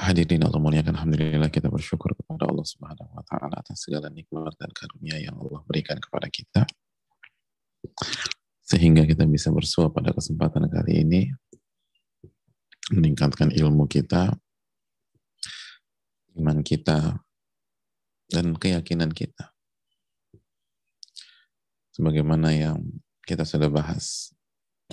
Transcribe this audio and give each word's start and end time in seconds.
Hadirin 0.00 0.40
Allah 0.48 0.56
muliakan 0.56 0.96
Alhamdulillah 0.96 1.52
kita 1.52 1.68
bersyukur 1.68 2.16
kepada 2.16 2.48
Allah 2.48 2.64
Subhanahu 2.64 3.12
wa 3.12 3.20
taala 3.20 3.60
atas 3.60 3.84
segala 3.84 4.08
nikmat 4.08 4.56
dan 4.56 4.72
karunia 4.72 5.20
yang 5.20 5.36
Allah 5.36 5.60
berikan 5.68 6.00
kepada 6.00 6.24
kita. 6.32 6.64
Sehingga 8.64 9.04
kita 9.04 9.28
bisa 9.28 9.52
bersua 9.52 9.92
pada 9.92 10.16
kesempatan 10.16 10.72
kali 10.72 11.04
ini 11.04 11.20
meningkatkan 12.96 13.52
ilmu 13.52 13.84
kita 13.92 14.32
iman 16.40 16.64
kita 16.64 17.20
dan 18.32 18.56
keyakinan 18.56 19.12
kita. 19.12 19.52
Sebagaimana 21.92 22.56
yang 22.56 22.80
kita 23.28 23.44
sudah 23.44 23.68
bahas 23.68 24.32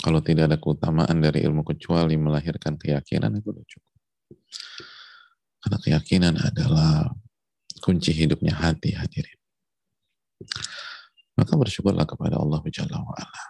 kalau 0.04 0.20
tidak 0.20 0.52
ada 0.52 0.60
keutamaan 0.60 1.24
dari 1.24 1.48
ilmu 1.48 1.64
kecuali 1.64 2.20
melahirkan 2.20 2.76
keyakinan 2.76 3.40
itu 3.40 3.56
sudah 3.56 3.64
cukup 3.64 3.98
karena 5.68 5.84
keyakinan 5.84 6.40
adalah 6.40 7.12
kunci 7.84 8.16
hidupnya 8.16 8.56
hati 8.56 8.96
hadirin. 8.96 9.36
Maka 11.36 11.60
bersyukurlah 11.60 12.08
kepada 12.08 12.40
Allah 12.40 12.64
Jalla 12.72 13.04
wa'ala. 13.04 13.44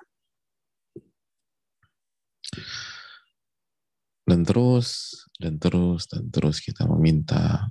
Dan 4.25 4.41
terus, 4.41 5.13
dan 5.37 5.61
terus, 5.61 6.09
dan 6.09 6.25
terus 6.33 6.57
kita 6.57 6.89
meminta 6.89 7.69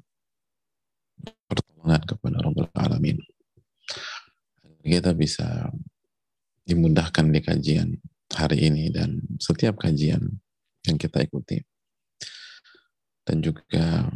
pertolongan 1.50 2.06
kepada 2.06 2.38
Rabbul 2.38 2.70
Alamin. 2.70 3.18
Kita 4.78 5.10
bisa 5.10 5.74
dimudahkan 6.62 7.34
di 7.34 7.42
kajian 7.42 7.98
hari 8.30 8.70
ini 8.70 8.94
dan 8.94 9.18
setiap 9.42 9.82
kajian 9.82 10.22
yang 10.86 10.96
kita 11.02 11.26
ikuti 11.26 11.58
dan 13.26 13.42
juga 13.42 14.06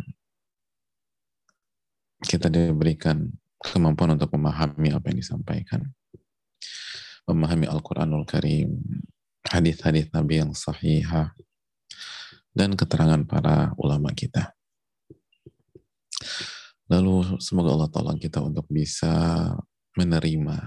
kita 2.21 2.53
diberikan 2.53 3.29
kemampuan 3.61 4.17
untuk 4.17 4.33
memahami 4.37 4.93
apa 4.93 5.13
yang 5.13 5.19
disampaikan. 5.21 5.81
Memahami 7.29 7.69
Al-Quranul 7.69 8.25
Karim 8.25 8.81
hadis-hadis 9.47 10.09
Nabi 10.13 10.41
yang 10.41 10.53
sahihah 10.53 11.33
dan 12.53 12.75
keterangan 12.75 13.23
para 13.25 13.73
ulama 13.79 14.11
kita. 14.13 14.53
Lalu 16.91 17.39
semoga 17.39 17.71
Allah 17.71 17.91
tolong 17.93 18.19
kita 18.19 18.43
untuk 18.43 18.67
bisa 18.67 19.47
menerima. 19.95 20.59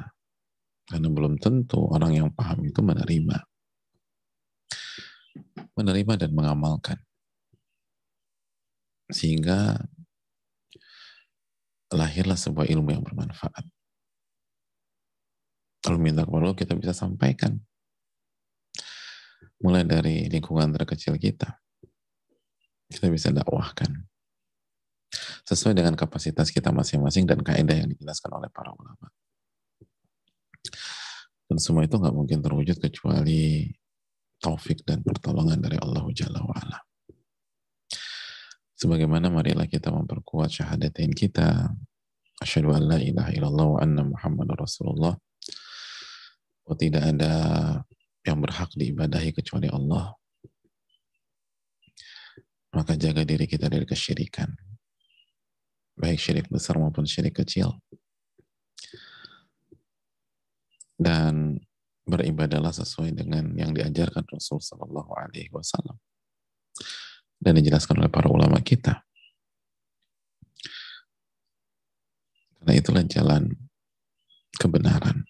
Karena 0.84 1.08
belum 1.12 1.40
tentu 1.40 1.84
orang 1.92 2.16
yang 2.16 2.30
paham 2.32 2.64
itu 2.64 2.80
menerima. 2.80 3.38
Menerima 5.76 6.14
dan 6.16 6.32
mengamalkan. 6.32 7.00
Sehingga 9.12 9.84
lahirlah 11.94 12.36
sebuah 12.36 12.68
ilmu 12.68 12.90
yang 12.92 13.04
bermanfaat. 13.06 13.64
Kalau 15.84 16.00
minta 16.00 16.24
kepada 16.24 16.48
Allah, 16.48 16.58
kita 16.58 16.74
bisa 16.80 16.96
sampaikan. 16.96 17.60
Mulai 19.60 19.84
dari 19.84 20.16
lingkungan 20.32 20.72
terkecil 20.72 21.16
kita. 21.20 21.60
Kita 22.88 23.08
bisa 23.12 23.32
dakwahkan. 23.32 23.92
Sesuai 25.44 25.76
dengan 25.76 25.94
kapasitas 25.94 26.50
kita 26.50 26.72
masing-masing 26.72 27.28
dan 27.28 27.44
kaidah 27.44 27.84
yang 27.84 27.90
dijelaskan 27.92 28.32
oleh 28.32 28.50
para 28.50 28.72
ulama. 28.72 29.12
Dan 31.52 31.60
semua 31.60 31.84
itu 31.84 32.00
nggak 32.00 32.16
mungkin 32.16 32.40
terwujud 32.40 32.80
kecuali 32.80 33.68
taufik 34.40 34.88
dan 34.88 35.04
pertolongan 35.04 35.60
dari 35.60 35.76
Allah 35.80 36.04
Jalla 36.16 36.42
wa'ala. 36.44 36.93
Sebagaimana 38.84 39.32
marilah 39.32 39.64
kita 39.64 39.96
memperkuat 39.96 40.52
syahadatain 40.52 41.16
kita. 41.16 41.72
Asyhadu 42.44 42.76
an 42.76 42.92
la 42.92 43.00
ilaha 43.00 43.32
illallah 43.32 43.68
wa 43.72 43.80
anna 43.80 44.04
Muhammad 44.04 44.60
Rasulullah. 44.60 45.16
Oh, 46.68 46.76
tidak 46.76 47.16
ada 47.16 47.34
yang 48.28 48.44
berhak 48.44 48.76
diibadahi 48.76 49.32
kecuali 49.32 49.72
Allah. 49.72 50.12
Maka 52.76 53.00
jaga 53.00 53.24
diri 53.24 53.48
kita 53.48 53.72
dari 53.72 53.88
kesyirikan. 53.88 54.52
Baik 55.96 56.20
syirik 56.20 56.52
besar 56.52 56.76
maupun 56.76 57.08
syirik 57.08 57.40
kecil. 57.40 57.80
Dan 61.00 61.56
beribadalah 62.04 62.76
sesuai 62.76 63.16
dengan 63.16 63.48
yang 63.56 63.72
diajarkan 63.72 64.28
Rasul 64.28 64.60
Sallallahu 64.60 65.16
Alaihi 65.16 65.56
Wasallam 65.56 65.96
dan 67.44 67.60
dijelaskan 67.60 68.00
oleh 68.00 68.12
para 68.12 68.32
ulama 68.32 68.64
kita. 68.64 69.04
Karena 72.64 72.74
itulah 72.80 73.04
jalan 73.04 73.52
kebenaran. 74.56 75.28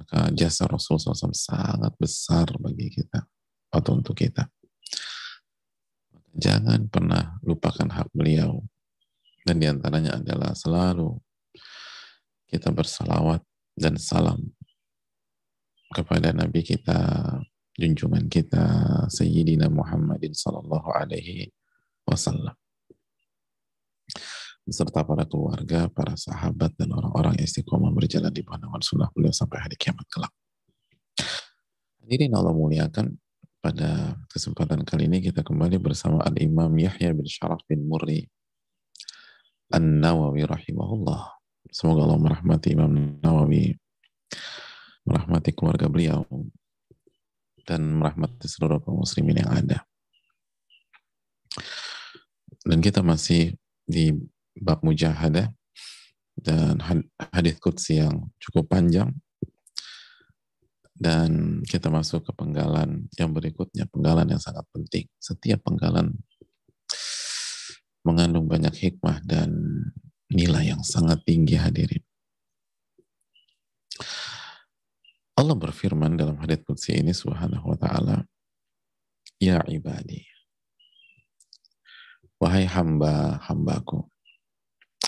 Maka 0.00 0.32
jasa 0.32 0.64
Rasul 0.64 0.96
SAW 0.96 1.36
sangat 1.36 1.92
besar 2.00 2.48
bagi 2.56 2.88
kita 2.88 3.28
atau 3.68 4.00
untuk 4.00 4.16
kita. 4.16 4.48
Jangan 6.32 6.88
pernah 6.88 7.36
lupakan 7.44 7.86
hak 7.92 8.08
beliau. 8.16 8.64
Dan 9.44 9.60
di 9.60 9.68
antaranya 9.68 10.16
adalah 10.16 10.56
selalu 10.56 11.20
kita 12.48 12.72
bersalawat 12.72 13.44
dan 13.76 14.00
salam 14.00 14.40
kepada 15.92 16.32
Nabi 16.32 16.64
kita 16.64 16.96
junjungan 17.74 18.30
kita 18.30 18.64
Sayyidina 19.10 19.66
Muhammadin 19.70 20.34
Sallallahu 20.34 20.88
Alaihi 20.94 21.50
Wasallam 22.06 22.54
beserta 24.64 25.04
para 25.04 25.28
keluarga, 25.28 25.92
para 25.92 26.16
sahabat 26.16 26.72
dan 26.80 26.96
orang-orang 26.96 27.36
istiqomah 27.36 27.92
berjalan 27.92 28.32
di 28.32 28.40
pandangan 28.40 28.80
sunnah 28.80 29.08
beliau 29.12 29.32
sampai 29.32 29.60
hari 29.60 29.76
kiamat 29.76 30.08
kelak. 30.08 30.32
Hadirin 32.00 32.32
Allah 32.32 32.56
muliakan 32.56 33.12
pada 33.60 34.16
kesempatan 34.32 34.84
kali 34.84 35.08
ini 35.08 35.20
kita 35.20 35.44
kembali 35.44 35.76
bersama 35.80 36.24
Al-Imam 36.24 36.72
Yahya 36.76 37.12
bin 37.12 37.28
Syaraf 37.28 37.60
bin 37.68 37.84
Murri 37.84 38.24
An-Nawawi 39.72 40.44
rahimahullah. 40.48 41.32
Semoga 41.72 42.08
Allah 42.08 42.20
merahmati 42.20 42.76
Imam 42.76 42.92
Nawawi, 43.20 43.72
merahmati 45.04 45.52
keluarga 45.56 45.88
beliau, 45.88 46.24
dan 47.64 47.96
merahmati 47.96 48.46
seluruh 48.46 48.80
kaum 48.84 49.02
muslimin 49.02 49.40
yang 49.40 49.50
ada. 49.52 49.78
Dan 52.64 52.80
kita 52.80 53.04
masih 53.04 53.56
di 53.84 54.16
bab 54.56 54.80
mujahadah 54.80 55.52
dan 56.40 56.80
hadis 57.32 57.60
qudsi 57.60 58.00
yang 58.00 58.32
cukup 58.40 58.72
panjang 58.72 59.12
dan 60.94 61.60
kita 61.66 61.90
masuk 61.90 62.22
ke 62.22 62.32
penggalan 62.32 63.10
yang 63.18 63.34
berikutnya, 63.34 63.90
penggalan 63.90 64.30
yang 64.30 64.38
sangat 64.38 64.62
penting. 64.70 65.10
Setiap 65.18 65.66
penggalan 65.66 66.14
mengandung 68.06 68.46
banyak 68.46 68.72
hikmah 68.72 69.18
dan 69.26 69.50
nilai 70.30 70.70
yang 70.70 70.86
sangat 70.86 71.20
tinggi 71.26 71.58
hadirin. 71.58 72.04
Allah 75.44 75.60
berfirman 75.60 76.16
dalam 76.16 76.40
hadits 76.40 76.64
qudsi 76.64 76.96
ini 76.96 77.12
subhanahu 77.12 77.68
wa 77.68 77.76
ta'ala 77.76 78.24
Ya 79.36 79.60
ibadi 79.68 80.24
Wahai 82.40 82.64
hamba-hambaku 82.64 84.08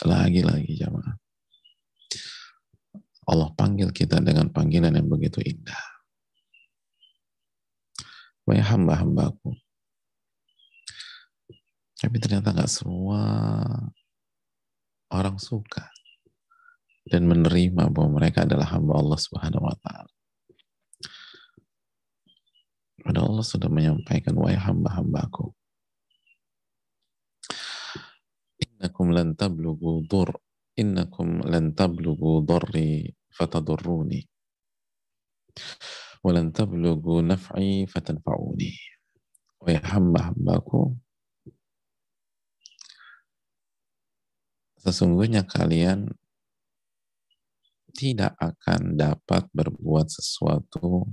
Lagi-lagi 0.04 0.76
jamaah. 0.76 1.16
Allah 3.24 3.48
panggil 3.56 3.88
kita 3.96 4.20
dengan 4.20 4.52
panggilan 4.52 4.92
yang 4.92 5.08
begitu 5.08 5.40
indah. 5.40 5.80
Wahai 8.44 8.60
hamba-hambaku 8.60 9.56
Tapi 11.96 12.16
ternyata 12.20 12.52
gak 12.52 12.68
semua 12.68 13.24
orang 15.08 15.40
suka 15.40 15.88
dan 17.06 17.24
menerima 17.24 17.86
bahwa 17.88 18.18
mereka 18.18 18.42
adalah 18.42 18.66
hamba 18.74 18.98
Allah 18.98 19.18
Subhanahu 19.18 19.62
wa 19.62 19.76
taala. 19.78 20.15
Pada 23.06 23.23
Allah 23.23 23.47
sudah 23.47 23.70
menyampaikan, 23.70 24.35
wahai 24.35 24.58
hamba-hambaku. 24.58 25.55
innakum 28.76 29.08
lan 29.08 29.32
tablughu 29.32 30.05
dur 30.05 30.37
innakum 30.76 31.41
lan 31.49 31.73
tablughu 31.73 32.44
darri 32.44 33.08
fatadurruni 33.32 34.20
wa 36.20 36.31
lan 36.37 36.53
tablughu 36.53 37.25
naf'i 37.25 37.88
fatanfa'uni 37.88 38.73
wahai 39.64 39.81
hamba-hambaku 39.81 40.93
sesungguhnya 44.85 45.49
kalian 45.49 46.12
tidak 47.97 48.37
akan 48.37 49.00
dapat 49.00 49.49
berbuat 49.56 50.12
sesuatu 50.12 51.08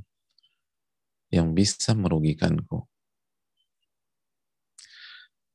yang 1.34 1.58
bisa 1.58 1.98
merugikanku. 1.98 2.86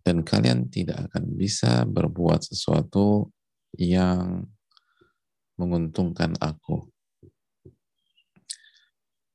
Dan 0.02 0.26
kalian 0.26 0.66
tidak 0.66 1.06
akan 1.06 1.38
bisa 1.38 1.86
berbuat 1.86 2.42
sesuatu 2.42 3.30
yang 3.78 4.42
menguntungkan 5.54 6.34
aku. 6.42 6.90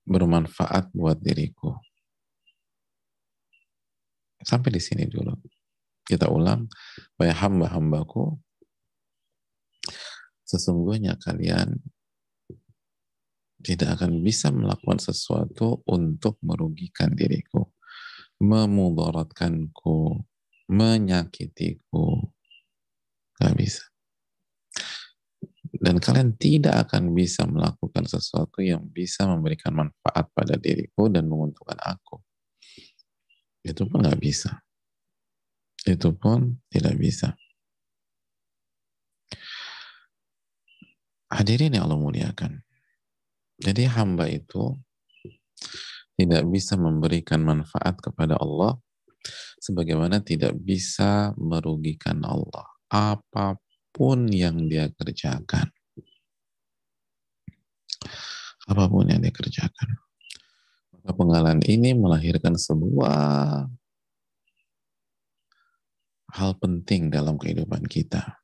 Bermanfaat 0.03 0.91
buat 0.91 1.23
diriku. 1.23 1.79
Sampai 4.43 4.75
di 4.75 4.81
sini 4.83 5.07
dulu. 5.07 5.31
Kita 6.03 6.27
ulang, 6.27 6.67
bahwa 7.15 7.31
hamba-hambaku 7.31 8.35
sesungguhnya 10.43 11.15
kalian 11.15 11.79
tidak 13.63 13.97
akan 13.97 14.19
bisa 14.19 14.51
melakukan 14.51 14.99
sesuatu 14.99 15.79
untuk 15.87 16.35
merugikan 16.43 17.15
diriku, 17.15 17.71
memudaratkanku, 18.43 20.19
menyakitiku. 20.67 22.27
Gak 23.39 23.55
bisa. 23.55 23.83
Dan 25.73 25.97
kalian 25.97 26.35
tidak 26.37 26.87
akan 26.87 27.15
bisa 27.15 27.47
melakukan 27.47 28.05
sesuatu 28.05 28.61
yang 28.61 28.83
bisa 28.91 29.25
memberikan 29.25 29.73
manfaat 29.73 30.29
pada 30.35 30.59
diriku 30.59 31.09
dan 31.09 31.25
menguntungkan 31.25 31.79
aku. 31.81 32.21
Itu 33.63 33.87
pun 33.87 34.03
gak 34.03 34.19
bisa. 34.19 34.59
Itu 35.83 36.15
pun 36.15 36.59
tidak 36.67 36.95
bisa. 36.99 37.35
Hadirin 41.33 41.73
yang 41.73 41.89
Allah 41.89 41.97
muliakan. 41.99 42.61
Jadi 43.63 43.87
hamba 43.87 44.27
itu 44.27 44.75
tidak 46.19 46.43
bisa 46.51 46.75
memberikan 46.75 47.41
manfaat 47.41 47.97
kepada 48.03 48.35
Allah 48.37 48.75
sebagaimana 49.57 50.19
tidak 50.19 50.51
bisa 50.59 51.31
merugikan 51.39 52.19
Allah 52.27 52.67
apa 52.91 53.55
pun 53.95 54.27
yang 54.27 54.67
dia 54.67 54.91
kerjakan. 54.91 55.71
Apa 58.67 58.83
pun 58.91 59.07
yang 59.07 59.23
dia 59.23 59.31
kerjakan. 59.31 59.89
Maka 60.91 61.11
pengalaman 61.15 61.63
ini 61.63 61.95
melahirkan 61.95 62.59
sebuah 62.59 63.63
hal 66.35 66.51
penting 66.59 67.07
dalam 67.09 67.39
kehidupan 67.39 67.87
kita 67.87 68.43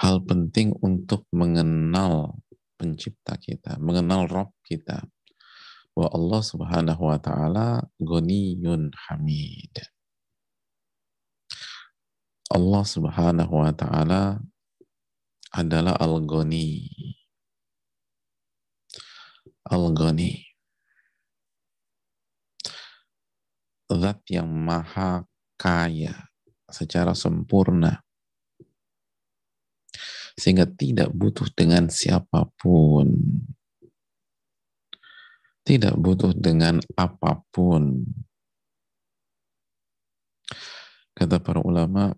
hal 0.00 0.24
penting 0.24 0.72
untuk 0.80 1.28
mengenal 1.28 2.40
pencipta 2.80 3.36
kita, 3.36 3.76
mengenal 3.76 4.24
Rob 4.24 4.56
kita. 4.64 5.04
Bahwa 5.92 6.08
Allah 6.16 6.40
subhanahu 6.40 7.02
wa 7.12 7.20
ta'ala 7.20 7.84
goniyun 8.00 8.88
hamid. 8.96 9.84
Allah 12.48 12.82
subhanahu 12.88 13.52
wa 13.52 13.68
ta'ala 13.76 14.40
adalah 15.52 16.00
al-goni. 16.00 16.88
Al-goni. 19.68 20.40
Zat 23.90 24.22
yang 24.30 24.48
maha 24.48 25.26
kaya 25.58 26.14
secara 26.70 27.12
sempurna 27.12 28.00
sehingga 30.40 30.64
tidak 30.64 31.12
butuh 31.12 31.44
dengan 31.52 31.92
siapa 31.92 32.48
pun. 32.56 33.12
Tidak 35.60 35.92
butuh 36.00 36.32
dengan 36.32 36.80
apa 36.96 37.44
pun. 37.52 38.08
Kata 41.12 41.36
para 41.36 41.60
ulama, 41.60 42.16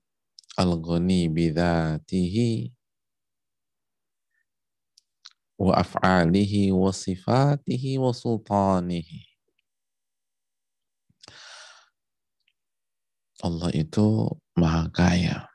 al-ghani 0.55 1.27
bidhatihi 1.27 2.71
wa 5.59 5.75
af'alihi 5.83 6.71
wa 6.71 6.95
sifatihi 6.95 7.99
wa 7.99 8.15
sultanihi. 8.15 9.27
Allah 13.43 13.75
itu 13.75 14.31
maha 14.55 14.87
kaya 14.95 15.51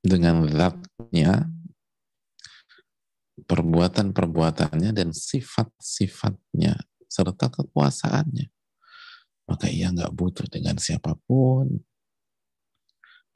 dengan 0.00 0.48
zatnya 0.48 1.44
perbuatan-perbuatannya 3.44 4.96
dan 4.96 5.12
sifat-sifatnya 5.12 6.80
serta 7.04 7.52
kekuasaannya. 7.52 8.48
Maka 9.46 9.66
ia 9.68 9.92
nggak 9.92 10.12
butuh 10.16 10.48
dengan 10.48 10.80
siapa 10.80 11.14
pun. 11.28 11.84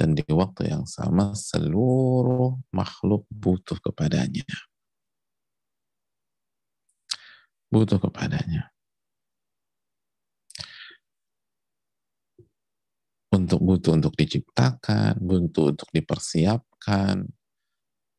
Dan 0.01 0.17
di 0.17 0.25
waktu 0.33 0.73
yang 0.73 0.89
sama 0.89 1.37
seluruh 1.37 2.57
makhluk 2.73 3.29
butuh 3.29 3.77
kepadanya. 3.85 4.49
Butuh 7.69 8.01
kepadanya. 8.01 8.73
Untuk 13.31 13.63
butuh 13.63 13.95
untuk 13.95 14.17
diciptakan, 14.19 15.21
butuh 15.23 15.71
untuk 15.71 15.87
dipersiapkan, 15.95 17.31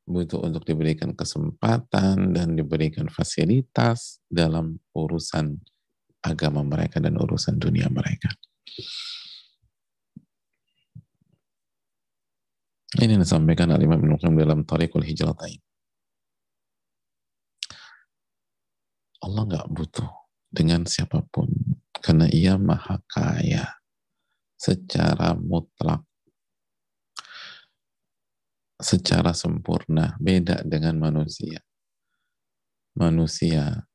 butuh 0.06 0.42
untuk 0.44 0.66
diberikan 0.66 1.14
kesempatan 1.14 2.34
dan 2.34 2.58
diberikan 2.58 3.08
fasilitas 3.08 4.20
dalam 4.28 4.82
urusan 4.94 5.58
agama 6.22 6.62
mereka 6.62 7.02
dan 7.02 7.18
urusan 7.18 7.58
dunia 7.58 7.90
mereka. 7.90 8.30
Ini 12.92 13.18
yang 13.18 13.24
disampaikan 13.24 13.72
oleh 13.72 13.88
Imam 13.88 14.04
Ibn 14.04 14.36
dalam 14.36 14.68
Tariqul 14.68 15.08
Hijratain. 15.08 15.58
Allah 19.22 19.44
nggak 19.48 19.70
butuh 19.72 20.10
dengan 20.52 20.84
siapa 20.84 21.24
pun 21.30 21.48
karena 22.02 22.28
ia 22.28 22.58
maha 22.58 23.00
kaya 23.06 23.80
secara 24.58 25.38
mutlak 25.38 26.04
secara 28.82 29.32
sempurna, 29.32 30.18
beda 30.18 30.66
dengan 30.66 30.98
manusia. 30.98 31.62
Manusia 32.98 33.88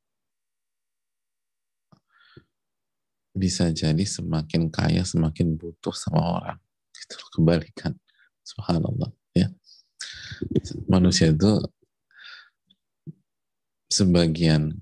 bisa 3.37 3.69
jadi 3.69 4.01
semakin 4.01 4.73
kaya 4.73 5.05
semakin 5.05 5.61
butuh 5.61 5.93
sama 5.93 6.41
orang. 6.41 6.59
Itu 6.97 7.21
kebalikan. 7.37 7.93
Subhanallah. 8.41 9.13
Ya. 9.37 9.53
Manusia 10.89 11.35
itu 11.35 11.61
sebagian 13.93 14.81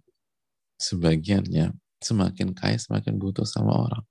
sebagiannya 0.78 1.74
semakin 1.98 2.54
kaya 2.54 2.78
semakin 2.78 3.18
butuh 3.18 3.48
sama 3.48 3.74
orang. 3.74 4.04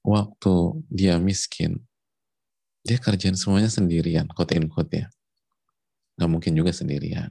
Waktu 0.00 0.54
dia 0.88 1.20
miskin, 1.20 1.84
dia 2.80 2.96
kerjaan 2.96 3.36
semuanya 3.36 3.68
sendirian, 3.68 4.24
quote 4.32 4.56
in 4.56 4.66
quote 4.66 5.04
ya. 5.04 5.06
Nggak 6.16 6.30
mungkin 6.30 6.52
juga 6.56 6.72
sendirian. 6.72 7.28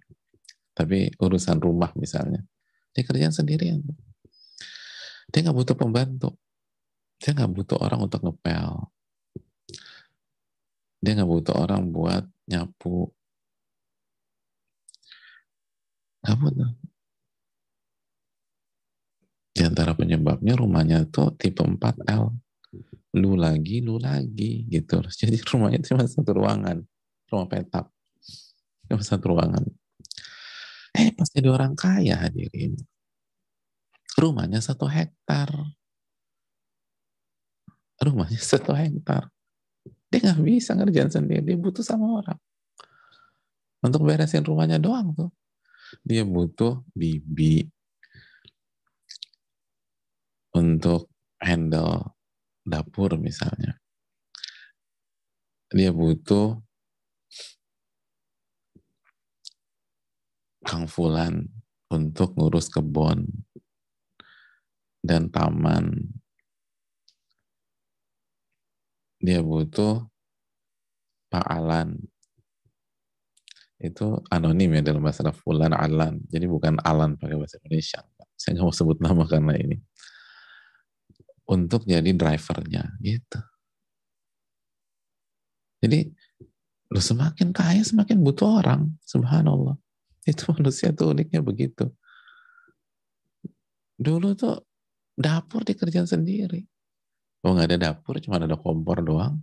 Tapi 0.77 1.12
urusan 1.18 1.58
rumah 1.60 1.91
misalnya, 1.98 2.46
dia 2.94 3.03
kerjaan 3.03 3.34
sendirian. 3.34 3.82
Dia 5.29 5.39
nggak 5.46 5.58
butuh 5.58 5.75
pembantu. 5.77 6.38
Dia 7.20 7.36
nggak 7.36 7.51
butuh 7.51 7.77
orang 7.82 8.00
untuk 8.06 8.22
ngepel. 8.24 8.89
Dia 11.00 11.12
nggak 11.20 11.29
butuh 11.29 11.56
orang 11.58 11.82
buat 11.91 12.24
nyapu. 12.50 13.12
Nggak 16.24 16.38
butuh. 16.39 16.72
Di 19.53 19.62
antara 19.68 19.91
penyebabnya 19.91 20.56
rumahnya 20.56 21.03
tuh 21.12 21.36
tipe 21.36 21.60
4L 21.60 22.32
lu 23.18 23.34
lagi, 23.34 23.82
lu 23.82 23.98
lagi 23.98 24.68
gitu. 24.70 25.01
Jadi 25.20 25.38
rumahnya 25.50 25.82
cuma 25.86 26.06
satu 26.06 26.32
ruangan, 26.36 26.78
rumah 27.30 27.48
petak, 27.50 27.89
cuma 28.86 29.01
satu 29.01 29.34
ruangan. 29.34 29.66
Eh 30.98 31.13
pas 31.13 31.30
jadi 31.30 31.54
orang 31.54 31.78
kaya 31.78 32.18
hadirin, 32.18 32.74
rumahnya 34.18 34.58
satu 34.58 34.89
hektar, 34.89 35.54
rumahnya 38.01 38.42
satu 38.51 38.74
hektar. 38.74 39.30
Dia 40.10 40.20
nggak 40.25 40.42
bisa 40.42 40.74
ngerjain 40.74 41.13
sendiri, 41.13 41.46
dia 41.46 41.58
butuh 41.62 41.86
sama 41.86 42.25
orang. 42.25 42.39
Untuk 43.86 44.01
beresin 44.04 44.44
rumahnya 44.44 44.82
doang 44.82 45.13
tuh. 45.13 45.30
Dia 46.01 46.25
butuh 46.25 46.82
bibi 46.98 47.70
untuk 50.58 51.08
handle 51.39 52.19
dapur 52.70 53.18
misalnya. 53.18 53.76
Dia 55.70 55.94
butuh 55.94 56.58
Kang 60.66 60.86
Fulan 60.86 61.50
untuk 61.90 62.38
ngurus 62.38 62.70
kebun 62.70 63.26
dan 65.02 65.34
taman. 65.34 66.14
Dia 69.20 69.42
butuh 69.42 70.06
Pak 71.30 71.46
Alan. 71.46 71.98
Itu 73.80 74.20
anonim 74.28 74.76
ya 74.76 74.82
dalam 74.84 75.02
bahasa 75.02 75.26
Fulan 75.32 75.72
Alan. 75.72 76.20
Jadi 76.28 76.46
bukan 76.46 76.78
Alan 76.84 77.16
pakai 77.16 77.36
bahasa 77.40 77.58
Indonesia. 77.64 78.04
Saya 78.36 78.60
nggak 78.60 78.66
mau 78.66 78.76
sebut 78.76 78.98
nama 79.00 79.24
karena 79.28 79.54
ini. 79.56 79.78
Untuk 81.50 81.89
jadi 81.89 82.13
drivernya 82.13 82.94
gitu. 83.01 83.41
Jadi 85.82 86.06
lu 86.94 87.01
semakin 87.01 87.50
kaya 87.50 87.82
semakin 87.82 88.22
butuh 88.22 88.62
orang. 88.62 88.94
Subhanallah. 89.01 89.74
Itu 90.29 90.53
manusia 90.53 90.94
tuh 90.94 91.18
uniknya 91.18 91.41
begitu. 91.41 91.89
Dulu 93.98 94.38
tuh 94.38 94.62
dapur 95.18 95.65
dikerjain 95.65 96.06
sendiri. 96.06 96.63
Oh 97.44 97.56
nggak 97.56 97.72
ada 97.72 97.77
dapur, 97.91 98.20
cuma 98.20 98.39
ada 98.39 98.60
kompor 98.60 99.00
doang. 99.01 99.39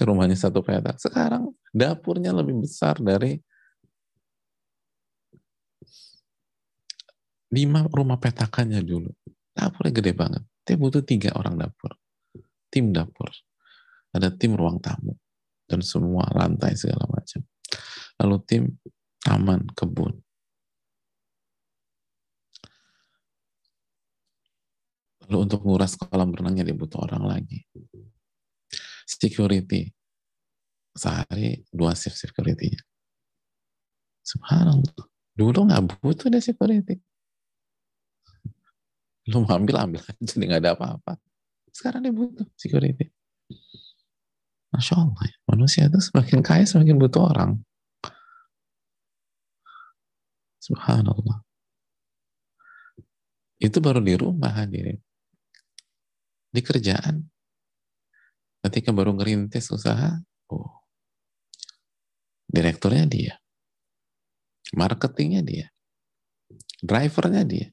Rumahnya 0.00 0.36
satu 0.36 0.64
petak. 0.64 0.96
Sekarang 0.96 1.52
dapurnya 1.70 2.32
lebih 2.32 2.64
besar 2.64 2.96
dari 2.98 3.36
lima 7.50 7.84
rumah 7.90 8.16
petakannya 8.16 8.80
dulu. 8.80 9.10
Dapurnya 9.50 9.92
gede 9.92 10.12
banget. 10.14 10.42
Dia 10.62 10.76
butuh 10.78 11.02
tiga 11.02 11.34
orang 11.34 11.58
dapur. 11.58 11.92
Tim 12.70 12.94
dapur. 12.94 13.30
Ada 14.14 14.30
tim 14.34 14.54
ruang 14.54 14.78
tamu. 14.78 15.18
Dan 15.66 15.82
semua 15.82 16.26
lantai 16.34 16.74
segala 16.74 17.06
macam. 17.06 17.42
Lalu 18.22 18.36
tim 18.46 18.62
taman, 19.22 19.66
kebun. 19.74 20.14
Lalu 25.30 25.36
untuk 25.46 25.62
nguras 25.62 25.94
kolam 25.94 26.34
renangnya 26.34 26.66
dia 26.66 26.74
butuh 26.74 27.06
orang 27.06 27.22
lagi. 27.22 27.62
Security. 29.06 29.90
Sehari 30.90 31.62
dua 31.70 31.94
shift 31.94 32.18
security 32.18 32.74
Subhanallah. 34.26 35.06
Dulu 35.38 35.70
nggak 35.70 36.02
butuh 36.02 36.28
deh 36.28 36.42
security. 36.42 36.98
Lu 39.28 39.44
mau 39.44 39.52
ambil, 39.58 39.76
ambil 39.84 40.00
aja. 40.00 40.32
Nggak 40.32 40.60
ada 40.64 40.72
apa-apa. 40.72 41.20
Sekarang 41.74 42.00
dia 42.00 42.14
butuh 42.14 42.48
security. 42.56 43.12
Masya 44.70 44.94
Allah. 44.96 45.24
Ya. 45.26 45.36
Manusia 45.50 45.82
itu 45.90 45.98
semakin 46.00 46.40
kaya 46.40 46.64
semakin 46.64 46.96
butuh 46.96 47.26
orang. 47.26 47.60
Subhanallah. 50.62 51.42
Itu 53.60 53.82
baru 53.84 54.00
di 54.00 54.14
rumah 54.16 54.54
hadirin. 54.56 54.96
Di 56.48 56.60
kerjaan. 56.64 57.28
Ketika 58.60 58.92
baru 58.92 59.16
ngerintis 59.16 59.72
usaha, 59.72 60.20
oh, 60.52 60.84
direkturnya 62.44 63.08
dia. 63.08 63.34
Marketingnya 64.76 65.40
dia. 65.40 65.66
Drivernya 66.84 67.42
dia. 67.42 67.68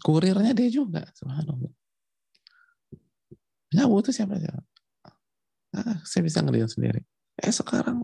Kurirnya 0.00 0.52
dia 0.56 0.68
juga. 0.72 1.04
Subhanallah. 1.14 1.72
Nggak 3.70 3.88
butuh 3.88 4.12
siapa-siapa. 4.12 4.64
Ah, 5.70 6.02
saya 6.02 6.22
bisa 6.26 6.42
ngerjain 6.42 6.66
sendiri. 6.66 7.00
Eh 7.38 7.54
sekarang 7.54 8.02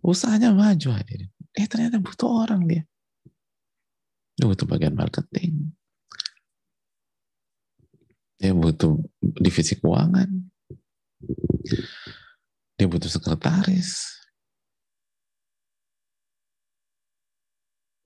usahanya 0.00 0.56
maju 0.56 0.88
hadirin. 0.96 1.28
Eh 1.52 1.68
ternyata 1.68 2.00
butuh 2.00 2.48
orang 2.48 2.64
dia. 2.64 2.82
Dia 4.38 4.46
butuh 4.48 4.64
bagian 4.64 4.96
marketing. 4.96 5.74
Dia 8.38 8.54
butuh 8.54 8.96
divisi 9.20 9.74
keuangan. 9.76 10.30
Dia 12.78 12.86
butuh 12.86 13.10
sekretaris. 13.10 14.22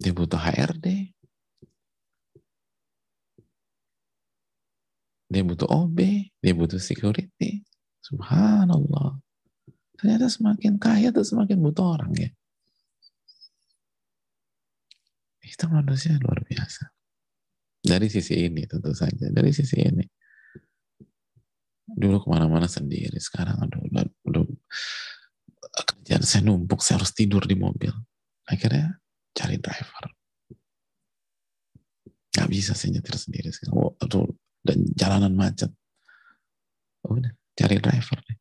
Dia 0.01 0.11
butuh 0.17 0.41
HRD. 0.41 1.15
Dia 5.33 5.41
butuh 5.41 5.65
OB. 5.65 5.99
Dia 6.45 6.53
butuh 6.53 6.77
security. 6.77 7.65
Subhanallah. 8.05 9.17
Ternyata 9.97 10.29
semakin 10.29 10.77
kaya 10.77 11.09
tuh 11.09 11.25
semakin 11.25 11.57
butuh 11.57 11.97
orang 11.97 12.13
ya. 12.13 12.29
Itu 15.41 15.73
manusia 15.73 16.21
luar 16.21 16.45
biasa. 16.45 16.93
Dari 17.81 18.13
sisi 18.13 18.45
ini 18.45 18.69
tentu 18.69 18.93
saja. 18.93 19.33
Dari 19.33 19.49
sisi 19.57 19.81
ini. 19.81 20.05
Dulu 21.89 22.21
ke 22.21 22.29
mana-mana 22.29 22.69
sendiri. 22.69 23.17
Sekarang 23.17 23.57
aduh, 23.57 23.89
aduh, 23.89 24.13
aduh 24.29 24.49
kerjaan 25.73 26.23
saya 26.29 26.45
numpuk. 26.45 26.85
Saya 26.85 27.01
harus 27.01 27.17
tidur 27.17 27.49
di 27.49 27.57
mobil. 27.57 27.93
Akhirnya 28.45 29.01
cari 29.33 29.57
driver. 29.57 30.13
Gak 32.33 32.49
bisa 32.53 32.77
saya 32.77 33.01
nyetir 33.01 33.17
sendiri 33.17 33.49
sekarang. 33.49 33.97
Aduh, 33.97 34.29
dan 34.63 34.79
jalanan 34.95 35.35
macet. 35.35 35.71
Udah, 37.03 37.35
cari 37.59 37.77
driver 37.83 38.19
deh. 38.23 38.39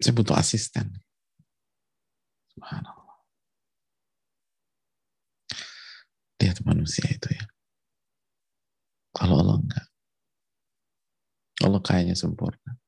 Saya 0.00 0.16
butuh 0.16 0.36
asisten. 0.40 0.96
Subhanallah. 2.56 3.20
Lihat 6.40 6.64
manusia 6.64 7.04
itu 7.04 7.28
ya. 7.28 7.44
Kalau 9.12 9.44
Allah 9.44 9.60
enggak. 9.60 9.86
Allah 11.60 11.80
kayaknya 11.84 12.16
sempurna. 12.16 12.80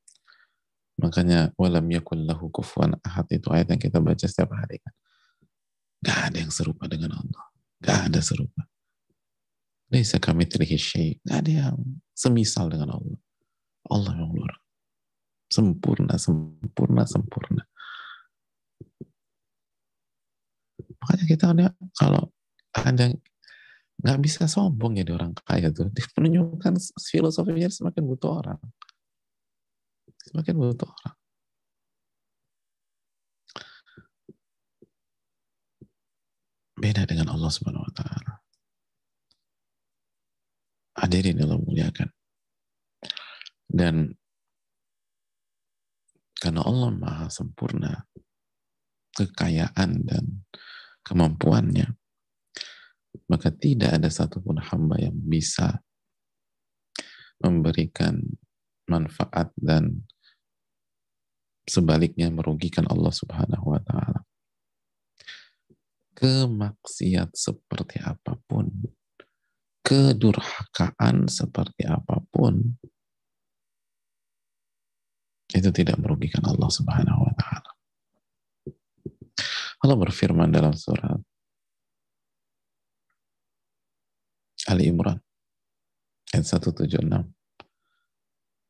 Makanya 0.96 1.52
walam 1.60 1.84
yakun 1.92 2.24
lahu 2.24 2.48
kufuan 2.48 2.96
ahad 3.04 3.28
itu 3.28 3.52
ayat 3.52 3.76
yang 3.76 3.82
kita 3.84 4.00
baca 4.00 4.24
setiap 4.24 4.56
hari 4.56 4.80
kan. 4.80 4.94
Gak 6.00 6.18
ada 6.32 6.36
yang 6.40 6.48
serupa 6.48 6.88
dengan 6.88 7.12
Allah. 7.20 7.44
Gak 7.84 8.08
ada 8.08 8.20
serupa. 8.24 8.71
Laisa 9.92 10.16
kami 10.16 10.48
syai. 10.48 11.20
Gak 11.20 11.44
ada 11.44 11.50
yang 11.68 11.76
semisal 12.16 12.72
dengan 12.72 12.96
Allah. 12.96 13.20
Allah 13.92 14.14
yang 14.16 14.32
luar 14.32 14.62
sempurna, 15.52 16.16
sempurna, 16.16 17.04
sempurna. 17.04 17.62
Makanya 21.04 21.24
kita 21.28 21.44
ada 21.52 21.66
kalau 21.92 22.32
ada 22.72 23.12
nggak 24.02 24.18
bisa 24.24 24.48
sombong 24.48 24.96
ya 24.96 25.04
di 25.04 25.12
orang 25.12 25.36
kaya 25.44 25.68
tuh. 25.68 25.92
Dia 25.92 26.08
menunjukkan 26.16 26.74
filosofinya 26.96 27.68
semakin 27.68 28.02
butuh 28.08 28.30
orang. 28.40 28.60
Semakin 30.32 30.54
butuh 30.56 30.88
orang. 30.88 31.16
Beda 36.82 37.06
dengan 37.06 37.30
Allah 37.30 37.50
Subhanahu 37.52 37.84
wa 37.86 37.94
taala. 37.94 38.41
Hadirin 40.92 41.40
Allah 41.40 41.60
muliakan. 41.60 42.08
Dan 43.72 44.12
karena 46.36 46.60
Allah 46.66 46.90
maha 46.92 47.26
sempurna 47.32 48.04
kekayaan 49.16 50.04
dan 50.04 50.44
kemampuannya, 51.06 51.96
maka 53.28 53.48
tidak 53.52 53.96
ada 53.96 54.08
satupun 54.12 54.60
hamba 54.60 55.00
yang 55.00 55.16
bisa 55.16 55.80
memberikan 57.40 58.20
manfaat 58.88 59.50
dan 59.56 60.04
sebaliknya 61.66 62.28
merugikan 62.28 62.86
Allah 62.90 63.14
Subhanahu 63.14 63.72
wa 63.72 63.80
taala. 63.82 64.20
Kemaksiat 66.12 67.34
seperti 67.34 67.98
apa 68.02 68.38
pun, 68.46 68.70
kedurhakaan 69.82 71.26
seperti 71.26 71.84
apa 71.86 72.22
pun, 72.30 72.78
itu 75.52 75.68
tidak 75.74 76.00
merugikan 76.00 76.42
Allah 76.48 76.70
Subhanahu 76.72 77.20
wa 77.28 77.34
taala. 77.36 77.70
Allah 79.82 79.98
berfirman 79.98 80.48
dalam 80.54 80.72
surat 80.78 81.18
Ali 84.70 84.86
Imran 84.88 85.18
ayat 86.32 86.46
176 86.46 87.02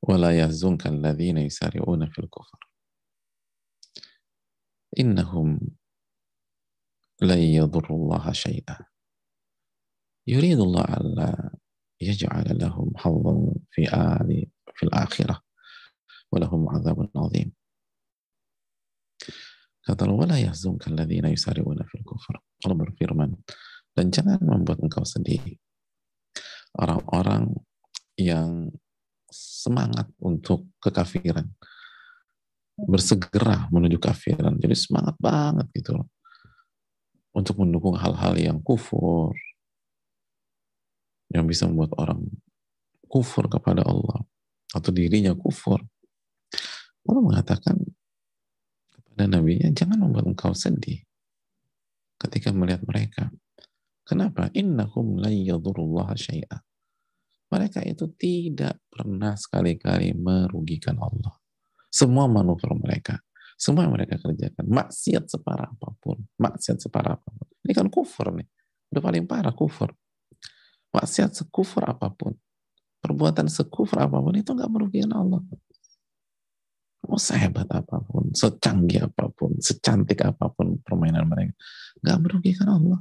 wala 0.03 0.35
yahzunka 0.35 0.91
alladhina 0.91 1.45
yusari'una 1.45 2.11
fil 2.11 2.27
kufar. 2.27 2.59
Innahum 4.99 5.61
lan 7.23 7.39
yadurrullaha 7.39 8.35
syai'a 8.35 8.92
yuridu 10.29 10.63
Allah 10.73 10.87
alla 10.99 11.31
yaj'ala 11.99 12.55
lahum 12.55 12.91
hadhan 12.99 13.39
fi 13.71 13.87
ali 13.91 14.47
fil 14.75 14.93
akhirah 14.93 15.39
walahum 16.31 16.67
azabun 16.71 17.11
azim. 17.15 17.51
Kata 19.83 20.07
Allah 20.07 20.19
wala 20.19 20.37
yahzunka 20.39 20.91
alladhina 20.95 21.31
yusari'una 21.31 21.83
fil 21.91 22.07
kufar 22.07 22.39
Allah 22.39 22.79
berfirman 22.87 23.35
dan 23.99 24.15
jangan 24.15 24.39
membuat 24.41 24.79
engkau 24.79 25.03
sedih. 25.03 25.43
Orang-orang 26.73 27.53
yang 28.17 28.73
semangat 29.33 30.09
untuk 30.23 30.69
kekafiran 30.81 31.45
bersegera 32.77 33.69
menuju 33.69 34.01
kafiran 34.01 34.57
jadi 34.57 34.73
semangat 34.73 35.17
banget 35.21 35.69
gitu 35.77 36.01
untuk 37.33 37.61
mendukung 37.61 37.97
hal-hal 37.97 38.37
yang 38.37 38.61
kufur 38.65 39.33
yang 41.33 41.49
bisa 41.49 41.67
membuat 41.67 41.97
orang 41.97 42.21
kufur 43.09 43.49
kepada 43.49 43.83
Allah 43.85 44.25
atau 44.73 44.91
dirinya 44.93 45.33
kufur 45.37 45.81
Allah 47.09 47.23
mengatakan 47.25 47.77
kepada 48.93 49.25
nabinya 49.29 49.69
jangan 49.73 50.01
membuat 50.01 50.29
engkau 50.29 50.53
sedih 50.53 51.01
ketika 52.21 52.55
melihat 52.55 52.85
mereka 52.85 53.33
kenapa 54.05 54.53
innahum 54.55 55.19
la 55.19 55.33
syai'a 56.15 56.63
mereka 57.53 57.85
itu 57.85 58.09
tidak 58.17 58.81
pernah 58.89 59.37
sekali-kali 59.37 60.17
merugikan 60.17 60.97
Allah. 60.97 61.37
Semua 61.93 62.25
manuver 62.25 62.73
mereka, 62.73 63.21
semua 63.61 63.85
yang 63.85 63.93
mereka 63.93 64.17
kerjakan, 64.17 64.65
maksiat 64.65 65.29
separah 65.29 65.69
apa 65.69 65.93
pun, 66.01 66.17
maksiat 66.41 66.81
separah 66.81 67.21
apa 67.21 67.29
pun. 67.29 67.49
Ini 67.69 67.73
kan 67.77 67.93
kufur 67.93 68.33
nih, 68.33 68.49
udah 68.89 69.03
paling 69.05 69.29
parah 69.29 69.53
kufur. 69.53 69.93
Maksiat 70.93 71.33
sekufur 71.33 71.89
apa 71.89 72.13
pun, 72.13 72.37
perbuatan 73.01 73.49
sekufur 73.49 73.99
apa 74.01 74.21
pun 74.21 74.37
itu 74.37 74.53
nggak 74.53 74.71
merugikan 74.71 75.13
Allah. 75.17 75.41
Mau 77.03 77.19
sehebat 77.19 77.67
apa 77.73 77.99
pun, 78.05 78.31
secanggih 78.31 79.09
apa 79.09 79.33
pun, 79.33 79.59
secantik 79.59 80.23
apa 80.23 80.53
pun 80.53 80.79
permainan 80.85 81.27
mereka, 81.27 81.57
nggak 82.05 82.19
merugikan 82.21 82.69
Allah. 82.69 83.01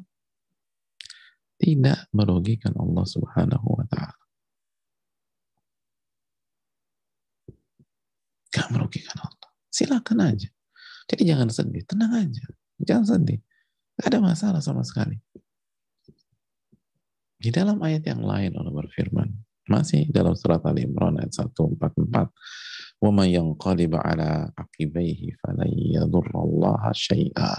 Tidak 1.61 2.09
merugikan 2.17 2.73
Allah 2.73 3.05
Subhanahu 3.05 3.67
wa 3.77 3.85
Ta'ala. 3.85 4.21
Gak 8.49 8.67
merugikan 8.73 9.15
Allah. 9.21 9.49
Silakan 9.69 10.19
aja. 10.25 10.49
Jadi 11.05 11.21
jangan 11.23 11.53
sedih, 11.53 11.85
tenang 11.85 12.17
aja. 12.17 12.45
Jangan 12.81 13.05
sedih. 13.15 13.39
Gak 13.95 14.09
ada 14.09 14.19
masalah 14.19 14.57
sama 14.57 14.81
sekali. 14.81 15.21
Di 17.40 17.52
dalam 17.52 17.78
ayat 17.84 18.02
yang 18.08 18.24
lain 18.24 18.56
Allah 18.56 18.72
berfirman, 18.72 19.28
masih 19.68 20.08
dalam 20.08 20.32
surat 20.32 20.62
Ali 20.64 20.88
Imran 20.88 21.20
ayat 21.20 21.36
144, 21.36 22.32
وَمَنْ 22.96 23.28
يَنْقَلِبَ 23.28 23.92
عَلَىٰ 23.92 24.32
عَقِبَيْهِ 24.56 25.20
فَلَنْ 25.44 25.70
يَضُرَّ 26.00 26.32
اللَّهَ 26.32 26.82
شَيْئًا 26.96 27.54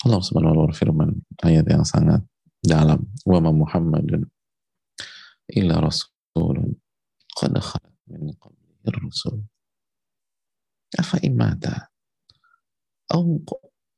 Allah 0.00 0.20
subhanahu 0.24 0.48
wa 0.48 0.56
ta'ala 0.56 0.70
berfirman 0.72 1.10
ayat 1.44 1.68
yang 1.68 1.84
sangat 1.84 2.24
dalam 2.64 3.04
wa 3.28 3.36
Muhammadun 3.52 4.24
illa 5.52 5.76
rasulun 5.76 6.72
qad 7.36 7.52
khalat 7.52 7.96
min 8.08 8.32
qablihi 8.32 8.96
rusul 8.96 9.44
afa 10.96 11.20
imata 11.20 11.92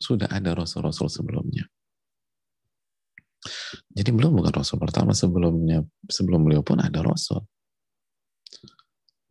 sudah 0.00 0.32
ada 0.32 0.56
Rasul-Rasul 0.56 1.12
sebelumnya. 1.12 1.68
Jadi 3.92 4.10
belum 4.12 4.40
bukan 4.40 4.52
Rasul 4.52 4.80
pertama 4.80 5.12
sebelumnya, 5.12 5.84
sebelum 6.08 6.44
beliau 6.44 6.64
pun 6.64 6.80
ada 6.80 7.04
Rasul. 7.04 7.40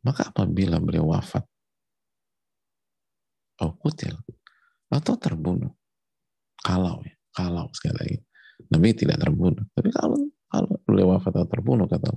Maka 0.05 0.29
apabila 0.29 0.79
beliau 0.79 1.11
wafat, 1.11 1.43
atau 3.59 3.75
kutil, 3.75 4.15
atau 4.87 5.13
terbunuh, 5.19 5.75
kalau 6.61 7.03
ya, 7.03 7.15
kalau 7.35 7.67
sekali 7.75 7.95
lagi, 7.97 8.17
Nabi 8.71 8.95
tidak 8.95 9.19
terbunuh. 9.19 9.65
Tapi 9.75 9.89
kalau 9.91 10.17
kalau 10.49 10.73
beliau 10.87 11.13
wafat 11.15 11.35
atau 11.35 11.49
terbunuh 11.49 11.85
kata 11.85 12.09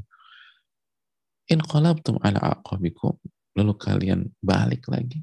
In 1.51 1.59
qalabtum 1.59 2.23
ala 2.23 2.59
aqabikum. 2.59 3.19
Lalu 3.59 3.73
kalian 3.77 4.21
balik 4.41 4.89
lagi 4.89 5.21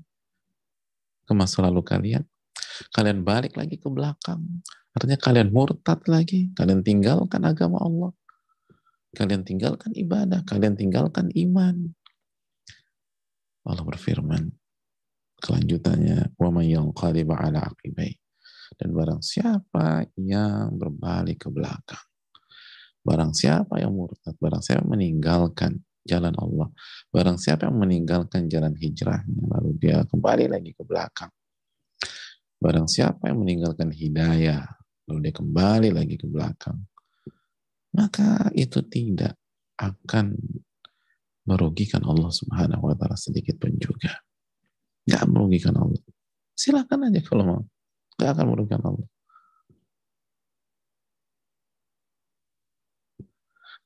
ke 1.26 1.34
masa 1.34 1.66
lalu 1.66 1.82
kalian 1.82 2.22
Kalian 2.91 3.23
balik 3.23 3.55
lagi 3.59 3.79
ke 3.79 3.89
belakang. 3.91 4.63
Artinya 4.95 5.19
kalian 5.19 5.51
murtad 5.51 6.03
lagi. 6.07 6.55
Kalian 6.55 6.87
tinggalkan 6.87 7.43
agama 7.43 7.83
Allah. 7.83 8.11
Kalian 9.15 9.43
tinggalkan 9.43 9.95
ibadah. 9.95 10.43
Kalian 10.47 10.75
tinggalkan 10.79 11.31
iman. 11.35 11.95
Allah 13.67 13.85
berfirman. 13.85 14.55
Kelanjutannya. 15.39 16.35
وَمَنْ 16.39 16.67
يَنْقَلِبَ 16.67 17.29
عَلَى 17.31 17.59
عَقِبَيْهِ 17.59 18.15
Dan 18.75 18.89
barang 18.91 19.23
siapa 19.23 20.07
yang 20.19 20.75
berbalik 20.75 21.47
ke 21.47 21.49
belakang. 21.51 22.07
Barang 23.05 23.37
siapa 23.37 23.79
yang 23.79 23.93
murtad. 23.93 24.35
Barang 24.41 24.65
siapa 24.65 24.83
yang 24.83 24.93
meninggalkan 24.97 25.85
jalan 26.05 26.35
Allah. 26.37 26.69
Barang 27.09 27.41
siapa 27.41 27.69
yang 27.69 27.81
meninggalkan 27.81 28.47
jalan 28.47 28.77
hijrahnya, 28.77 29.43
lalu 29.49 29.71
dia 29.81 30.05
kembali 30.05 30.53
lagi 30.53 30.77
ke 30.77 30.85
belakang. 30.85 31.33
Barang 32.60 32.92
siapa 32.92 33.32
yang 33.32 33.40
meninggalkan 33.40 33.90
hidayah, 33.90 34.68
lalu 35.08 35.32
dia 35.32 35.34
kembali 35.36 35.90
lagi 35.96 36.20
ke 36.20 36.28
belakang. 36.28 36.84
Maka 37.96 38.52
itu 38.54 38.84
tidak 38.86 39.40
akan 39.80 40.36
merugikan 41.48 42.04
Allah 42.04 42.30
Subhanahu 42.30 42.84
wa 42.92 42.96
taala 43.00 43.16
sedikit 43.16 43.58
pun 43.58 43.74
juga. 43.80 44.20
Gak 45.08 45.24
merugikan 45.32 45.74
Allah. 45.80 46.04
Silakan 46.54 47.10
aja 47.10 47.24
kalau 47.24 47.44
mau. 47.48 47.62
Gak 48.20 48.36
akan 48.36 48.46
merugikan 48.52 48.84
Allah. 48.84 49.08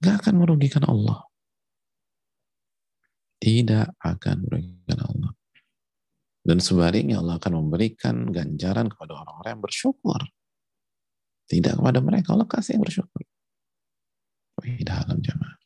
Gak 0.01 0.15
akan 0.19 0.33
merugikan 0.41 0.83
Allah 0.89 1.29
tidak 3.43 3.91
akan 3.99 4.47
merugikan 4.47 4.99
Allah. 5.03 5.31
Dan 6.43 6.59
sebaliknya 6.59 7.23
Allah 7.23 7.39
akan 7.39 7.63
memberikan 7.63 8.27
ganjaran 8.27 8.91
kepada 8.91 9.15
orang-orang 9.15 9.57
yang 9.57 9.63
bersyukur. 9.63 10.19
Tidak 11.47 11.79
kepada 11.79 12.03
mereka, 12.03 12.35
Allah 12.35 12.47
kasih 12.47 12.75
yang 12.75 12.83
bersyukur. 12.83 13.23
Tidak 14.59 14.95
alam 14.95 15.23
jamaah. 15.23 15.57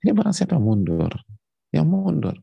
Ini 0.00 0.10
barang 0.16 0.34
siapa 0.34 0.56
yang 0.56 0.64
mundur, 0.64 1.12
yang 1.74 1.86
mundur 1.86 2.38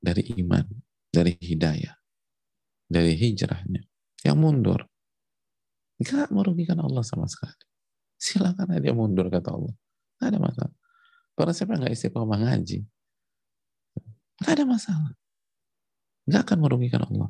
dari 0.00 0.24
iman, 0.40 0.64
dari 1.12 1.36
hidayah, 1.36 1.94
dari 2.88 3.12
hijrahnya, 3.12 3.82
yang 4.24 4.40
mundur, 4.40 4.88
gak 6.00 6.32
merugikan 6.32 6.80
Allah 6.80 7.04
sama 7.04 7.28
sekali. 7.28 7.60
Silakan 8.16 8.72
aja 8.72 8.94
mundur 8.96 9.28
kata 9.28 9.52
Allah. 9.52 9.74
Gak 10.16 10.28
ada 10.32 10.38
masalah. 10.40 10.76
Para 11.34 11.50
siapa 11.50 11.74
nggak 11.74 11.90
istiqomah 11.90 12.38
ngaji, 12.46 12.86
nggak 14.38 14.52
ada 14.54 14.64
masalah. 14.70 15.12
Nggak 16.24 16.42
akan 16.48 16.58
merugikan 16.60 17.02
Allah. 17.04 17.28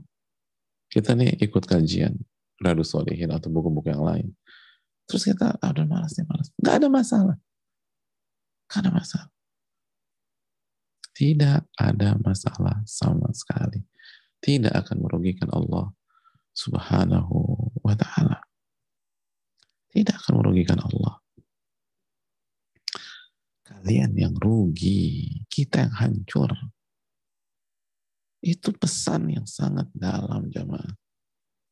Kita 0.90 1.18
nih 1.18 1.35
ikut 1.42 1.64
kajian, 1.66 2.14
Radu 2.62 2.87
Solihin 2.87 3.35
atau 3.35 3.50
buku-buku 3.50 3.90
yang 3.90 4.07
lain. 4.07 4.30
Terus 5.11 5.26
kita, 5.26 5.59
ah, 5.59 5.70
udah 5.74 5.85
malas 5.85 6.14
malas. 6.24 6.48
Nggak 6.62 6.74
ada 6.80 6.88
masalah. 6.88 7.37
Nggak 8.70 8.80
ada 8.80 8.90
masalah. 8.94 9.30
Tidak 11.14 11.61
ada 11.78 12.11
masalah 12.18 12.76
sama 12.87 13.30
sekali. 13.30 13.87
Tidak 14.42 14.74
akan 14.74 14.98
merugikan 14.98 15.46
Allah 15.54 15.94
subhanahu 16.54 17.70
wa 17.83 17.94
ta'ala. 17.94 18.42
Tidak 19.94 20.11
akan 20.11 20.42
merugikan 20.42 20.83
Allah. 20.83 21.22
Kalian 23.62 24.14
yang 24.18 24.35
rugi, 24.35 25.46
kita 25.46 25.87
yang 25.87 25.94
hancur. 25.94 26.50
Itu 28.44 28.76
pesan 28.76 29.33
yang 29.33 29.48
sangat 29.48 29.88
dalam 29.96 30.52
jemaah. 30.52 30.92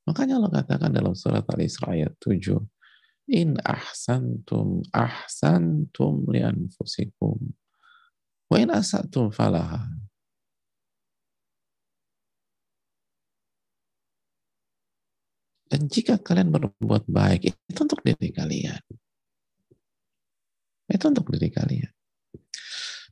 Makanya 0.08 0.40
Allah 0.40 0.52
katakan 0.64 0.88
dalam 0.88 1.12
surat 1.12 1.44
Al-Isra 1.44 1.92
ayat 1.92 2.16
7, 2.16 2.56
In 3.28 3.60
ahsantum 3.60 4.80
ahsantum 4.90 6.26
li 6.32 6.40
anfusikum 6.40 7.38
wa 8.48 8.56
in 8.56 8.72
asatum 8.72 9.28
falaha. 9.28 9.84
Dan 15.68 15.88
jika 15.88 16.20
kalian 16.20 16.52
berbuat 16.52 17.08
baik, 17.08 17.48
itu 17.48 17.80
untuk 17.80 18.04
diri 18.04 18.28
kalian. 18.28 18.80
Itu 20.88 21.04
untuk 21.08 21.32
diri 21.32 21.48
kalian. 21.48 22.01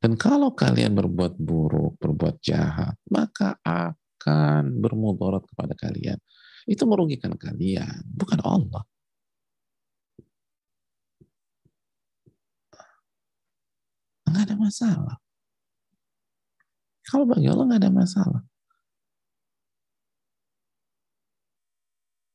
Dan 0.00 0.16
kalau 0.16 0.56
kalian 0.56 0.96
berbuat 0.96 1.36
buruk, 1.36 2.00
berbuat 2.00 2.40
jahat, 2.40 2.96
maka 3.12 3.60
akan 3.60 4.80
bermudarat 4.80 5.44
kepada 5.44 5.76
kalian. 5.76 6.16
Itu 6.64 6.88
merugikan 6.88 7.36
kalian, 7.36 8.00
bukan 8.16 8.40
Allah. 8.40 8.80
Nggak 14.24 14.44
ada 14.48 14.56
masalah. 14.56 15.16
Kalau 17.04 17.28
bagi 17.28 17.50
Allah 17.52 17.64
nggak 17.68 17.82
ada 17.84 17.92
masalah. 17.92 18.42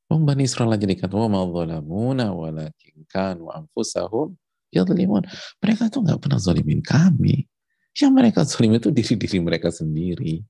Wong 0.06 0.22
Bani 0.22 0.46
Israel 0.46 0.70
aja 0.70 0.86
dikata, 0.86 1.18
wa 1.18 1.26
walakin 1.26 2.96
kanu 3.10 3.50
anfusahum 3.50 4.38
yadlimun. 4.70 5.26
Mereka 5.58 5.90
tuh 5.90 6.06
nggak 6.06 6.22
pernah 6.22 6.38
zalimin 6.38 6.78
kami. 6.78 7.55
Yang 7.96 8.12
mereka 8.12 8.40
zalim 8.44 8.76
itu 8.76 8.92
diri-diri 8.92 9.38
mereka 9.40 9.72
sendiri. 9.72 10.44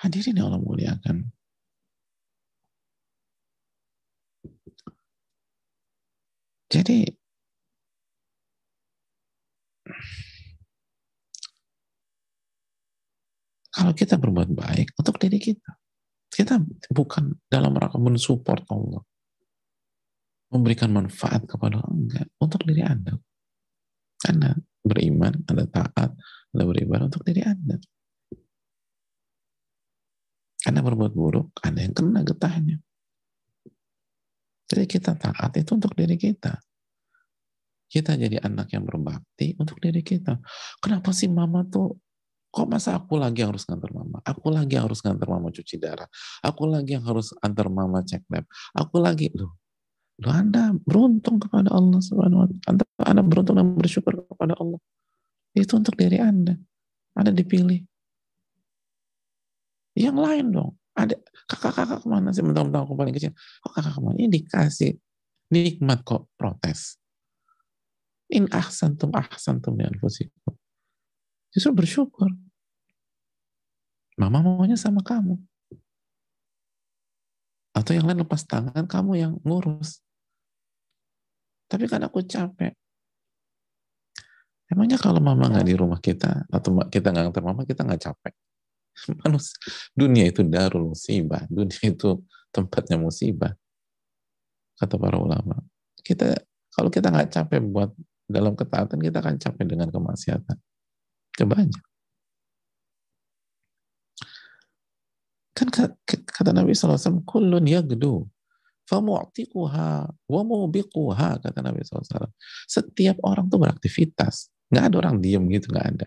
Hadirin 0.00 0.40
yang 0.40 0.48
Allah 0.48 0.64
muliakan. 0.64 1.28
Jadi 6.70 7.04
kalau 13.74 13.92
kita 13.92 14.16
berbuat 14.16 14.54
baik 14.56 14.96
untuk 14.96 15.20
diri 15.20 15.36
kita, 15.36 15.76
kita 16.32 16.62
bukan 16.94 17.36
dalam 17.50 17.76
rangka 17.76 17.98
mensupport 18.00 18.62
Allah, 18.72 19.02
memberikan 20.50 20.90
manfaat 20.90 21.46
kepada 21.46 21.78
Allah, 21.78 21.94
enggak, 21.94 22.26
untuk 22.42 22.66
diri 22.66 22.82
Anda. 22.82 23.14
Anda 24.26 24.52
beriman, 24.82 25.46
Anda 25.46 25.64
taat, 25.70 26.10
Anda 26.52 26.64
beribadah 26.66 27.06
untuk 27.06 27.22
diri 27.22 27.46
Anda. 27.46 27.78
Anda 30.66 30.80
berbuat 30.84 31.12
buruk, 31.16 31.56
Anda 31.64 31.86
yang 31.86 31.94
kena 31.96 32.20
getahnya. 32.26 32.76
Jadi 34.70 34.84
kita 34.86 35.18
taat 35.18 35.50
itu 35.58 35.70
untuk 35.74 35.94
diri 35.98 36.14
kita. 36.14 36.54
Kita 37.90 38.14
jadi 38.14 38.38
anak 38.38 38.70
yang 38.70 38.86
berbakti 38.86 39.58
untuk 39.58 39.82
diri 39.82 39.98
kita. 40.06 40.38
Kenapa 40.78 41.10
sih 41.10 41.26
mama 41.26 41.66
tuh 41.66 41.98
kok 42.50 42.66
masa 42.70 42.94
aku 42.94 43.18
lagi 43.18 43.42
yang 43.42 43.50
harus 43.50 43.66
ngantar 43.66 43.90
mama? 43.90 44.22
Aku 44.22 44.46
lagi 44.54 44.78
yang 44.78 44.86
harus 44.86 45.02
ngantar 45.02 45.26
mama 45.26 45.50
cuci 45.50 45.74
darah. 45.74 46.06
Aku 46.46 46.70
lagi 46.70 46.94
yang 46.94 47.02
harus 47.02 47.34
antar 47.42 47.66
mama 47.66 48.06
cek 48.06 48.30
lab. 48.30 48.46
Aku 48.78 49.02
lagi 49.02 49.34
loh. 49.34 49.59
Anda 50.28 50.76
beruntung 50.84 51.40
kepada 51.40 51.72
Allah 51.72 52.00
Subhanahu 52.04 52.44
wa 52.44 52.48
taala. 52.48 52.84
Anda 53.08 53.22
beruntung 53.24 53.56
dan 53.56 53.72
bersyukur 53.72 54.20
kepada 54.28 54.52
Allah. 54.60 54.76
Itu 55.56 55.80
untuk 55.80 55.96
diri 55.96 56.20
Anda. 56.20 56.60
Anda 57.16 57.32
dipilih. 57.32 57.80
Yang 59.96 60.16
lain 60.20 60.46
dong. 60.52 60.72
Ada 60.92 61.16
kakak-kakak 61.48 62.04
ke 62.04 62.08
mana 62.12 62.28
sih? 62.36 62.44
Mentang-mentang 62.44 62.84
aku 62.84 62.92
paling 62.92 63.16
kecil. 63.16 63.32
Kok 63.32 63.72
kakak 63.72 63.92
ke 63.96 64.00
mana? 64.04 64.16
Ini 64.20 64.28
dikasih 64.28 64.92
nikmat 65.56 66.04
kok 66.04 66.28
protes. 66.36 67.00
In 68.28 68.46
ahsantum 68.52 69.10
ahsantum 69.16 69.74
ya 69.80 69.88
anfusikum. 69.88 70.54
Justru 71.50 71.72
bersyukur. 71.72 72.28
Mama 74.20 74.44
maunya 74.44 74.76
sama 74.76 75.00
kamu. 75.00 75.40
Atau 77.72 77.96
yang 77.96 78.04
lain 78.04 78.20
lepas 78.20 78.44
tangan 78.44 78.84
kamu 78.84 79.12
yang 79.16 79.32
ngurus 79.40 80.04
tapi 81.70 81.86
kan 81.86 82.02
aku 82.02 82.26
capek 82.26 82.74
emangnya 84.66 84.98
kalau 84.98 85.22
mama 85.22 85.46
nggak 85.46 85.66
di 85.66 85.74
rumah 85.78 86.02
kita 86.02 86.50
atau 86.50 86.74
kita 86.90 87.14
nggak 87.14 87.30
ngantar 87.30 87.44
mama 87.46 87.62
kita 87.62 87.86
nggak 87.86 88.02
capek 88.10 88.34
Manusia, 89.24 89.56
dunia 89.94 90.24
itu 90.28 90.42
darul 90.44 90.92
musibah, 90.92 91.44
dunia 91.48 91.80
itu 91.80 92.20
tempatnya 92.50 92.96
musibah. 92.98 93.52
Kata 94.76 94.96
para 94.96 95.16
ulama. 95.20 95.60
Kita 96.00 96.36
kalau 96.72 96.88
kita 96.88 97.12
nggak 97.12 97.30
capek 97.30 97.60
buat 97.64 97.90
dalam 98.30 98.54
ketaatan, 98.56 98.98
kita 99.02 99.20
akan 99.20 99.36
capek 99.36 99.64
dengan 99.66 99.88
kemaksiatan. 99.92 100.56
Kebanyak. 101.34 101.84
Kan 105.52 105.68
kata 106.08 106.50
Nabi 106.56 106.72
SAW, 106.72 107.20
kullun 107.28 107.68
yagdu, 107.68 108.24
famu'tiquha 108.90 110.10
wa 110.10 110.40
mubiquha, 110.42 111.38
kata 111.38 111.58
Nabi 111.62 111.86
SAW. 111.86 112.34
Setiap 112.66 113.22
orang 113.22 113.46
tuh 113.46 113.62
beraktivitas. 113.62 114.50
Nggak 114.70 114.84
ada 114.90 114.96
orang 115.06 115.16
diem 115.22 115.44
gitu, 115.54 115.70
nggak 115.70 115.86
ada. 115.94 116.06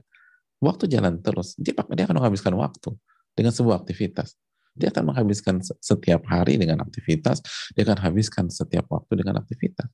Waktu 0.60 0.92
jalan 0.92 1.24
terus. 1.24 1.56
Dia, 1.56 1.72
dia 1.76 2.04
akan 2.04 2.20
menghabiskan 2.20 2.52
waktu 2.60 2.92
dengan 3.32 3.56
sebuah 3.56 3.84
aktivitas. 3.84 4.36
Dia 4.76 4.92
akan 4.92 5.14
menghabiskan 5.16 5.64
setiap 5.64 6.28
hari 6.28 6.60
dengan 6.60 6.84
aktivitas. 6.84 7.40
Dia 7.72 7.88
akan 7.88 8.00
habiskan 8.04 8.52
setiap 8.52 8.92
waktu 8.92 9.24
dengan 9.24 9.40
aktivitas. 9.40 9.88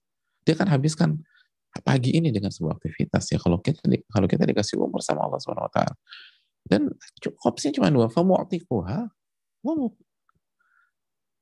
Dia 0.45 0.58
akan 0.58 0.69
habiskan 0.73 1.10
pagi 1.86 2.17
ini 2.17 2.34
dengan 2.34 2.49
sebuah 2.49 2.82
aktivitas 2.82 3.30
ya 3.30 3.38
kalau 3.38 3.62
kita 3.62 3.86
kalau 4.10 4.25
kita 4.25 4.41
dikasih 4.41 4.82
umur 4.82 5.06
sama 5.06 5.21
Allah 5.30 5.38
Subhanahu 5.38 5.69
wa 5.69 5.73
taala. 5.73 5.93
Dan 6.65 6.89
opsinya 7.45 7.82
cuma 7.82 7.89
dua, 7.93 8.08
famu'tiquha 8.10 9.10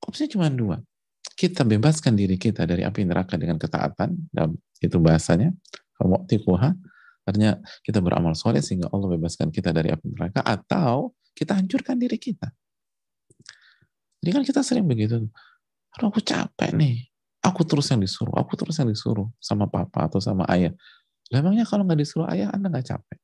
Opsinya 0.08 0.30
cuma 0.30 0.48
dua. 0.52 0.78
Kita 1.34 1.68
bebaskan 1.68 2.16
diri 2.16 2.38
kita 2.40 2.64
dari 2.64 2.86
api 2.86 3.04
neraka 3.04 3.36
dengan 3.36 3.60
ketaatan, 3.60 4.32
dalam 4.32 4.56
itu 4.80 4.98
bahasanya, 5.02 5.52
famu'tiquha 5.98 6.78
Artinya 7.28 7.60
kita 7.84 8.00
beramal 8.00 8.32
soleh 8.40 8.64
sehingga 8.64 8.88
Allah 8.88 9.20
bebaskan 9.20 9.52
kita 9.52 9.76
dari 9.76 9.92
api 9.92 10.16
neraka 10.16 10.40
atau 10.48 11.12
kita 11.36 11.60
hancurkan 11.60 12.00
diri 12.00 12.16
kita. 12.16 12.48
Jadi 14.24 14.32
kan 14.32 14.44
kita 14.48 14.64
sering 14.64 14.88
begitu. 14.88 15.28
Aduh 16.00 16.08
aku 16.08 16.24
capek 16.24 16.72
nih. 16.72 17.12
Aku 17.44 17.68
terus 17.68 17.92
yang 17.92 18.00
disuruh. 18.00 18.32
Aku 18.40 18.56
terus 18.56 18.80
yang 18.80 18.88
disuruh 18.88 19.28
sama 19.44 19.68
papa 19.68 20.08
atau 20.08 20.24
sama 20.24 20.48
ayah. 20.56 20.72
Lah 21.28 21.44
emangnya 21.44 21.68
kalau 21.68 21.84
nggak 21.84 22.00
disuruh 22.00 22.32
ayah, 22.32 22.48
Anda 22.56 22.72
nggak 22.72 22.96
capek? 22.96 23.20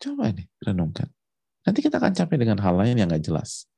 Coba 0.00 0.32
nih, 0.32 0.48
renungkan. 0.64 1.12
Nanti 1.68 1.84
kita 1.84 2.00
akan 2.00 2.16
capek 2.16 2.36
dengan 2.40 2.56
hal 2.64 2.72
lain 2.72 2.96
yang 2.96 3.08
nggak 3.12 3.20
jelas. 3.20 3.68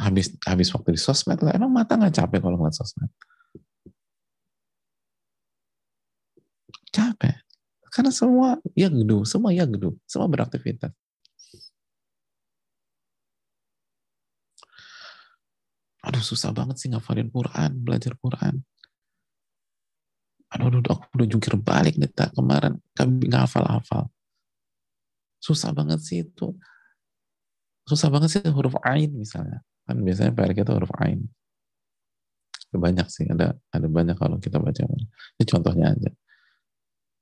Habis 0.00 0.32
habis 0.48 0.68
waktu 0.72 0.96
di 0.96 1.00
sosmed 1.00 1.38
lah. 1.44 1.52
Emang 1.52 1.68
mata 1.68 1.92
nggak 2.00 2.14
capek 2.16 2.40
kalau 2.40 2.56
ngeliat 2.56 2.76
sosmed? 2.76 3.12
Capek. 6.88 7.36
Karena 7.92 8.10
semua 8.14 8.56
ya 8.72 8.88
gedung, 8.88 9.28
semua 9.28 9.50
ya 9.52 9.68
gedung, 9.68 9.98
semua 10.08 10.30
beraktivitas. 10.30 10.94
Aduh 16.00 16.24
susah 16.24 16.50
banget 16.56 16.80
sih 16.80 16.88
ngafalin 16.88 17.28
Quran, 17.28 17.70
belajar 17.84 18.16
Quran. 18.16 18.64
Aduh, 20.50 20.66
aduh 20.72 20.82
aku 20.82 21.04
udah 21.14 21.28
jungkir 21.28 21.54
balik 21.60 21.94
nih 22.00 22.10
tak 22.10 22.32
kemarin 22.34 22.80
kami 22.96 23.28
ngafal-hafal. 23.28 24.08
Susah 25.38 25.70
banget 25.76 26.00
sih 26.02 26.24
itu. 26.24 26.56
Susah 27.84 28.08
banget 28.08 28.28
sih 28.34 28.42
huruf 28.48 28.74
ain 28.82 29.12
misalnya. 29.12 29.60
Kan 29.90 30.06
biasanya 30.06 30.30
PR 30.30 30.54
kita 30.54 30.70
huruf 30.78 30.94
ain. 31.02 31.26
Banyak 32.70 33.10
sih, 33.10 33.26
ada 33.26 33.58
ada 33.74 33.86
banyak 33.90 34.14
kalau 34.14 34.38
kita 34.38 34.62
baca. 34.62 34.86
Ini 34.86 35.44
contohnya 35.44 35.90
aja. 35.90 36.10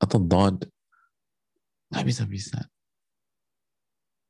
Atau 0.04 0.20
dod 0.20 0.68
nggak 1.88 2.04
bisa 2.04 2.28
bisa 2.28 2.60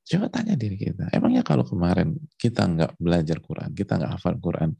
coba 0.09 0.31
tanya 0.31 0.55
diri 0.55 0.79
kita. 0.79 1.11
Emangnya 1.11 1.42
kalau 1.42 1.66
kemarin 1.66 2.14
kita 2.38 2.64
nggak 2.64 2.96
belajar 2.96 3.42
Quran 3.42 3.74
kita 3.74 3.98
nggak 3.98 4.16
hafal 4.16 4.38
Quran 4.40 4.72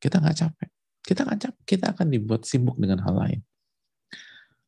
kita 0.00 0.16
nggak 0.16 0.36
capek? 0.40 0.70
Kita 1.04 1.20
nggak 1.28 1.40
capek. 1.44 1.62
Kita 1.68 1.84
akan 1.92 2.06
dibuat 2.08 2.42
sibuk 2.48 2.80
dengan 2.80 3.04
hal 3.04 3.14
lain. 3.20 3.40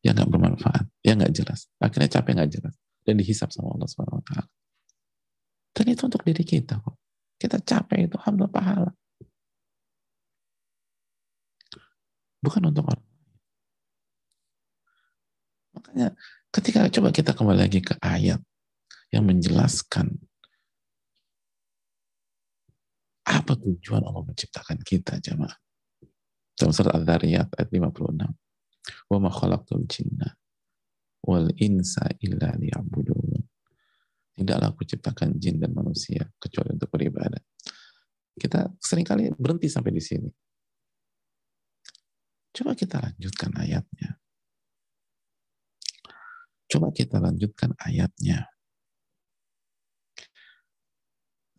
Yang 0.05 0.15
nggak 0.21 0.31
bermanfaat. 0.31 0.85
Yang 1.01 1.17
nggak 1.25 1.35
jelas. 1.35 1.61
Akhirnya 1.81 2.09
capek 2.13 2.33
nggak 2.37 2.53
jelas. 2.53 2.75
Dan 3.03 3.19
dihisap 3.19 3.49
sama 3.51 3.75
Allah 3.75 3.89
swt 3.89 4.31
Dan 5.73 5.85
itu 5.89 6.03
untuk 6.05 6.23
diri 6.23 6.45
kita 6.45 6.79
kok. 6.79 7.01
Kita 7.43 7.59
capek 7.59 8.07
itu 8.07 8.15
alhamdulillah 8.23 8.55
pahala. 8.55 8.91
Bukan 12.39 12.71
untuk 12.71 12.87
orang 12.87 13.13
Makanya 15.73 16.15
ketika 16.55 16.87
coba 16.93 17.09
kita 17.11 17.35
kembali 17.35 17.59
lagi 17.59 17.81
ke 17.83 17.99
ayat 17.99 18.39
yang 19.11 19.25
menjelaskan 19.27 20.21
apa 23.27 23.53
tujuan 23.59 24.05
Allah 24.07 24.23
menciptakan 24.23 24.79
kita 24.87 25.19
jemaah. 25.19 25.55
Dalam 26.55 26.71
surat 26.71 26.95
Al-Dhariyat 26.95 27.59
ayat 27.59 27.69
56. 27.71 28.31
Wa 29.11 29.17
ma 29.19 29.31
khalaqtul 29.31 29.87
jinna 29.91 30.37
wal 31.27 31.51
insa 31.59 32.07
illa 32.23 32.55
liya'budun. 32.59 33.42
Tidaklah 34.33 34.73
aku 34.73 34.83
ciptakan 34.89 35.37
jin 35.37 35.61
dan 35.61 35.77
manusia 35.77 36.25
kecuali 36.41 36.73
untuk 36.73 36.89
beribadah. 36.89 37.43
Kita 38.33 38.65
sering 38.81 39.05
kali 39.05 39.29
berhenti 39.37 39.69
sampai 39.69 39.93
di 39.93 40.01
sini. 40.01 40.29
Coba 42.53 42.73
kita 42.77 43.01
lanjutkan 43.01 43.53
ayatnya. 43.61 44.17
Coba 46.69 46.89
kita 46.93 47.21
lanjutkan 47.21 47.77
ayatnya. 47.77 48.49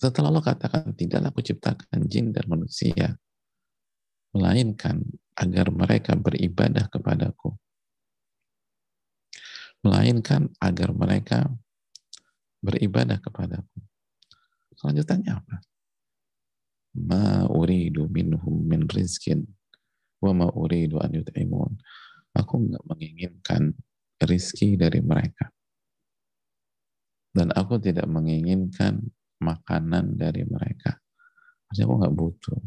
Setelah 0.01 0.33
Allah 0.33 0.43
katakan, 0.43 0.91
tidaklah 0.97 1.31
aku 1.31 1.41
ciptakan 1.45 2.09
jin 2.12 2.36
dan 2.36 2.43
manusia, 2.49 3.15
melainkan 4.33 4.99
agar 5.38 5.69
mereka 5.69 6.17
beribadah 6.17 6.89
kepadaku. 6.89 7.55
Melainkan 9.86 10.51
agar 10.59 10.91
mereka 10.91 11.47
beribadah 12.63 13.19
kepadaku. 13.19 13.84
Selanjutnya 14.80 15.43
apa? 15.43 15.60
Ma 17.04 17.43
uridu 17.52 18.08
minhum 18.08 18.63
min 18.63 18.88
rizkin 18.88 19.43
wa 20.23 20.32
ma 20.32 20.47
uridu 20.47 21.04
an 21.04 21.12
yut'imun. 21.12 21.76
Aku 22.34 22.63
nggak 22.63 22.84
menginginkan 22.88 23.76
rizki 24.23 24.80
dari 24.80 25.04
mereka. 25.04 25.52
Dan 27.34 27.52
aku 27.52 27.82
tidak 27.82 28.08
menginginkan 28.08 29.04
makanan 29.41 30.15
dari 30.15 30.45
mereka. 30.47 30.97
Maksudnya 31.67 31.86
aku 31.89 31.95
nggak 31.99 32.15
butuh. 32.15 32.60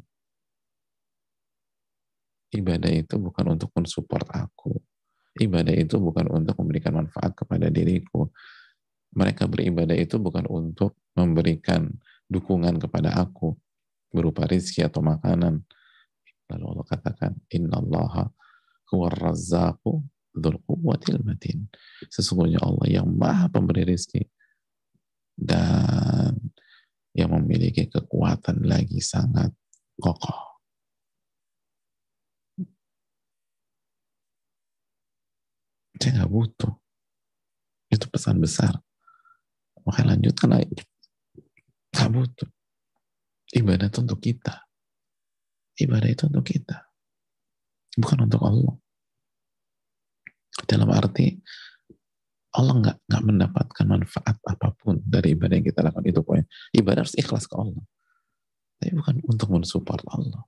Ibadah 2.55 2.93
itu 2.95 3.15
bukan 3.19 3.59
untuk 3.59 3.71
mensupport 3.75 4.27
aku. 4.47 4.75
Ibadah 5.37 5.75
itu 5.77 6.01
bukan 6.01 6.33
untuk 6.33 6.57
memberikan 6.63 6.99
manfaat 6.99 7.37
kepada 7.37 7.71
diriku. 7.71 8.31
Mereka 9.17 9.49
beribadah 9.49 9.97
itu 9.97 10.21
bukan 10.21 10.45
untuk 10.47 11.01
memberikan 11.17 11.89
dukungan 12.29 12.77
kepada 12.77 13.17
aku 13.17 13.57
berupa 14.13 14.45
rizki 14.45 14.85
atau 14.85 15.01
makanan. 15.01 15.65
Lalu 16.53 16.65
Allah 16.77 16.87
katakan, 16.87 17.33
Inna 17.51 17.81
Allah 17.81 18.31
huwa 18.93 19.09
Dzul 20.37 20.61
quwwatil 20.69 21.25
matin. 21.25 21.65
Sesungguhnya 22.13 22.61
Allah 22.61 23.01
yang 23.01 23.09
maha 23.09 23.49
pemberi 23.49 23.89
rezeki 23.89 24.21
dan 25.33 26.37
yang 27.17 27.33
memiliki 27.33 27.89
kekuatan 27.89 28.69
lagi 28.69 29.01
sangat 29.01 29.49
kokoh. 29.97 30.61
Saya 35.97 36.29
butuh. 36.29 36.77
Itu 37.89 38.07
pesan 38.13 38.37
besar. 38.39 38.86
Maka 39.87 40.01
lanjutkan. 40.03 40.67
Nggak 41.95 42.11
butuh. 42.13 42.51
Ibadah 43.55 43.87
itu 43.89 43.99
untuk 44.03 44.21
kita. 44.21 44.55
Ibadah 45.79 46.09
itu 46.11 46.23
untuk 46.27 46.45
kita. 46.45 46.77
Bukan 47.97 48.27
untuk 48.27 48.43
Allah. 48.43 48.75
Dalam 50.67 50.91
arti 50.91 51.41
Allah 52.57 52.75
nggak 52.81 52.97
nggak 53.05 53.23
mendapatkan 53.23 53.87
manfaat 53.87 54.37
apa 54.41 54.69
pun 54.81 55.05
dari 55.05 55.37
ibadah 55.37 55.61
yang 55.61 55.67
kita 55.69 55.85
lakukan 55.85 56.09
itu 56.09 56.21
pokoknya 56.25 56.47
ibadah 56.73 57.01
harus 57.05 57.17
ikhlas 57.21 57.45
ke 57.45 57.55
Allah 57.55 57.85
tapi 58.81 58.93
bukan 58.97 59.15
untuk 59.29 59.49
mensupport 59.53 60.05
Allah 60.09 60.43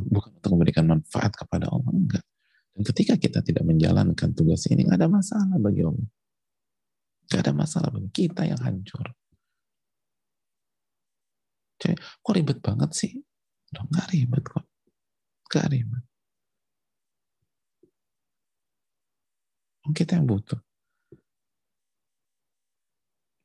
bukan 0.00 0.30
untuk 0.40 0.50
memberikan 0.56 0.88
manfaat 0.88 1.36
kepada 1.36 1.68
Allah 1.68 1.92
enggak 1.92 2.24
dan 2.72 2.82
ketika 2.88 3.14
kita 3.20 3.44
tidak 3.44 3.64
menjalankan 3.68 4.32
tugas 4.32 4.64
ini 4.72 4.88
nggak 4.88 4.96
ada 4.96 5.12
masalah 5.12 5.60
bagi 5.60 5.84
Allah 5.84 6.08
nggak 7.30 7.46
ada 7.46 7.54
masalah 7.54 7.94
bagi 7.94 8.10
kita 8.10 8.42
yang 8.42 8.58
hancur 8.58 9.06
Jadi, 11.80 11.96
kok 11.96 12.34
ribet 12.36 12.58
banget 12.60 12.90
sih? 12.92 13.12
Nggak 13.72 14.06
ribet 14.12 14.44
kok. 14.44 14.68
Nggak 15.48 15.66
ribet. 15.72 16.04
Kita 19.96 20.20
yang 20.20 20.28
butuh. 20.28 20.60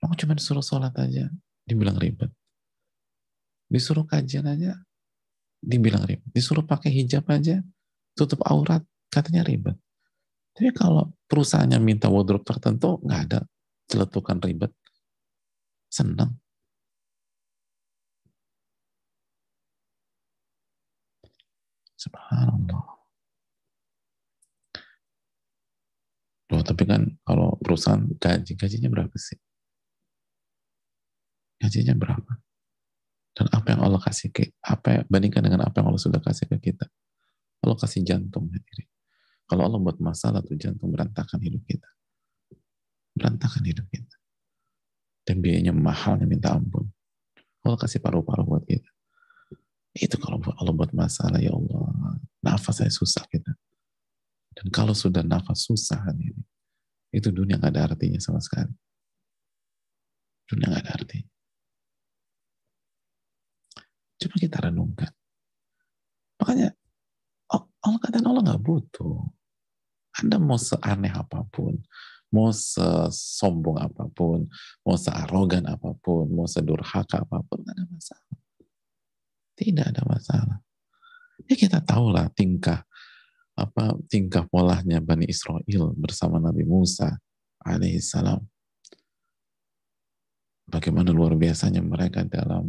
Mau 0.04 0.14
cuma 0.20 0.36
disuruh 0.36 0.62
sholat 0.62 0.92
aja, 1.00 1.32
dibilang 1.64 1.96
ribet. 1.96 2.30
Disuruh 3.72 4.04
kajian 4.04 4.46
aja, 4.46 4.78
dibilang 5.64 6.04
ribet. 6.04 6.28
Disuruh 6.30 6.68
pakai 6.68 6.92
hijab 6.92 7.26
aja, 7.32 7.64
tutup 8.14 8.44
aurat, 8.46 8.84
katanya 9.08 9.48
ribet. 9.48 9.80
Tapi 10.54 10.76
kalau 10.76 11.16
perusahaannya 11.32 11.80
minta 11.80 12.12
wardrobe 12.12 12.46
tertentu, 12.46 13.00
nggak 13.02 13.22
ada 13.32 13.40
celetukan 13.90 14.38
ribet. 14.42 14.72
Senang. 15.90 16.38
Subhanallah. 21.96 22.96
Loh, 26.54 26.62
tapi 26.62 26.84
kan 26.86 27.18
kalau 27.26 27.58
perusahaan 27.58 28.06
gaji, 28.22 28.54
gajinya 28.54 28.90
berapa 28.94 29.16
sih? 29.18 29.40
Gajinya 31.58 31.98
berapa? 31.98 32.38
Dan 33.36 33.50
apa 33.52 33.68
yang 33.74 33.82
Allah 33.82 34.00
kasih 34.00 34.30
ke, 34.30 34.54
apa 34.62 35.04
bandingkan 35.10 35.44
dengan 35.44 35.66
apa 35.66 35.82
yang 35.82 35.90
Allah 35.90 36.00
sudah 36.00 36.22
kasih 36.22 36.46
ke 36.46 36.72
kita? 36.72 36.86
Allah 37.66 37.78
kasih 37.82 38.06
jantung 38.06 38.48
sendiri. 38.54 38.86
Kalau 39.50 39.66
Allah 39.66 39.82
buat 39.82 39.98
masalah 39.98 40.46
tuh 40.46 40.56
jantung 40.56 40.94
berantakan 40.94 41.42
hidup 41.42 41.66
kita. 41.66 41.90
Berantakan 43.16 43.64
hidup 43.64 43.88
kita. 43.88 44.16
Dan 45.26 45.42
biayanya 45.42 45.74
mahalnya 45.74 46.28
minta 46.28 46.54
ampun. 46.54 46.86
Allah 47.66 47.80
kasih 47.82 48.04
paru-paru 48.04 48.46
buat 48.46 48.64
kita. 48.68 48.92
Itu 49.96 50.20
kalau 50.20 50.44
Allah 50.60 50.76
buat 50.76 50.92
masalah, 50.92 51.40
ya 51.40 51.56
Allah, 51.56 52.20
nafas 52.44 52.84
saya 52.84 52.92
susah 52.92 53.24
kita. 53.32 53.56
Dan 54.52 54.68
kalau 54.70 54.92
sudah 54.92 55.24
nafas 55.24 55.66
susah 55.66 56.04
ini, 56.14 56.36
itu 57.16 57.32
dunia 57.32 57.56
nggak 57.56 57.74
ada 57.74 57.96
artinya 57.96 58.20
sama 58.20 58.44
sekali. 58.44 58.70
Dunia 60.46 60.68
nggak 60.68 60.84
ada 60.84 60.92
artinya. 61.00 61.32
Coba 64.20 64.36
kita 64.36 64.58
renungkan. 64.68 65.12
Makanya 66.44 66.76
Allah 67.56 68.00
kata 68.04 68.20
Allah 68.20 68.44
nggak 68.44 68.64
butuh. 68.64 69.32
Anda 70.16 70.40
mau 70.40 70.60
seaneh 70.60 71.12
apa 71.12 71.44
pun, 71.52 71.76
mau 72.36 72.52
sesombong 72.52 73.80
apa 73.80 74.12
pun, 74.12 74.44
mau 74.84 75.00
searogan 75.00 75.64
apa 75.72 75.96
pun, 76.04 76.28
mau 76.28 76.44
sedurhaka 76.44 77.24
apa 77.24 77.40
pun, 77.48 77.64
nggak 77.64 77.76
ada 77.80 77.88
masalah. 77.88 78.36
Tidak 79.56 79.86
ada 79.88 80.02
masalah. 80.04 80.58
Ya 81.48 81.56
kita 81.56 81.80
tahulah 81.80 82.28
tingkah 82.36 82.84
apa 83.56 83.96
tingkah 84.12 84.44
polanya 84.52 85.00
Bani 85.00 85.32
Israel 85.32 85.96
bersama 85.96 86.44
Nabi 86.44 86.68
Musa 86.68 87.16
alaihissalam. 87.64 88.44
Bagaimana 90.68 91.16
luar 91.16 91.40
biasanya 91.40 91.80
mereka 91.80 92.28
dalam 92.28 92.68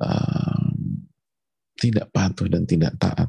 um, 0.00 0.76
tidak 1.76 2.08
patuh 2.14 2.48
dan 2.48 2.64
tidak 2.64 2.96
taat. 2.96 3.28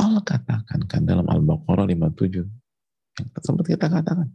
Allah 0.00 0.24
katakan 0.24 0.88
kan 0.88 1.02
dalam 1.04 1.28
Al-Baqarah 1.28 1.84
57 1.84 2.61
sempat 3.40 3.64
kita 3.68 3.86
katakan 3.92 4.28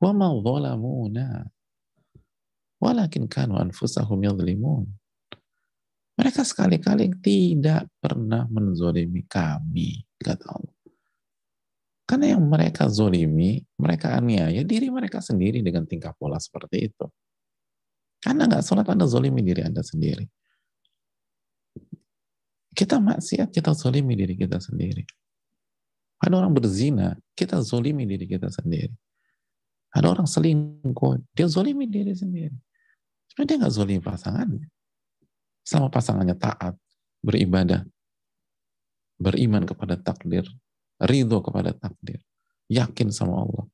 wa 0.00 0.10
ma 0.16 0.28
zalamuna 0.40 1.44
walakin 2.80 3.28
kanu 3.28 3.60
anfusahum 3.60 4.20
yadhlimun 4.24 4.88
mereka 6.20 6.44
sekali-kali 6.44 7.16
tidak 7.24 7.88
pernah 7.96 8.44
menzolimi 8.52 9.24
kami, 9.24 10.04
kata 10.20 10.52
Allah. 10.52 10.76
Karena 12.04 12.36
yang 12.36 12.44
mereka 12.44 12.92
zolimi, 12.92 13.56
mereka 13.80 14.20
aniaya 14.20 14.60
diri 14.60 14.92
mereka 14.92 15.24
sendiri 15.24 15.64
dengan 15.64 15.88
tingkah 15.88 16.12
pola 16.12 16.36
seperti 16.36 16.92
itu. 16.92 17.08
Karena 18.20 18.44
nggak 18.44 18.60
sholat, 18.60 18.84
Anda 18.92 19.08
zolimi 19.08 19.40
diri 19.40 19.64
Anda 19.64 19.80
sendiri. 19.80 20.28
Kita 22.76 23.00
maksiat, 23.00 23.48
kita 23.48 23.72
zolimi 23.72 24.12
diri 24.12 24.36
kita 24.36 24.60
sendiri. 24.60 25.08
Ada 26.20 26.34
orang 26.36 26.52
berzina, 26.52 27.16
kita 27.32 27.64
zolimi 27.64 28.04
diri 28.04 28.28
kita 28.28 28.52
sendiri. 28.52 28.92
Ada 29.90 30.06
orang 30.06 30.28
selingkuh, 30.28 31.32
dia 31.32 31.48
zolimi 31.48 31.88
diri 31.88 32.12
sendiri. 32.12 32.54
Cuma 33.32 33.48
dia 33.48 33.56
nggak 33.56 33.72
zolimi 33.72 34.04
pasangannya. 34.04 34.68
Sama 35.64 35.88
pasangannya 35.88 36.36
taat, 36.36 36.76
beribadah, 37.24 37.88
beriman 39.16 39.64
kepada 39.64 39.96
takdir, 39.96 40.44
ridho 41.00 41.40
kepada 41.40 41.72
takdir, 41.72 42.20
yakin 42.68 43.08
sama 43.08 43.44
Allah. 43.44 43.66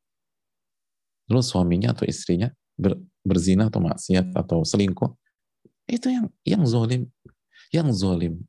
Lalu 1.26 1.42
suaminya 1.42 1.90
atau 1.90 2.06
istrinya 2.06 2.50
ber, 2.78 2.94
berzina 3.26 3.66
atau 3.66 3.82
maksiat 3.82 4.30
atau 4.34 4.62
selingkuh, 4.62 5.10
itu 5.90 6.10
yang 6.10 6.26
yang 6.46 6.62
zolim, 6.62 7.10
yang 7.74 7.90
zolim, 7.90 8.42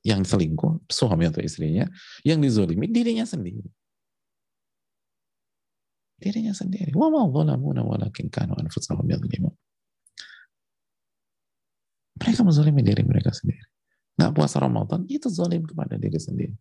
yang 0.00 0.24
selingkuh 0.24 0.88
suami 0.88 1.28
atau 1.28 1.44
istrinya, 1.44 1.84
yang 2.24 2.40
dizolimi 2.40 2.88
dirinya 2.88 3.24
sendiri 3.24 3.68
dirinya 6.20 6.52
sendiri. 6.52 6.92
Wa 6.92 7.08
walakin 7.08 8.28
kanu 8.28 8.52
anfusahum. 8.60 9.08
Mereka 12.20 12.40
menzalimi 12.44 12.84
diri 12.84 13.00
mereka 13.00 13.32
sendiri. 13.32 13.64
Nggak 14.20 14.36
puasa 14.36 14.60
Ramadan, 14.60 15.08
itu 15.08 15.32
zalim 15.32 15.64
kepada 15.64 15.96
diri 15.96 16.20
sendiri. 16.20 16.52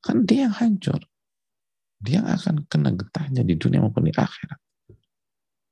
Kan 0.00 0.24
dia 0.24 0.48
yang 0.48 0.56
hancur. 0.56 1.04
Dia 2.00 2.24
akan 2.24 2.64
kena 2.64 2.96
getahnya 2.96 3.44
di 3.44 3.60
dunia 3.60 3.84
maupun 3.84 4.08
di 4.08 4.12
akhirat. 4.16 4.56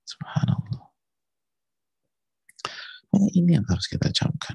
Subhanallah. 0.05 0.85
Ini 3.33 3.57
yang 3.57 3.65
harus 3.65 3.89
kita 3.89 4.13
camkan. 4.13 4.53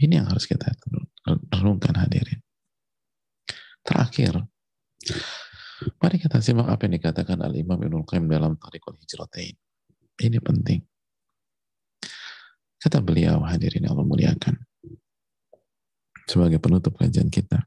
Ini 0.00 0.24
yang 0.24 0.28
harus 0.32 0.48
kita 0.48 0.72
renungkan 1.52 1.92
hadirin. 2.00 2.40
Terakhir, 3.84 4.48
Mari 5.80 6.20
kita 6.20 6.44
simak 6.44 6.68
apa 6.68 6.84
yang 6.84 7.00
dikatakan 7.00 7.40
Al-Imam 7.40 7.80
Ibnul 7.80 8.04
Qayyim 8.04 8.28
dalam 8.28 8.52
Tariqul 8.60 9.00
Hijratain. 9.00 9.56
Ini 10.20 10.38
penting. 10.44 10.84
Kata 12.76 13.00
beliau 13.00 13.40
hadirin 13.44 13.88
Allah 13.88 14.04
muliakan. 14.04 14.60
Sebagai 16.28 16.60
penutup 16.60 17.00
kajian 17.00 17.32
kita. 17.32 17.64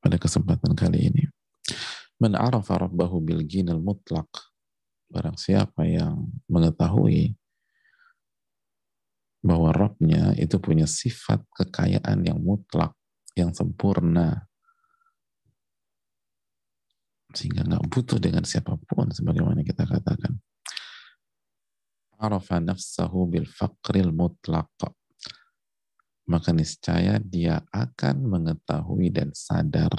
Pada 0.00 0.16
kesempatan 0.20 0.76
kali 0.76 1.08
ini. 1.08 1.24
Man 2.20 2.36
arafa 2.36 2.84
rabbahu 2.84 3.24
bil 3.24 3.40
ginal 3.48 3.80
mutlaq. 3.80 4.28
Barang 5.08 5.40
siapa 5.40 5.88
yang 5.88 6.28
mengetahui 6.52 7.32
bahwa 9.40 9.72
Rabbnya 9.72 10.36
itu 10.36 10.60
punya 10.60 10.84
sifat 10.84 11.40
kekayaan 11.56 12.24
yang 12.24 12.40
mutlak, 12.40 12.92
yang 13.32 13.56
sempurna, 13.56 14.44
sehingga 17.32 17.64
nggak 17.64 17.84
butuh 17.88 18.18
dengan 18.20 18.44
siapa 18.44 18.76
pun 18.76 19.08
sebagaimana 19.08 19.64
kita 19.64 19.88
katakan. 19.88 20.36
Arafa 22.20 22.60
nafsahu 22.60 23.32
bil 23.32 23.48
faqril 23.48 24.12
mutlaq 24.12 24.68
maka 26.30 26.54
niscaya 26.54 27.18
dia 27.18 27.58
akan 27.74 28.22
mengetahui 28.22 29.10
dan 29.10 29.34
sadar 29.34 29.90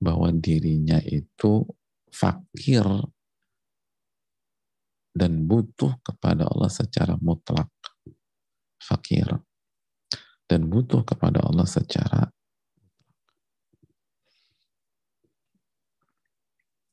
bahwa 0.00 0.32
dirinya 0.32 0.96
itu 1.04 1.68
fakir 2.08 2.86
dan 5.12 5.44
butuh 5.44 6.00
kepada 6.00 6.48
Allah 6.48 6.72
secara 6.72 7.20
mutlak 7.20 7.68
fakir 8.80 9.28
dan 10.48 10.66
butuh 10.66 11.04
kepada 11.06 11.44
Allah 11.44 11.68
secara 11.68 12.26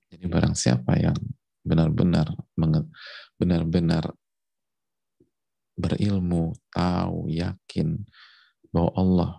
Jadi 0.07 0.23
barang 0.33 0.55
siapa 0.55 0.97
yang 0.97 1.19
benar-benar 1.67 2.31
benar-benar 3.37 4.15
berilmu, 5.77 6.57
tahu, 6.73 7.29
yakin 7.29 8.01
bahwa 8.73 8.91
Allah 8.97 9.31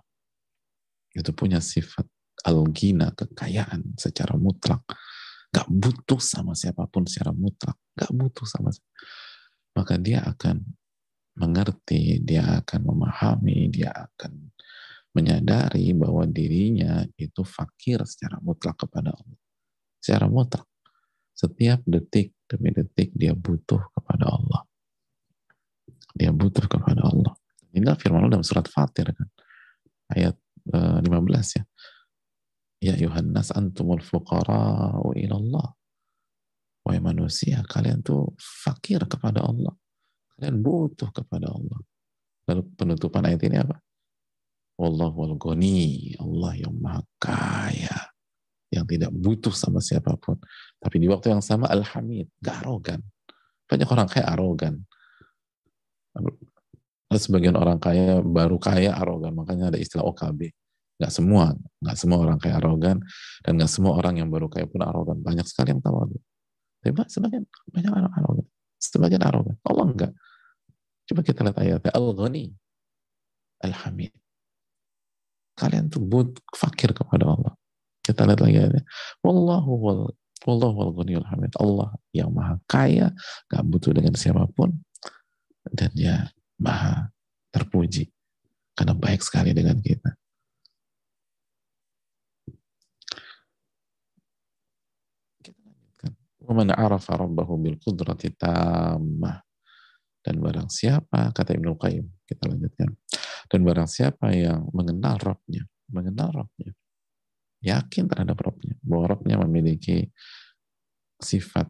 itu 1.16 1.34
punya 1.34 1.58
sifat 1.58 2.06
al-gina, 2.46 3.10
kekayaan 3.16 3.98
secara 3.98 4.38
mutlak. 4.38 4.86
Gak 5.50 5.66
butuh 5.66 6.22
sama 6.22 6.54
siapa 6.54 6.86
pun 6.86 7.08
secara 7.10 7.34
mutlak. 7.34 7.74
Gak 7.98 8.14
butuh 8.14 8.46
sama 8.46 8.70
siapa. 8.70 8.92
Maka 9.74 9.98
dia 9.98 10.22
akan 10.22 10.62
mengerti, 11.38 12.18
dia 12.20 12.60
akan 12.60 12.80
memahami, 12.82 13.70
dia 13.70 13.94
akan 13.94 14.52
menyadari 15.14 15.94
bahwa 15.96 16.26
dirinya 16.28 17.06
itu 17.16 17.42
fakir 17.46 18.02
secara 18.04 18.38
mutlak 18.44 18.76
kepada 18.76 19.14
Allah 19.14 19.38
secara 19.98 20.30
mutlak. 20.30 20.64
Setiap 21.34 21.82
detik 21.86 22.34
demi 22.50 22.74
detik 22.74 23.14
dia 23.14 23.34
butuh 23.34 23.78
kepada 23.94 24.26
Allah. 24.26 24.66
Dia 26.14 26.34
butuh 26.34 26.66
kepada 26.66 27.06
Allah. 27.06 27.34
Inilah 27.76 27.94
firman 27.94 28.26
Allah 28.26 28.40
dalam 28.40 28.46
surat 28.46 28.66
Fatir 28.66 29.12
kan. 29.12 29.28
Ayat 30.10 30.34
uh, 30.74 30.98
eh, 30.98 31.06
15 31.06 31.58
ya. 31.60 31.64
Ya 32.78 32.94
Yohanes 32.98 33.54
antumul 33.54 34.02
fuqara'u 34.02 35.14
ilallah. 35.14 35.74
Wahai 36.86 37.02
manusia, 37.02 37.60
kalian 37.68 38.00
tuh 38.00 38.32
fakir 38.38 39.04
kepada 39.04 39.44
Allah. 39.44 39.76
Kalian 40.38 40.62
butuh 40.62 41.10
kepada 41.10 41.50
Allah. 41.50 41.78
Lalu 42.46 42.62
penutupan 42.78 43.26
ayat 43.26 43.42
ini 43.42 43.58
apa? 43.58 43.76
Wallahu 44.78 45.26
wal 45.26 45.34
Allah 45.34 46.52
yang 46.54 46.78
maha 46.78 47.02
kaya 47.18 48.14
yang 48.70 48.84
tidak 48.86 49.10
butuh 49.10 49.52
sama 49.52 49.82
siapa 49.82 50.14
pun. 50.20 50.38
Tapi 50.78 50.96
di 51.00 51.10
waktu 51.10 51.32
yang 51.32 51.42
sama 51.42 51.66
Al-Hamid, 51.66 52.28
gak 52.38 52.62
arogan. 52.62 53.00
Banyak 53.66 53.88
orang 53.88 54.08
kaya 54.08 54.24
arogan. 54.28 54.74
Sebagian 57.08 57.56
orang 57.56 57.80
kaya 57.80 58.20
baru 58.20 58.60
kaya 58.60 58.92
arogan, 58.94 59.32
makanya 59.32 59.72
ada 59.74 59.78
istilah 59.80 60.04
OKB. 60.12 60.52
Gak 61.00 61.12
semua, 61.14 61.56
gak 61.80 61.96
semua 61.96 62.18
orang 62.20 62.38
kaya 62.38 62.60
arogan, 62.60 63.00
dan 63.42 63.52
gak 63.56 63.72
semua 63.72 63.96
orang 63.96 64.20
yang 64.20 64.28
baru 64.28 64.52
kaya 64.52 64.68
pun 64.68 64.84
arogan. 64.84 65.18
Banyak 65.24 65.48
sekali 65.48 65.72
yang 65.72 65.80
tahu. 65.80 66.14
Tapi 66.84 66.92
sebagian 67.08 67.44
banyak 67.72 67.92
orang 67.92 68.12
arogan. 68.14 68.46
Sebagian 68.78 69.22
arogan. 69.24 69.56
Allah 69.64 69.86
enggak. 69.88 70.12
Coba 71.08 71.20
kita 71.24 71.40
lihat 71.40 71.58
ayatnya. 71.58 71.92
Al-Ghani. 71.96 72.52
Al-Hamid. 73.64 74.12
Kalian 75.58 75.90
tuh 75.90 76.04
but 76.04 76.36
fakir 76.54 76.94
kepada 76.94 77.26
Allah. 77.26 77.56
Kita 78.04 78.28
lihat 78.28 78.40
lagi 78.44 78.56
ayatnya. 78.60 78.84
Wallahu 79.24 79.72
wal 79.80 80.02
Wallahu 80.46 80.76
wal 80.78 80.92
ghaniyul 80.94 81.26
hamid. 81.26 81.50
Allah 81.58 81.90
yang 82.14 82.30
maha 82.30 82.62
kaya, 82.70 83.10
gak 83.50 83.62
butuh 83.66 83.90
dengan 83.90 84.14
siapa 84.14 84.46
pun, 84.54 84.70
dan 85.66 85.90
dia 85.90 86.30
maha 86.62 87.10
terpuji. 87.50 88.06
Karena 88.78 88.94
baik 88.94 89.18
sekali 89.18 89.50
dengan 89.50 89.82
kita. 89.82 90.14
Kita 95.42 95.58
lanjutkan. 95.66 96.12
Waman 96.46 96.70
arafa 96.70 97.18
rabbahu 97.18 97.58
bil 97.58 97.76
qudrati 97.82 98.30
tamah. 98.38 99.42
Dan 100.28 100.44
barang 100.44 100.68
siapa, 100.68 101.32
kata 101.32 101.56
Ibnu 101.56 101.72
Qayyim, 101.80 102.04
kita 102.28 102.52
lanjutkan. 102.52 102.92
Dan 103.48 103.64
barang 103.64 103.88
siapa 103.88 104.28
yang 104.36 104.68
mengenal 104.76 105.16
Rabbnya, 105.16 105.64
mengenal 105.88 106.44
Rabbnya, 106.44 106.76
yakin 107.64 108.04
terhadap 108.12 108.36
Robnya 108.36 108.76
bahwa 108.84 109.08
Robnya 109.08 109.40
memiliki 109.40 110.04
sifat 111.16 111.64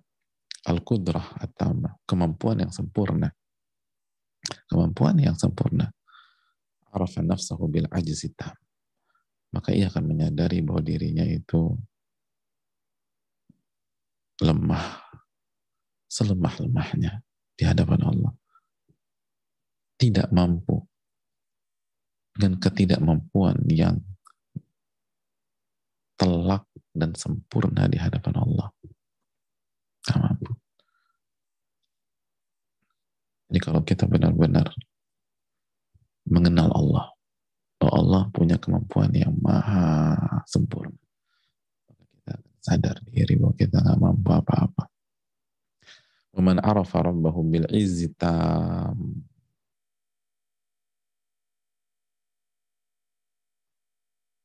al-qudrah 0.66 1.38
atau 1.38 1.78
kemampuan 2.02 2.66
yang 2.66 2.72
sempurna. 2.74 3.30
Kemampuan 4.66 5.22
yang 5.22 5.38
sempurna. 5.38 5.94
Arafa 6.90 7.22
nafsahu 7.22 7.70
bil 7.70 7.86
maka 9.48 9.70
ia 9.72 9.86
akan 9.86 10.04
menyadari 10.08 10.60
bahwa 10.60 10.82
dirinya 10.82 11.24
itu 11.24 11.72
lemah 14.44 15.04
selemah-lemahnya 16.08 17.20
di 17.56 17.64
hadapan 17.64 18.00
Allah 18.08 18.32
tidak 19.98 20.30
mampu 20.30 20.86
dengan 22.38 22.62
ketidakmampuan 22.62 23.66
yang 23.66 23.98
telak 26.14 26.66
dan 26.94 27.14
sempurna 27.18 27.90
di 27.90 27.98
hadapan 27.98 28.34
Allah. 28.38 28.68
Gak 30.06 30.18
mampu. 30.18 30.50
Jadi 33.48 33.58
kalau 33.64 33.80
kita 33.82 34.04
benar-benar 34.04 34.70
mengenal 36.28 36.68
Allah, 36.70 37.06
bahwa 37.80 37.92
Allah 37.96 38.22
punya 38.34 38.60
kemampuan 38.60 39.08
yang 39.14 39.32
maha 39.40 40.44
sempurna, 40.44 40.98
kita 41.88 42.34
sadar 42.60 43.00
diri 43.08 43.40
bahwa 43.40 43.54
kita 43.56 43.80
nggak 43.80 43.98
mampu 44.02 44.30
apa-apa. 44.34 44.84
Waman 46.36 46.60
arafa 46.60 47.08
rabbahu 47.08 47.40
bil 47.48 47.66
izzi 47.72 48.12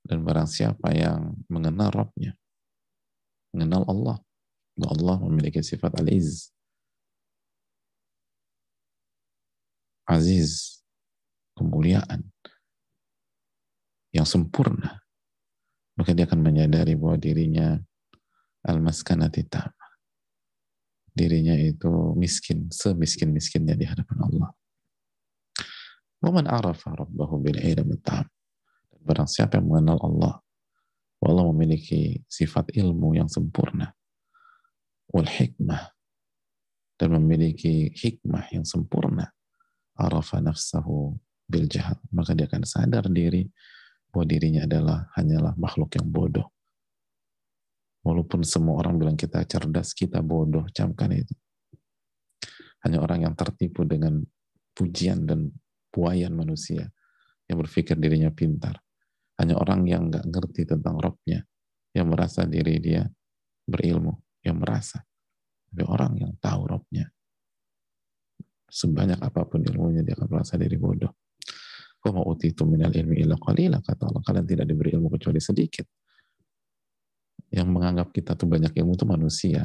Dan 0.04 0.28
barang 0.28 0.48
siapa 0.52 0.92
yang 0.92 1.40
mengenal 1.48 1.90
Rabbnya 1.92 2.36
mengenal 3.54 3.86
Allah. 3.86 4.18
Bahwa 4.74 4.90
Allah 4.98 5.18
memiliki 5.30 5.62
sifat 5.62 5.94
al-izz. 6.02 6.50
Aziz, 10.10 10.82
kemuliaan 11.54 12.26
yang 14.10 14.26
sempurna. 14.26 15.06
Maka 15.94 16.18
dia 16.18 16.26
akan 16.26 16.42
menyadari 16.42 16.98
bahwa 16.98 17.22
dirinya 17.22 17.78
al-maskanati 18.66 19.46
Dirinya 21.14 21.54
itu 21.54 22.18
miskin, 22.18 22.74
semiskin-miskinnya 22.74 23.78
di 23.78 23.86
hadapan 23.86 24.18
Allah. 24.26 24.50
Waman 26.26 26.50
arafa 26.50 26.98
rabbahu 26.98 27.46
bil 27.46 27.62
ilmi. 27.62 28.02
Barang 29.04 29.28
siapa 29.28 29.60
yang 29.60 29.68
mengenal 29.68 30.00
Allah, 30.00 30.34
Allah 31.24 31.46
memiliki 31.52 32.24
sifat 32.28 32.72
ilmu 32.72 33.20
yang 33.20 33.28
sempurna. 33.28 33.92
Wal 35.12 35.28
hikmah. 35.28 35.92
Dan 36.96 37.20
memiliki 37.20 37.92
hikmah 37.92 38.48
yang 38.56 38.64
sempurna. 38.64 39.28
Arafa 40.00 40.40
nafsahu 40.40 41.20
bil 41.48 41.68
jahat. 41.68 42.00
Maka 42.16 42.32
dia 42.32 42.48
akan 42.48 42.64
sadar 42.64 43.04
diri 43.12 43.44
bahwa 44.08 44.24
dirinya 44.24 44.64
adalah 44.64 45.12
hanyalah 45.20 45.52
makhluk 45.60 46.00
yang 46.00 46.08
bodoh. 46.08 46.48
Walaupun 48.04 48.44
semua 48.44 48.84
orang 48.84 49.00
bilang 49.00 49.16
kita 49.20 49.44
cerdas, 49.48 49.96
kita 49.96 50.20
bodoh, 50.20 50.68
camkan 50.72 51.12
itu. 51.12 51.36
Hanya 52.84 53.00
orang 53.00 53.24
yang 53.28 53.36
tertipu 53.36 53.88
dengan 53.88 54.20
pujian 54.76 55.24
dan 55.24 55.52
buayan 55.88 56.36
manusia 56.36 56.92
yang 57.48 57.64
berpikir 57.64 57.96
dirinya 57.96 58.28
pintar. 58.28 58.84
Hanya 59.42 59.58
orang 59.58 59.86
yang 59.90 60.14
nggak 60.14 60.30
ngerti 60.30 60.70
tentang 60.70 61.02
robnya, 61.02 61.42
yang 61.94 62.10
merasa 62.10 62.46
diri 62.46 62.78
dia 62.78 63.02
berilmu, 63.66 64.14
yang 64.46 64.62
merasa. 64.62 65.02
Tapi 65.70 65.84
orang 65.90 66.14
yang 66.22 66.32
tahu 66.38 66.70
robnya, 66.70 67.10
sebanyak 68.70 69.22
apa 69.22 69.46
pun 69.46 69.62
ilmunya 69.62 70.02
dia 70.02 70.18
akan 70.18 70.30
merasa 70.30 70.58
diri 70.58 70.78
bodoh. 70.78 71.14
Wa 72.04 72.12
itu 72.36 72.64
minal 72.68 72.92
ilmi 72.92 73.24
illa 73.24 73.40
qalila 73.40 73.80
kata 73.80 74.12
Allah. 74.12 74.22
Kalian 74.26 74.46
tidak 74.50 74.66
diberi 74.68 74.92
ilmu 74.92 75.08
kecuali 75.14 75.40
sedikit. 75.40 75.88
Yang 77.54 77.70
menganggap 77.70 78.12
kita 78.12 78.36
tuh 78.36 78.50
banyak 78.50 78.76
ilmu 78.76 78.98
itu 78.98 79.06
manusia. 79.08 79.64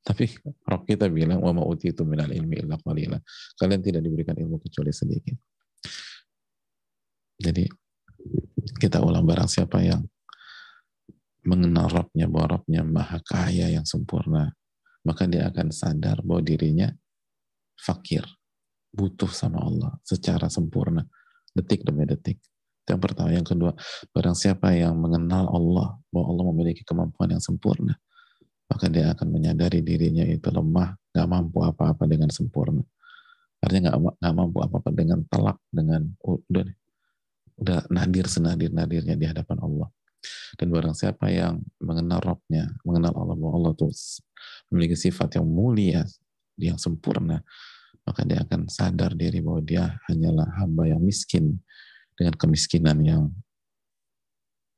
Tapi 0.00 0.30
Rob 0.64 0.86
kita 0.86 1.10
bilang 1.10 1.42
wa 1.42 1.50
itu 1.76 2.02
minal 2.06 2.30
ilmi 2.30 2.62
illa 2.62 2.78
qalila. 2.78 3.18
Kalian 3.58 3.80
tidak 3.82 4.00
diberikan 4.06 4.38
ilmu 4.38 4.62
kecuali 4.62 4.92
sedikit. 4.94 5.34
Jadi 7.40 7.64
kita 8.80 9.00
ulang 9.04 9.24
barang 9.24 9.48
siapa 9.50 9.80
yang 9.84 10.02
mengenal 11.44 11.88
Robnya 11.88 12.28
bahwa 12.28 12.60
Robnya 12.60 12.84
maha 12.84 13.18
kaya 13.24 13.72
yang 13.72 13.84
sempurna, 13.88 14.52
maka 15.04 15.24
dia 15.24 15.48
akan 15.48 15.72
sadar 15.72 16.20
bahwa 16.20 16.44
dirinya 16.44 16.88
fakir, 17.80 18.24
butuh 18.92 19.30
sama 19.32 19.64
Allah 19.64 19.96
secara 20.04 20.52
sempurna, 20.52 21.04
detik 21.56 21.84
demi 21.84 22.04
detik. 22.04 22.40
yang 22.90 22.98
pertama. 22.98 23.30
Yang 23.30 23.54
kedua, 23.54 23.72
barang 24.10 24.34
siapa 24.34 24.74
yang 24.74 24.98
mengenal 24.98 25.46
Allah, 25.46 25.94
bahwa 26.10 26.26
Allah 26.34 26.44
memiliki 26.50 26.82
kemampuan 26.82 27.30
yang 27.30 27.38
sempurna, 27.38 27.94
maka 28.66 28.90
dia 28.90 29.14
akan 29.14 29.30
menyadari 29.30 29.78
dirinya 29.78 30.26
itu 30.26 30.50
lemah, 30.50 30.98
gak 31.14 31.28
mampu 31.30 31.62
apa-apa 31.62 32.02
dengan 32.10 32.34
sempurna. 32.34 32.82
Artinya 33.62 33.94
gak, 33.94 34.34
mampu 34.34 34.58
apa-apa 34.58 34.90
dengan 34.90 35.22
telak, 35.30 35.62
dengan 35.70 36.18
udah 37.60 37.86
nadir 37.92 38.26
senadir 38.26 38.72
nadirnya 38.72 39.14
di 39.14 39.26
hadapan 39.28 39.60
Allah. 39.60 39.88
Dan 40.56 40.68
barang 40.68 40.92
siapa 40.92 41.32
yang 41.32 41.64
mengenal 41.80 42.20
Robnya, 42.20 42.68
mengenal 42.84 43.16
Allah 43.16 43.36
bahwa 43.36 43.52
Allah 43.56 43.72
itu 43.72 43.88
memiliki 44.68 44.96
sifat 44.96 45.40
yang 45.40 45.46
mulia, 45.48 46.04
yang 46.60 46.76
sempurna, 46.76 47.40
maka 48.04 48.24
dia 48.28 48.44
akan 48.44 48.68
sadar 48.68 49.16
diri 49.16 49.40
bahwa 49.40 49.60
dia 49.64 49.96
hanyalah 50.08 50.48
hamba 50.60 50.92
yang 50.92 51.00
miskin 51.00 51.60
dengan 52.16 52.36
kemiskinan 52.36 52.98
yang 53.00 53.22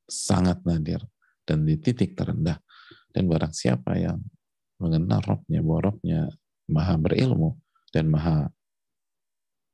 sangat 0.06 0.62
nadir 0.62 1.02
dan 1.42 1.66
di 1.66 1.74
titik 1.78 2.14
terendah. 2.14 2.62
Dan 3.10 3.26
barang 3.26 3.50
siapa 3.50 3.98
yang 3.98 4.22
mengenal 4.78 5.22
Robnya, 5.26 5.58
bahwa 5.58 5.90
Robnya 5.90 6.20
maha 6.70 6.94
berilmu 6.98 7.58
dan 7.90 8.06
maha 8.10 8.46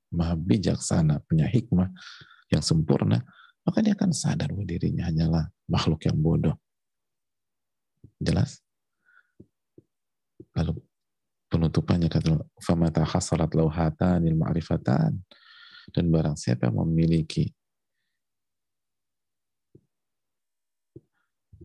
maha 0.08 0.34
bijaksana, 0.40 1.20
punya 1.28 1.44
hikmah, 1.44 1.92
yang 2.48 2.64
sempurna, 2.64 3.20
maka 3.64 3.84
dia 3.84 3.92
akan 3.92 4.12
sadar 4.12 4.48
bahwa 4.52 4.64
dirinya 4.64 5.08
hanyalah 5.08 5.44
makhluk 5.68 6.00
yang 6.08 6.16
bodoh. 6.16 6.56
Jelas? 8.18 8.64
Lalu 10.56 10.80
penutupannya 11.48 12.08
kata 12.12 12.40
famata 12.60 13.04
khasarat 13.08 13.52
lauhatanil 13.56 14.36
ma'rifatan 14.36 15.16
dan 15.92 16.04
barang 16.12 16.36
siapa 16.36 16.68
yang 16.68 16.84
memiliki 16.84 17.48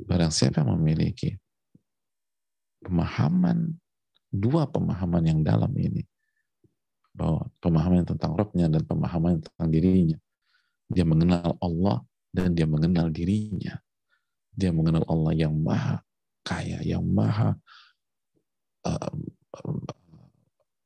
barang 0.08 0.32
siapa 0.32 0.64
yang 0.64 0.80
memiliki 0.80 1.36
pemahaman 2.80 3.76
dua 4.32 4.68
pemahaman 4.72 5.24
yang 5.28 5.40
dalam 5.44 5.72
ini 5.76 6.04
bahwa 7.14 7.46
pemahaman 7.62 8.08
tentang 8.08 8.34
rohnya 8.34 8.72
dan 8.72 8.84
pemahaman 8.88 9.44
tentang 9.44 9.68
dirinya 9.70 10.18
dia 10.94 11.06
mengenal 11.06 11.58
Allah 11.60 12.06
dan 12.34 12.54
dia 12.54 12.66
mengenal 12.70 13.10
dirinya. 13.10 13.78
Dia 14.54 14.70
mengenal 14.70 15.06
Allah 15.10 15.34
yang 15.34 15.54
maha 15.58 16.02
kaya, 16.46 16.82
yang 16.86 17.02
maha 17.02 17.58
uh, 18.86 19.14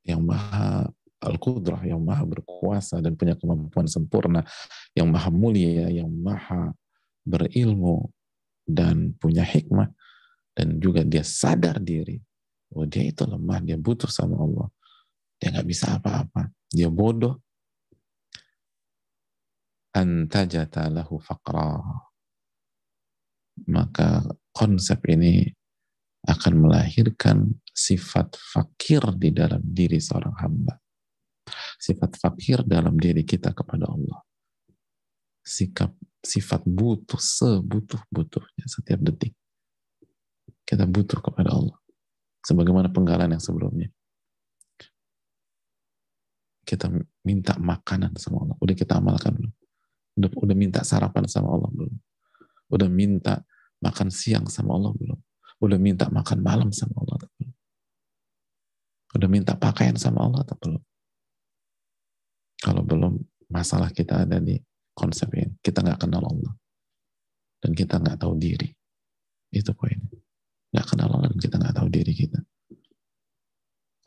yang 0.07 0.23
maha 0.23 0.87
al-qudrah, 1.19 1.83
yang 1.83 1.99
maha 1.99 2.23
berkuasa 2.23 3.03
dan 3.03 3.19
punya 3.19 3.35
kemampuan 3.35 3.89
sempurna, 3.91 4.47
yang 4.95 5.11
maha 5.11 5.27
mulia, 5.27 5.91
yang 5.91 6.07
maha 6.07 6.71
berilmu 7.27 8.07
dan 8.63 9.11
punya 9.19 9.43
hikmah 9.43 9.91
dan 10.55 10.79
juga 10.79 11.03
dia 11.03 11.27
sadar 11.27 11.77
diri 11.83 12.23
bahwa 12.71 12.85
dia 12.87 13.03
itu 13.07 13.23
lemah, 13.23 13.59
dia 13.63 13.77
butuh 13.79 14.11
sama 14.11 14.39
Allah. 14.39 14.67
Dia 15.37 15.53
nggak 15.53 15.67
bisa 15.67 15.95
apa-apa. 15.95 16.49
Dia 16.71 16.89
bodoh, 16.91 17.39
antajata 19.97 20.85
lahu 20.93 21.17
faqra. 21.17 21.81
Maka 23.65 24.21
konsep 24.53 25.01
ini 25.09 25.49
akan 26.27 26.53
melahirkan 26.69 27.57
sifat 27.73 28.37
fakir 28.37 29.01
di 29.17 29.33
dalam 29.33 29.61
diri 29.65 29.97
seorang 29.97 30.35
hamba. 30.37 30.77
Sifat 31.81 32.19
fakir 32.19 32.61
dalam 32.67 32.99
diri 32.99 33.25
kita 33.25 33.55
kepada 33.55 33.89
Allah. 33.89 34.21
Sikap 35.41 35.95
sifat 36.21 36.67
butuh 36.67 37.17
sebutuh-butuhnya 37.17 38.65
setiap 38.67 38.99
detik. 38.99 39.33
Kita 40.67 40.83
butuh 40.83 41.23
kepada 41.23 41.55
Allah. 41.55 41.77
Sebagaimana 42.43 42.91
penggalan 42.91 43.31
yang 43.31 43.41
sebelumnya. 43.41 43.87
Kita 46.67 46.91
minta 47.23 47.55
makanan 47.55 48.19
sama 48.19 48.43
Allah. 48.43 48.57
Udah 48.59 48.75
kita 48.75 48.99
amalkan 48.99 49.39
belum? 49.39 49.56
Udah, 50.17 50.29
udah 50.33 50.55
minta 50.57 50.81
sarapan 50.81 51.29
sama 51.29 51.53
Allah 51.53 51.69
belum? 51.69 51.95
Udah 52.73 52.89
minta 52.89 53.45
makan 53.79 54.09
siang 54.09 54.49
sama 54.49 54.73
Allah 54.75 54.91
belum? 54.97 55.19
Udah 55.61 55.77
minta 55.77 56.09
makan 56.09 56.39
malam 56.41 56.69
sama 56.73 56.97
Allah 57.05 57.17
belum? 57.21 57.53
Udah 59.17 59.29
minta 59.29 59.53
pakaian 59.53 59.95
sama 59.95 60.25
Allah 60.25 60.41
atau 60.41 60.57
belum? 60.57 60.83
Kalau 62.57 62.81
belum, 62.81 63.13
masalah 63.53 63.93
kita 63.93 64.25
ada 64.25 64.41
di 64.41 64.57
konsep 64.97 65.29
ini. 65.37 65.53
Kita 65.61 65.85
nggak 65.85 66.09
kenal 66.09 66.25
Allah. 66.25 66.53
Dan 67.61 67.77
kita 67.77 68.01
nggak 68.01 68.17
tahu 68.17 68.33
diri. 68.37 68.69
Itu 69.53 69.77
poinnya. 69.77 70.09
Nggak 70.73 70.87
kenal 70.93 71.09
Allah 71.13 71.29
dan 71.31 71.39
kita 71.39 71.55
nggak 71.61 71.75
tahu 71.77 71.87
diri 71.93 72.13
kita. 72.13 72.39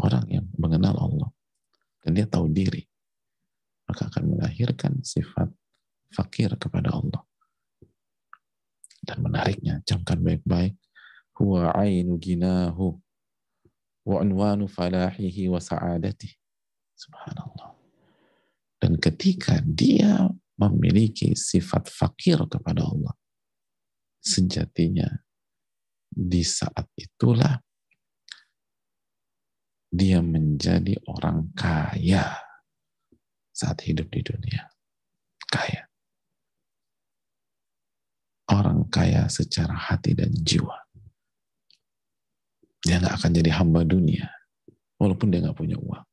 Orang 0.00 0.26
yang 0.32 0.46
mengenal 0.58 0.96
Allah 0.96 1.30
dan 2.00 2.16
dia 2.16 2.24
tahu 2.24 2.48
diri, 2.48 2.80
maka 3.84 4.08
akan 4.08 4.32
melahirkan 4.32 5.04
sifat 5.04 5.52
fakir 6.10 6.54
kepada 6.58 6.94
Allah. 6.94 7.22
Dan 9.00 9.24
menariknya, 9.24 9.80
camkan 9.88 10.20
baik-baik, 10.20 10.76
huwa 11.40 11.72
ainu 11.72 12.20
ginahu 12.20 13.00
wa 14.04 14.16
unwanu 14.20 14.68
falahihi 14.68 15.48
wa 15.48 15.56
sa'adati. 15.56 16.28
Subhanallah. 16.92 17.72
Dan 18.80 19.00
ketika 19.00 19.60
dia 19.64 20.28
memiliki 20.60 21.32
sifat 21.32 21.88
fakir 21.88 22.36
kepada 22.44 22.84
Allah, 22.84 23.16
sejatinya 24.20 25.08
di 26.12 26.44
saat 26.44 26.92
itulah 26.96 27.56
dia 29.90 30.20
menjadi 30.20 31.00
orang 31.08 31.50
kaya 31.56 32.36
saat 33.50 33.80
hidup 33.88 34.12
di 34.12 34.20
dunia. 34.22 34.68
Kaya 35.50 35.89
orang 38.50 38.86
kaya 38.90 39.30
secara 39.30 39.72
hati 39.72 40.18
dan 40.18 40.34
jiwa. 40.34 40.74
Dia 42.82 42.98
nggak 42.98 43.14
akan 43.22 43.30
jadi 43.36 43.50
hamba 43.54 43.86
dunia, 43.86 44.26
walaupun 44.98 45.30
dia 45.30 45.44
nggak 45.44 45.58
punya 45.58 45.76
uang. 45.78 46.06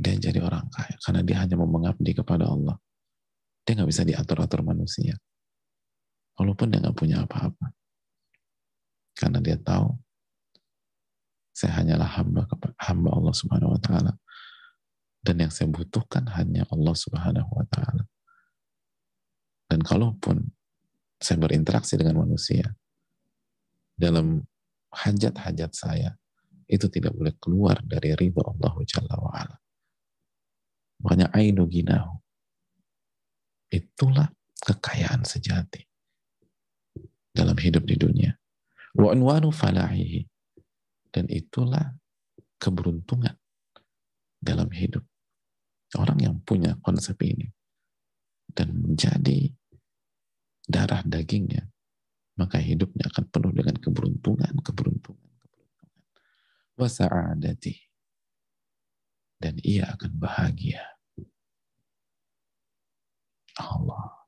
Dia 0.00 0.16
jadi 0.16 0.40
orang 0.40 0.64
kaya 0.72 0.96
karena 1.04 1.20
dia 1.20 1.36
hanya 1.44 1.60
mau 1.60 1.68
mengabdi 1.68 2.16
kepada 2.16 2.48
Allah. 2.48 2.76
Dia 3.64 3.76
nggak 3.76 3.90
bisa 3.90 4.02
diatur-atur 4.04 4.64
manusia, 4.64 5.16
walaupun 6.38 6.72
dia 6.72 6.80
nggak 6.80 6.96
punya 6.96 7.24
apa-apa. 7.24 7.72
Karena 9.16 9.40
dia 9.44 9.60
tahu 9.60 9.92
saya 11.52 11.76
hanyalah 11.84 12.08
hamba 12.08 12.48
hamba 12.80 13.10
Allah 13.12 13.34
Subhanahu 13.36 13.76
wa 13.76 13.80
taala 13.82 14.12
dan 15.20 15.36
yang 15.36 15.52
saya 15.52 15.68
butuhkan 15.68 16.24
hanya 16.32 16.64
Allah 16.72 16.96
Subhanahu 16.96 17.50
wa 17.52 17.66
taala. 17.68 18.04
Dan 19.70 19.84
kalaupun 19.84 20.50
saya 21.20 21.36
berinteraksi 21.38 22.00
dengan 22.00 22.24
manusia 22.24 22.74
dalam 23.94 24.42
hajat-hajat 24.90 25.70
saya 25.76 26.10
itu 26.70 26.88
tidak 26.88 27.12
boleh 27.14 27.36
keluar 27.36 27.78
dari 27.84 28.16
ridho 28.16 28.40
Allah 28.40 28.74
Jalla. 28.88 29.58
Makanya 31.04 31.28
ainu 31.36 31.68
ginahu. 31.68 32.18
Itulah 33.70 34.32
kekayaan 34.66 35.22
sejati 35.22 35.86
dalam 37.30 37.54
hidup 37.58 37.86
di 37.86 37.94
dunia. 37.94 38.34
Wa 38.94 39.14
falahihi. 39.50 40.26
Dan 41.10 41.26
itulah 41.26 41.90
keberuntungan 42.62 43.34
dalam 44.38 44.70
hidup. 44.70 45.02
Orang 45.98 46.22
yang 46.22 46.38
punya 46.46 46.78
konsep 46.84 47.18
ini 47.26 47.50
dan 48.46 48.70
menjadi 48.78 49.50
darah 50.70 51.02
dagingnya, 51.02 51.66
maka 52.38 52.62
hidupnya 52.62 53.10
akan 53.10 53.26
penuh 53.26 53.50
dengan 53.50 53.76
keberuntungan, 53.78 54.54
keberuntungan, 54.62 55.34
keberuntungan. 55.42 55.98
Wasa'adati. 56.78 57.74
Dan 59.40 59.58
ia 59.64 59.88
akan 59.90 60.12
bahagia. 60.20 60.84
Allah. 63.58 64.20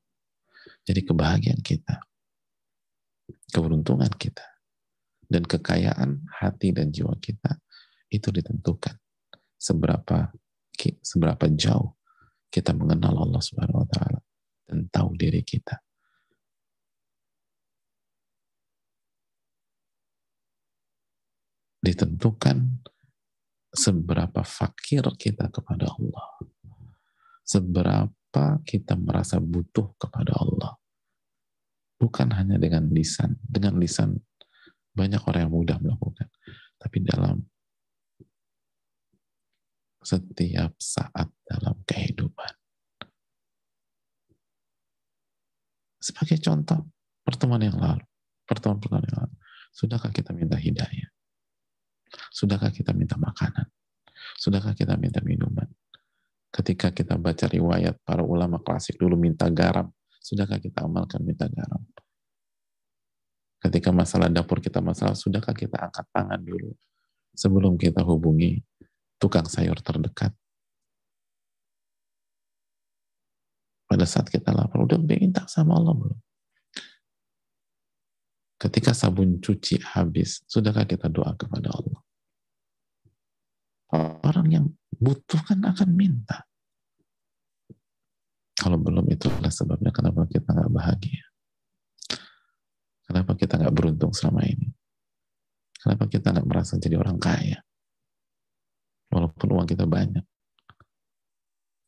Jadi 0.82 1.06
kebahagiaan 1.06 1.62
kita, 1.62 2.02
keberuntungan 3.54 4.10
kita, 4.18 4.44
dan 5.30 5.46
kekayaan 5.46 6.26
hati 6.42 6.74
dan 6.74 6.90
jiwa 6.90 7.14
kita 7.22 7.56
itu 8.12 8.28
ditentukan 8.28 8.98
seberapa 9.56 10.28
seberapa 11.02 11.46
jauh 11.52 11.94
kita 12.52 12.76
mengenal 12.76 13.24
Allah 13.24 13.40
Subhanahu 13.40 13.86
wa 13.86 13.88
taala 13.88 14.20
dan 14.68 14.88
tahu 14.92 15.16
diri 15.16 15.40
kita. 15.40 15.80
Ditentukan 21.82 22.86
seberapa 23.72 24.44
fakir 24.46 25.02
kita 25.18 25.50
kepada 25.50 25.90
Allah. 25.90 26.28
Seberapa 27.42 28.62
kita 28.62 28.94
merasa 28.94 29.42
butuh 29.42 29.98
kepada 29.98 30.36
Allah. 30.38 30.78
Bukan 31.98 32.30
hanya 32.38 32.54
dengan 32.60 32.86
lisan. 32.94 33.34
Dengan 33.42 33.82
lisan 33.82 34.14
banyak 34.94 35.26
orang 35.26 35.50
yang 35.50 35.54
mudah 35.58 35.78
melakukan. 35.82 36.30
Tapi 36.78 37.02
dalam 37.02 37.42
setiap 40.02 40.74
saat 40.78 41.30
dalam 41.46 41.78
kehidupan. 41.86 42.52
Sebagai 46.02 46.42
contoh, 46.42 46.90
pertemuan 47.22 47.62
yang 47.62 47.78
lalu, 47.78 48.02
pertemuan-pertemuan 48.42 49.06
yang 49.06 49.18
lalu, 49.22 49.34
sudahkah 49.70 50.10
kita 50.10 50.34
minta 50.34 50.58
hidayah? 50.58 51.10
Sudahkah 52.34 52.74
kita 52.74 52.90
minta 52.90 53.14
makanan? 53.14 53.70
Sudahkah 54.34 54.74
kita 54.74 54.98
minta 54.98 55.22
minuman? 55.22 55.70
Ketika 56.52 56.92
kita 56.92 57.16
baca 57.16 57.46
riwayat 57.48 58.02
para 58.04 58.20
ulama 58.20 58.60
klasik 58.60 58.98
dulu 58.98 59.16
minta 59.16 59.48
garam, 59.48 59.88
sudahkah 60.20 60.60
kita 60.60 60.84
amalkan 60.84 61.22
minta 61.22 61.46
garam? 61.48 61.80
Ketika 63.62 63.94
masalah 63.94 64.26
dapur 64.26 64.58
kita 64.58 64.82
masalah, 64.82 65.14
sudahkah 65.14 65.54
kita 65.54 65.78
angkat 65.78 66.02
tangan 66.10 66.42
dulu 66.42 66.74
sebelum 67.32 67.78
kita 67.78 68.02
hubungi 68.02 68.58
tukang 69.22 69.46
sayur 69.46 69.78
terdekat? 69.78 70.34
Pada 73.86 74.02
saat 74.02 74.26
kita 74.26 74.50
lapar, 74.50 74.82
udah 74.82 74.98
minta 74.98 75.46
sama 75.46 75.78
Allah 75.78 75.94
belum? 75.94 76.18
Ketika 78.58 78.90
sabun 78.90 79.38
cuci 79.38 79.78
habis, 79.94 80.42
sudahkah 80.50 80.86
kita 80.86 81.06
doa 81.06 81.38
kepada 81.38 81.70
Allah? 81.70 82.00
Orang 84.26 84.48
yang 84.50 84.66
butuhkan 84.96 85.62
akan 85.62 85.90
minta. 85.94 86.42
Kalau 88.56 88.78
belum 88.78 89.06
itulah 89.10 89.50
sebabnya 89.50 89.90
kenapa 89.90 90.24
kita 90.30 90.54
nggak 90.54 90.72
bahagia. 90.72 91.26
Kenapa 93.04 93.34
kita 93.36 93.58
nggak 93.58 93.74
beruntung 93.74 94.14
selama 94.14 94.46
ini? 94.46 94.70
Kenapa 95.76 96.06
kita 96.06 96.30
nggak 96.32 96.46
merasa 96.46 96.78
jadi 96.78 96.96
orang 96.96 97.18
kaya? 97.18 97.60
Walaupun 99.12 99.48
uang 99.52 99.68
kita 99.68 99.84
banyak. 99.84 100.24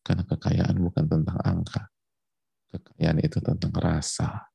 Karena 0.04 0.22
kekayaan 0.28 0.76
bukan 0.76 1.04
tentang 1.08 1.40
angka. 1.40 1.88
Kekayaan 2.68 3.24
itu 3.24 3.40
tentang 3.40 3.72
rasa. 3.72 4.52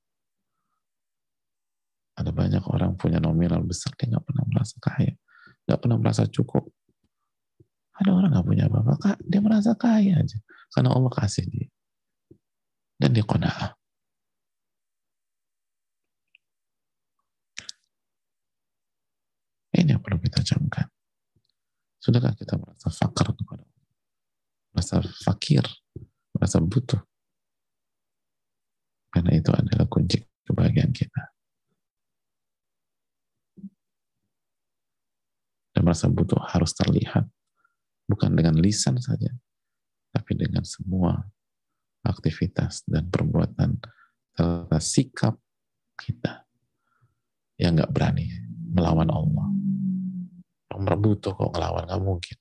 Ada 2.14 2.30
banyak 2.30 2.62
orang 2.70 2.94
punya 3.00 3.18
nominal 3.18 3.66
besar, 3.66 3.96
dia 3.98 4.14
nggak 4.14 4.26
pernah 4.28 4.46
merasa 4.46 4.76
kaya. 4.78 5.16
Nggak 5.66 5.80
pernah 5.82 5.98
merasa 5.98 6.24
cukup. 6.30 6.70
Ada 7.98 8.12
orang 8.14 8.30
nggak 8.38 8.48
punya 8.48 8.64
apa-apa, 8.70 9.18
dia 9.24 9.42
merasa 9.42 9.72
kaya 9.74 10.22
aja. 10.22 10.38
Karena 10.70 10.94
Allah 10.94 11.10
kasih 11.10 11.48
dia. 11.50 11.68
Dan 13.00 13.16
dia 13.16 13.24
kona'ah. 13.24 13.80
Ini 19.80 19.96
yang 19.96 20.04
perlu 20.04 20.20
kita 20.20 20.44
camkan. 20.44 20.89
Sudahkah 22.10 22.34
kita 22.34 22.58
merasa 22.58 22.90
fakir 22.90 23.30
kepada? 23.38 23.62
Merasa 24.74 24.98
fakir, 25.30 25.62
merasa 26.34 26.58
butuh. 26.58 26.98
Karena 29.14 29.38
itu 29.38 29.54
adalah 29.54 29.86
kunci 29.86 30.18
kebahagiaan 30.42 30.90
kita. 30.90 31.22
Dan 35.70 35.86
merasa 35.86 36.10
butuh 36.10 36.42
harus 36.50 36.74
terlihat. 36.74 37.30
Bukan 38.10 38.34
dengan 38.34 38.58
lisan 38.58 38.98
saja, 38.98 39.30
tapi 40.10 40.34
dengan 40.34 40.66
semua 40.66 41.14
aktivitas 42.02 42.90
dan 42.90 43.06
perbuatan 43.06 43.78
serta 44.34 44.82
sikap 44.82 45.38
kita 45.94 46.42
yang 47.62 47.78
nggak 47.78 47.94
berani 47.94 48.34
melawan 48.74 49.14
Allah 49.14 49.49
butuh 50.84 51.34
kok 51.36 51.52
ngelawan 51.52 51.86
nggak 51.88 52.02
mungkin. 52.02 52.38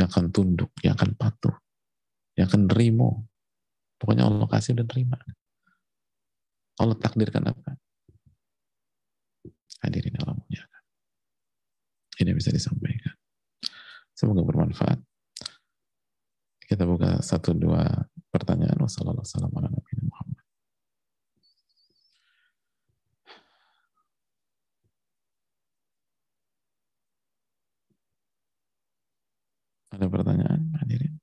Yang 0.00 0.08
akan 0.12 0.24
tunduk 0.32 0.70
yang 0.80 0.96
akan 0.96 1.12
patuh 1.14 1.56
yang 2.36 2.48
akan 2.48 2.68
nerimo. 2.68 3.28
Pokoknya 4.00 4.26
Allah 4.26 4.48
kasih 4.50 4.74
dan 4.74 4.88
terima. 4.88 5.14
Allah 6.80 6.96
takdirkan 6.98 7.46
apa? 7.46 7.78
Hadirin 9.84 10.16
Allah 10.18 10.34
muliakan. 10.34 10.82
Ini 12.18 12.30
bisa 12.34 12.50
disampaikan. 12.50 13.14
Semoga 14.16 14.42
bermanfaat. 14.42 14.98
Kita 16.66 16.88
buka 16.88 17.20
satu 17.20 17.52
dua 17.54 17.84
pertanyaan. 18.32 18.78
Wassalamualaikum 18.80 19.92
Ada 29.92 30.08
pertanyaan 30.08 30.72
hadirin? 30.80 31.22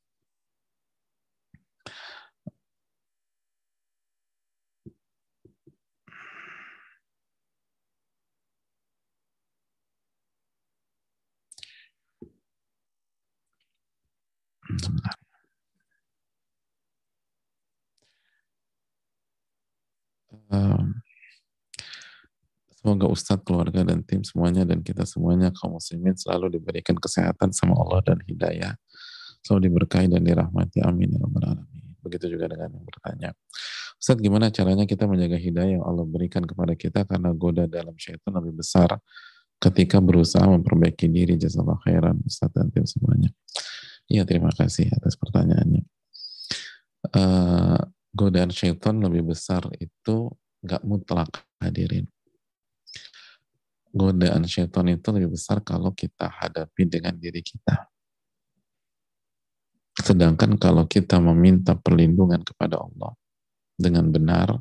Semoga 22.81 23.13
Ustadz, 23.13 23.45
keluarga, 23.45 23.85
dan 23.85 24.01
tim 24.01 24.25
semuanya 24.25 24.65
dan 24.65 24.81
kita 24.81 25.05
semuanya 25.05 25.53
kaum 25.53 25.77
muslimin 25.77 26.17
selalu 26.17 26.57
diberikan 26.57 26.97
kesehatan 26.97 27.53
sama 27.53 27.77
Allah 27.77 28.01
dan 28.01 28.17
hidayah. 28.25 28.73
Selalu 29.45 29.69
diberkahi 29.69 30.09
dan 30.09 30.25
dirahmati. 30.25 30.81
Amin. 30.81 31.13
Ya. 31.13 31.21
Begitu 32.01 32.33
juga 32.33 32.49
dengan 32.49 32.73
yang 32.73 32.81
bertanya. 32.81 33.37
Ustadz, 34.01 34.25
gimana 34.25 34.49
caranya 34.49 34.89
kita 34.89 35.05
menjaga 35.05 35.37
hidayah 35.37 35.77
yang 35.77 35.85
Allah 35.85 36.09
berikan 36.09 36.41
kepada 36.41 36.73
kita 36.73 37.05
karena 37.05 37.29
goda 37.37 37.69
dalam 37.69 37.93
syaitan 38.01 38.33
lebih 38.33 38.65
besar 38.65 38.97
ketika 39.61 40.01
berusaha 40.01 40.49
memperbaiki 40.49 41.05
diri. 41.05 41.37
Jazakallah 41.37 41.77
khairan 41.85 42.17
Ustadz 42.25 42.57
dan 42.57 42.73
tim 42.73 42.89
semuanya. 42.89 43.29
Iya, 44.09 44.25
terima 44.25 44.49
kasih 44.49 44.89
atas 44.89 45.13
pertanyaannya. 45.21 45.85
Uh, 47.13 47.77
godaan 48.09 48.49
syaitan 48.49 48.97
lebih 48.97 49.37
besar 49.37 49.69
itu 49.77 50.33
nggak 50.65 50.81
mutlak 50.81 51.45
hadirin 51.61 52.09
godaan 53.91 54.47
syaitan 54.47 54.87
itu 54.87 55.07
lebih 55.11 55.35
besar 55.35 55.59
kalau 55.59 55.91
kita 55.91 56.31
hadapi 56.31 56.87
dengan 56.87 57.15
diri 57.19 57.43
kita. 57.43 57.91
Sedangkan 59.99 60.55
kalau 60.55 60.87
kita 60.87 61.19
meminta 61.19 61.75
perlindungan 61.75 62.41
kepada 62.41 62.79
Allah 62.79 63.11
dengan 63.75 64.07
benar, 64.07 64.55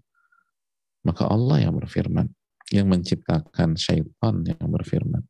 maka 1.06 1.30
Allah 1.30 1.64
yang 1.64 1.78
berfirman, 1.78 2.26
yang 2.74 2.90
menciptakan 2.90 3.78
syaitan 3.78 4.42
yang 4.44 4.66
berfirman. 4.68 5.22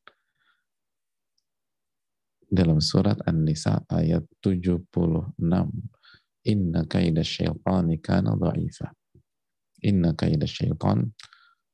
Dalam 2.51 2.83
surat 2.83 3.23
An-Nisa 3.29 3.87
ayat 3.87 4.27
76, 4.43 5.39
Inna 6.51 6.83
kaida 6.89 7.23
syaitani 7.23 8.01
kana 8.03 8.35
dha'ifa. 8.35 8.91
Inna 9.87 10.17
kaida 10.19 10.49
syaitan 10.51 11.15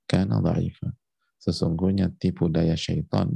kana 0.04 0.42
dha'ifa 0.44 0.92
Sesungguhnya 1.37 2.11
tipu 2.16 2.51
daya 2.51 2.74
syaitan, 2.74 3.28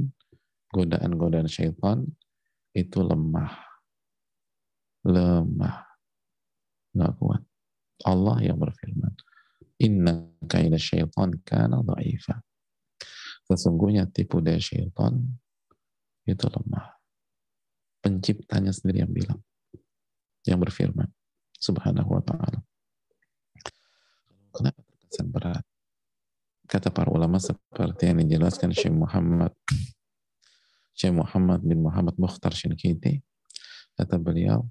godaan-godaan 0.73 1.47
syaitan 1.47 2.03
itu 2.75 2.99
lemah. 3.03 3.53
Lemah. 5.07 5.77
Nggak 6.91 7.13
kuat. 7.19 7.41
Allah 8.01 8.37
yang 8.41 8.57
berfirman, 8.57 9.13
Inna 9.81 10.29
kaida 10.45 10.77
syaitan 10.77 11.33
kana 11.45 11.81
dha'ifa. 11.85 12.41
Sesungguhnya 13.49 14.09
tipu 14.09 14.43
daya 14.43 14.61
syaitan 14.61 15.21
itu 16.25 16.45
lemah. 16.45 17.01
Penciptanya 18.01 18.73
sendiri 18.73 19.05
yang 19.05 19.13
bilang. 19.13 19.39
Yang 20.45 20.59
berfirman. 20.69 21.09
Subhanahu 21.61 22.17
wa 22.17 22.23
ta'ala. 22.25 22.59
Kenapa 24.51 24.79
terkesan 24.81 25.29
berat? 25.29 25.65
Kata 26.69 26.93
para 26.93 27.09
ulama 27.09 27.41
seperti 27.41 28.11
yang 28.11 28.21
dijelaskan 28.25 28.71
Syekh 28.71 28.93
Muhammad 28.93 29.53
Syekh 30.91 31.15
Muhammad 31.15 31.63
bin 31.65 31.81
Muhammad 31.81 32.15
Mukhtar 32.19 32.53
Shinkiti 32.53 33.21
kata 33.97 34.17
beliau 34.21 34.65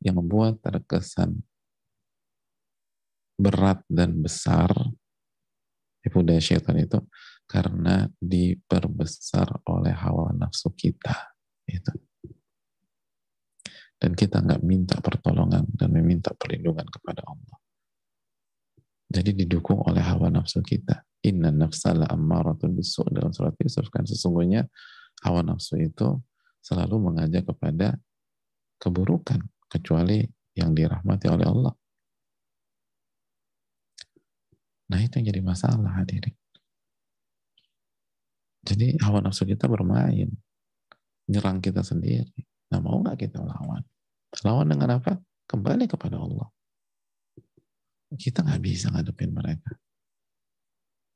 yang 0.00 0.16
membuat 0.16 0.60
terkesan 0.64 1.40
berat 3.40 3.80
dan 3.88 4.20
besar 4.20 4.68
tipu 6.00 6.20
daya 6.24 6.40
syaitan 6.40 6.76
itu 6.76 7.00
karena 7.48 8.08
diperbesar 8.20 9.64
oleh 9.68 9.92
hawa 9.96 10.32
nafsu 10.36 10.72
kita 10.76 11.34
itu. 11.68 11.92
Dan 14.00 14.16
kita 14.16 14.40
nggak 14.40 14.64
minta 14.64 14.96
pertolongan 15.04 15.68
dan 15.76 15.92
meminta 15.92 16.32
perlindungan 16.32 16.88
kepada 16.88 17.20
Allah. 17.20 17.56
Jadi 19.10 19.44
didukung 19.44 19.84
oleh 19.84 20.00
hawa 20.00 20.32
nafsu 20.32 20.64
kita 20.64 21.04
Inna 21.20 21.52
nafsala 21.52 22.08
ammaratun 22.08 22.72
bisu 22.72 23.04
dalam 23.12 23.32
surat 23.36 23.52
Yusuf 23.60 23.92
kan 23.92 24.08
sesungguhnya 24.08 24.64
hawa 25.20 25.44
nafsu 25.44 25.76
itu 25.76 26.16
selalu 26.64 26.96
mengajak 27.12 27.44
kepada 27.44 28.00
keburukan 28.80 29.44
kecuali 29.68 30.24
yang 30.56 30.72
dirahmati 30.72 31.28
oleh 31.28 31.44
Allah. 31.44 31.74
Nah 34.90 34.98
itu 35.04 35.20
yang 35.20 35.26
jadi 35.30 35.42
masalah 35.44 35.92
hadirin. 36.00 36.34
Jadi 38.64 38.96
hawa 39.00 39.20
nafsu 39.20 39.44
kita 39.44 39.68
bermain, 39.68 40.28
nyerang 41.28 41.60
kita 41.60 41.84
sendiri. 41.84 42.48
Nah 42.72 42.80
mau 42.80 43.00
nggak 43.00 43.28
kita 43.28 43.40
lawan? 43.40 43.84
Lawan 44.40 44.66
dengan 44.72 45.00
apa? 45.00 45.20
Kembali 45.44 45.84
kepada 45.84 46.16
Allah. 46.16 46.48
Kita 48.16 48.42
nggak 48.42 48.62
bisa 48.62 48.90
ngadepin 48.90 49.30
mereka. 49.30 49.76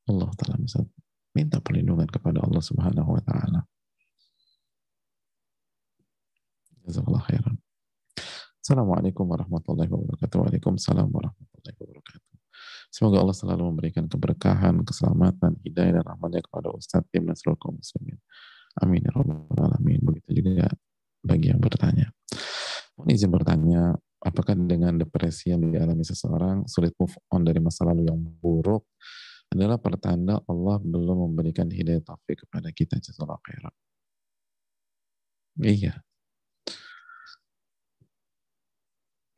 Allah 0.04 0.30
Ta'ala 0.36 0.60
bisa 0.60 0.84
minta 1.32 1.58
perlindungan 1.64 2.06
kepada 2.08 2.44
Allah 2.44 2.60
Subhanahu 2.60 3.10
wa 3.16 3.22
Ta'ala. 3.24 3.60
Assalamualaikum 8.60 9.24
warahmatullahi 9.24 9.88
wabarakatuh. 9.88 10.36
Waalaikumsalam 10.44 11.08
warahmatullahi 11.08 11.76
wabarakatuh. 11.80 12.32
Semoga 12.92 13.16
Allah 13.24 13.34
selalu 13.34 13.62
memberikan 13.72 14.04
keberkahan, 14.06 14.84
keselamatan, 14.84 15.58
hidayah, 15.64 15.98
dan 15.98 16.04
rahmatnya 16.04 16.44
kepada 16.44 16.70
Ustadz 16.70 17.08
tim 17.10 17.26
dan 17.26 17.34
seluruh 17.34 17.58
kaum 17.58 17.80
muslimin. 17.80 18.20
Amin 18.78 19.02
ya 19.02 19.12
alamin. 19.58 19.98
Begitu 20.04 20.44
juga 20.44 20.68
bagi 21.24 21.50
yang 21.50 21.58
bertanya. 21.58 22.12
Mohon 22.94 23.08
izin 23.10 23.30
bertanya, 23.32 23.82
apakah 24.22 24.54
dengan 24.54 24.94
depresi 25.00 25.50
yang 25.50 25.64
dialami 25.72 26.06
seseorang 26.06 26.68
sulit 26.70 26.94
move 27.00 27.16
on 27.32 27.42
dari 27.42 27.58
masa 27.58 27.88
lalu 27.88 28.06
yang 28.06 28.20
buruk 28.20 28.86
adalah 29.54 29.78
pertanda 29.78 30.42
Allah 30.50 30.82
belum 30.82 31.30
memberikan 31.30 31.70
hidayah 31.70 32.02
taufik 32.02 32.42
kepada 32.42 32.74
kita 32.74 32.98
jazakallahu 32.98 33.38
khairan. 33.46 33.74
Iya. 35.62 36.02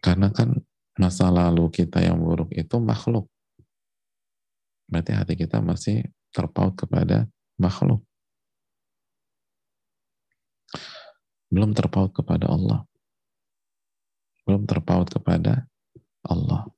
Karena 0.01 0.33
kan 0.33 0.57
masa 0.97 1.29
lalu 1.29 1.69
kita 1.69 2.01
yang 2.01 2.17
buruk 2.17 2.49
itu 2.57 2.81
makhluk. 2.81 3.29
Berarti 4.89 5.13
hati 5.13 5.35
kita 5.37 5.61
masih 5.61 6.09
terpaut 6.33 6.73
kepada 6.73 7.29
makhluk. 7.61 8.01
Belum 11.53 11.77
terpaut 11.77 12.11
kepada 12.15 12.49
Allah. 12.49 12.89
Belum 14.49 14.65
terpaut 14.65 15.11
kepada 15.11 15.67
Allah. 16.25 16.76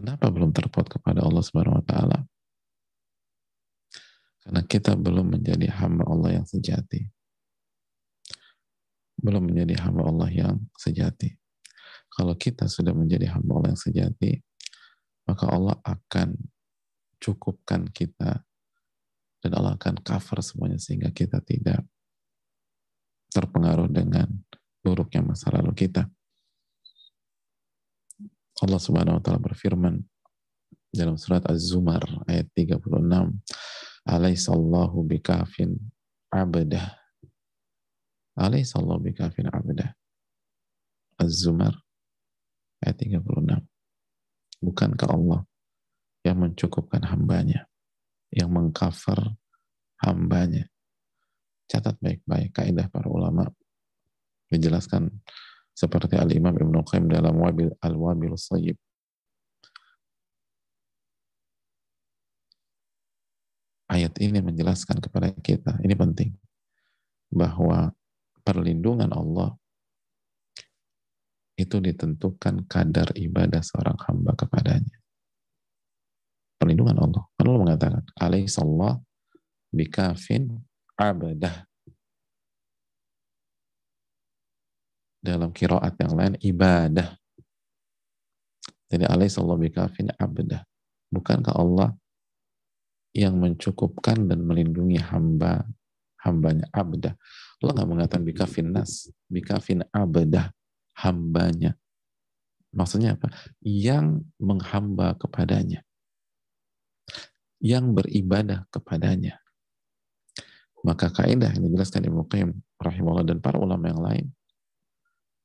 Kenapa 0.00 0.32
belum 0.32 0.56
terpaut 0.56 0.88
kepada 0.88 1.20
Allah 1.20 1.44
Subhanahu 1.44 1.76
wa 1.76 1.84
taala? 1.84 2.24
Karena 4.40 4.64
kita 4.64 4.96
belum 4.96 5.36
menjadi 5.36 5.68
hamba 5.76 6.08
Allah 6.08 6.40
yang 6.40 6.46
sejati. 6.48 7.04
Belum 9.20 9.44
menjadi 9.44 9.76
hamba 9.84 10.08
Allah 10.08 10.32
yang 10.32 10.56
sejati. 10.72 11.36
Kalau 12.08 12.32
kita 12.32 12.64
sudah 12.64 12.96
menjadi 12.96 13.28
hamba 13.28 13.60
Allah 13.60 13.76
yang 13.76 13.82
sejati, 13.84 14.40
maka 15.28 15.44
Allah 15.52 15.76
akan 15.84 16.32
cukupkan 17.20 17.92
kita 17.92 18.40
dan 19.44 19.50
Allah 19.52 19.76
akan 19.76 20.00
cover 20.00 20.40
semuanya 20.40 20.80
sehingga 20.80 21.12
kita 21.12 21.44
tidak 21.44 21.84
terpengaruh 23.28 23.92
dengan 23.92 24.32
buruknya 24.80 25.20
masa 25.20 25.52
lalu 25.52 25.76
kita. 25.76 26.08
Allah 28.60 28.80
Subhanahu 28.80 29.16
wa 29.18 29.22
taala 29.24 29.40
berfirman 29.40 29.96
dalam 30.92 31.16
surat 31.16 31.40
Az-Zumar 31.48 32.04
ayat 32.28 32.50
36, 32.52 33.32
"Alaisallahu 34.04 35.00
bikafin 35.06 35.80
'abdah." 36.28 36.92
Alaisallahu 38.36 39.00
bikafin 39.00 39.48
'abdah. 39.48 39.96
Az-Zumar 41.16 41.72
ayat 42.84 42.96
36. 43.00 43.64
Bukankah 44.60 45.08
Allah 45.08 45.40
yang 46.20 46.44
mencukupkan 46.44 47.00
hambanya, 47.08 47.64
yang 48.28 48.52
mengcover 48.52 49.40
hambanya. 50.04 50.68
Catat 51.64 51.96
baik-baik 52.02 52.52
kaidah 52.52 52.92
para 52.92 53.08
ulama 53.08 53.48
dijelaskan 54.50 55.08
seperti 55.80 56.20
Al-Imam 56.20 56.52
Ibn 56.52 56.84
Qayyim 56.84 57.08
dalam 57.08 57.40
Wabil 57.40 57.72
Al-Wabil 57.80 58.36
Sayyib. 58.36 58.76
Ayat 63.88 64.14
ini 64.20 64.38
menjelaskan 64.44 65.00
kepada 65.00 65.32
kita, 65.40 65.80
ini 65.80 65.96
penting, 65.96 66.30
bahwa 67.32 67.90
perlindungan 68.44 69.10
Allah 69.10 69.56
itu 71.58 71.80
ditentukan 71.80 72.68
kadar 72.70 73.10
ibadah 73.16 73.64
seorang 73.64 73.98
hamba 74.04 74.36
kepadanya. 74.36 74.96
Perlindungan 76.60 77.02
Allah. 77.02 77.24
Allah 77.40 77.56
mengatakan, 77.56 78.04
Alaihissallah 78.20 79.00
bikafin 79.74 80.60
abadah 80.94 81.69
dalam 85.20 85.52
kiroat 85.52 85.94
yang 86.00 86.16
lain 86.16 86.34
ibadah. 86.40 87.14
Jadi 88.90 89.06
alaihissallahu 89.06 89.70
bikafin 89.70 90.10
abdah. 90.18 90.66
Bukankah 91.12 91.54
Allah 91.54 91.94
yang 93.14 93.38
mencukupkan 93.38 94.26
dan 94.26 94.42
melindungi 94.42 94.98
hamba 94.98 95.62
hambanya 96.24 96.66
abdah. 96.74 97.14
Allah 97.60 97.72
nggak 97.76 97.90
mengatakan 97.90 98.24
bikafin 98.24 98.72
nas, 98.72 99.12
bikafin 99.28 99.84
abdah 99.92 100.50
hambanya. 100.98 101.76
Maksudnya 102.70 103.18
apa? 103.18 103.30
Yang 103.62 104.24
menghamba 104.38 105.14
kepadanya. 105.18 105.82
Yang 107.60 107.84
beribadah 107.92 108.64
kepadanya. 108.72 109.36
Maka 110.80 111.12
kaidah 111.12 111.52
yang 111.52 111.68
dijelaskan 111.68 112.08
Ibnu 112.08 112.24
Qayyim 112.24 112.50
rahimahullah 112.80 113.26
dan 113.28 113.38
para 113.44 113.60
ulama 113.60 113.84
yang 113.92 114.00
lain 114.00 114.26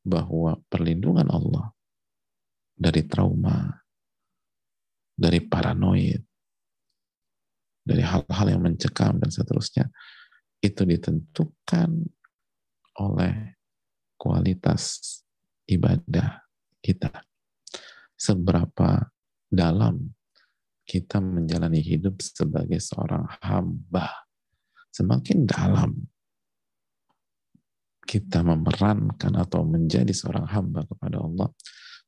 bahwa 0.06 0.62
perlindungan 0.70 1.26
Allah 1.34 1.74
dari 2.78 3.01
trauma, 3.10 3.74
dari 5.18 5.41
paranoid, 5.41 6.22
dari 7.82 8.03
hal-hal 8.06 8.47
yang 8.53 8.62
mencekam 8.62 9.18
dan 9.18 9.34
seterusnya 9.34 9.89
itu 10.62 10.86
ditentukan 10.86 11.89
oleh 13.01 13.58
kualitas 14.18 15.22
ibadah 15.70 16.41
kita. 16.82 17.12
Seberapa 18.16 19.10
dalam 19.51 20.16
kita 20.86 21.18
menjalani 21.22 21.82
hidup 21.82 22.22
sebagai 22.22 22.78
seorang 22.78 23.26
hamba. 23.41 24.26
Semakin 24.93 25.43
dalam 25.43 25.91
kita 28.06 28.45
memerankan 28.45 29.34
atau 29.36 29.66
menjadi 29.66 30.14
seorang 30.14 30.45
hamba 30.45 30.86
kepada 30.86 31.20
Allah, 31.20 31.49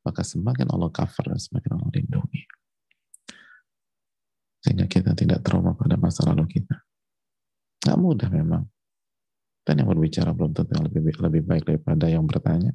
maka 0.06 0.22
semakin 0.22 0.70
Allah 0.70 0.93
cover 0.93 1.34
dan 1.34 1.41
semakin 1.41 1.70
Allah 1.76 1.89
lindungi. 1.91 2.43
Sehingga 4.62 4.86
kita 4.86 5.18
tidak 5.18 5.41
trauma 5.41 5.74
pada 5.74 5.98
masa 5.98 6.24
lalu 6.30 6.62
kita. 6.62 6.78
Gak 7.82 7.98
mudah 7.98 8.30
memang. 8.30 8.64
Dan 9.68 9.84
yang 9.84 9.89
berbicara 9.91 10.32
belum 10.32 10.56
tentu 10.56 10.80
yang 10.80 10.88
lebih, 10.88 11.14
lebih 11.20 11.41
baik 11.43 11.64
daripada 11.68 12.06
yang 12.08 12.24
bertanya. 12.24 12.72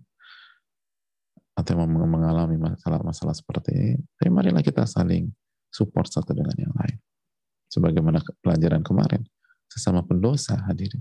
Atau 1.56 1.76
yang 1.76 1.88
mengalami 1.88 2.56
masalah-masalah 2.60 3.32
seperti 3.32 3.70
ini. 3.72 3.92
Tapi 4.16 4.28
marilah 4.28 4.64
kita 4.64 4.84
saling 4.84 5.28
support 5.72 6.08
satu 6.08 6.32
dengan 6.36 6.56
yang 6.56 6.72
lain. 6.76 6.96
Sebagaimana 7.72 8.20
pelajaran 8.44 8.84
kemarin. 8.84 9.24
Sesama 9.68 10.04
pendosa 10.04 10.60
hadirin. 10.68 11.00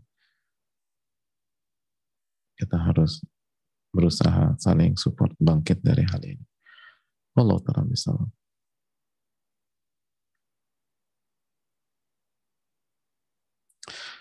Kita 2.62 2.78
harus 2.78 3.26
berusaha 3.90 4.54
saling 4.62 4.94
support 4.94 5.34
bangkit 5.42 5.82
dari 5.82 6.06
hal 6.06 6.22
ini. 6.22 6.46
Allah 7.34 7.58
ta'ala 7.58 7.90
bisa. 7.90 8.14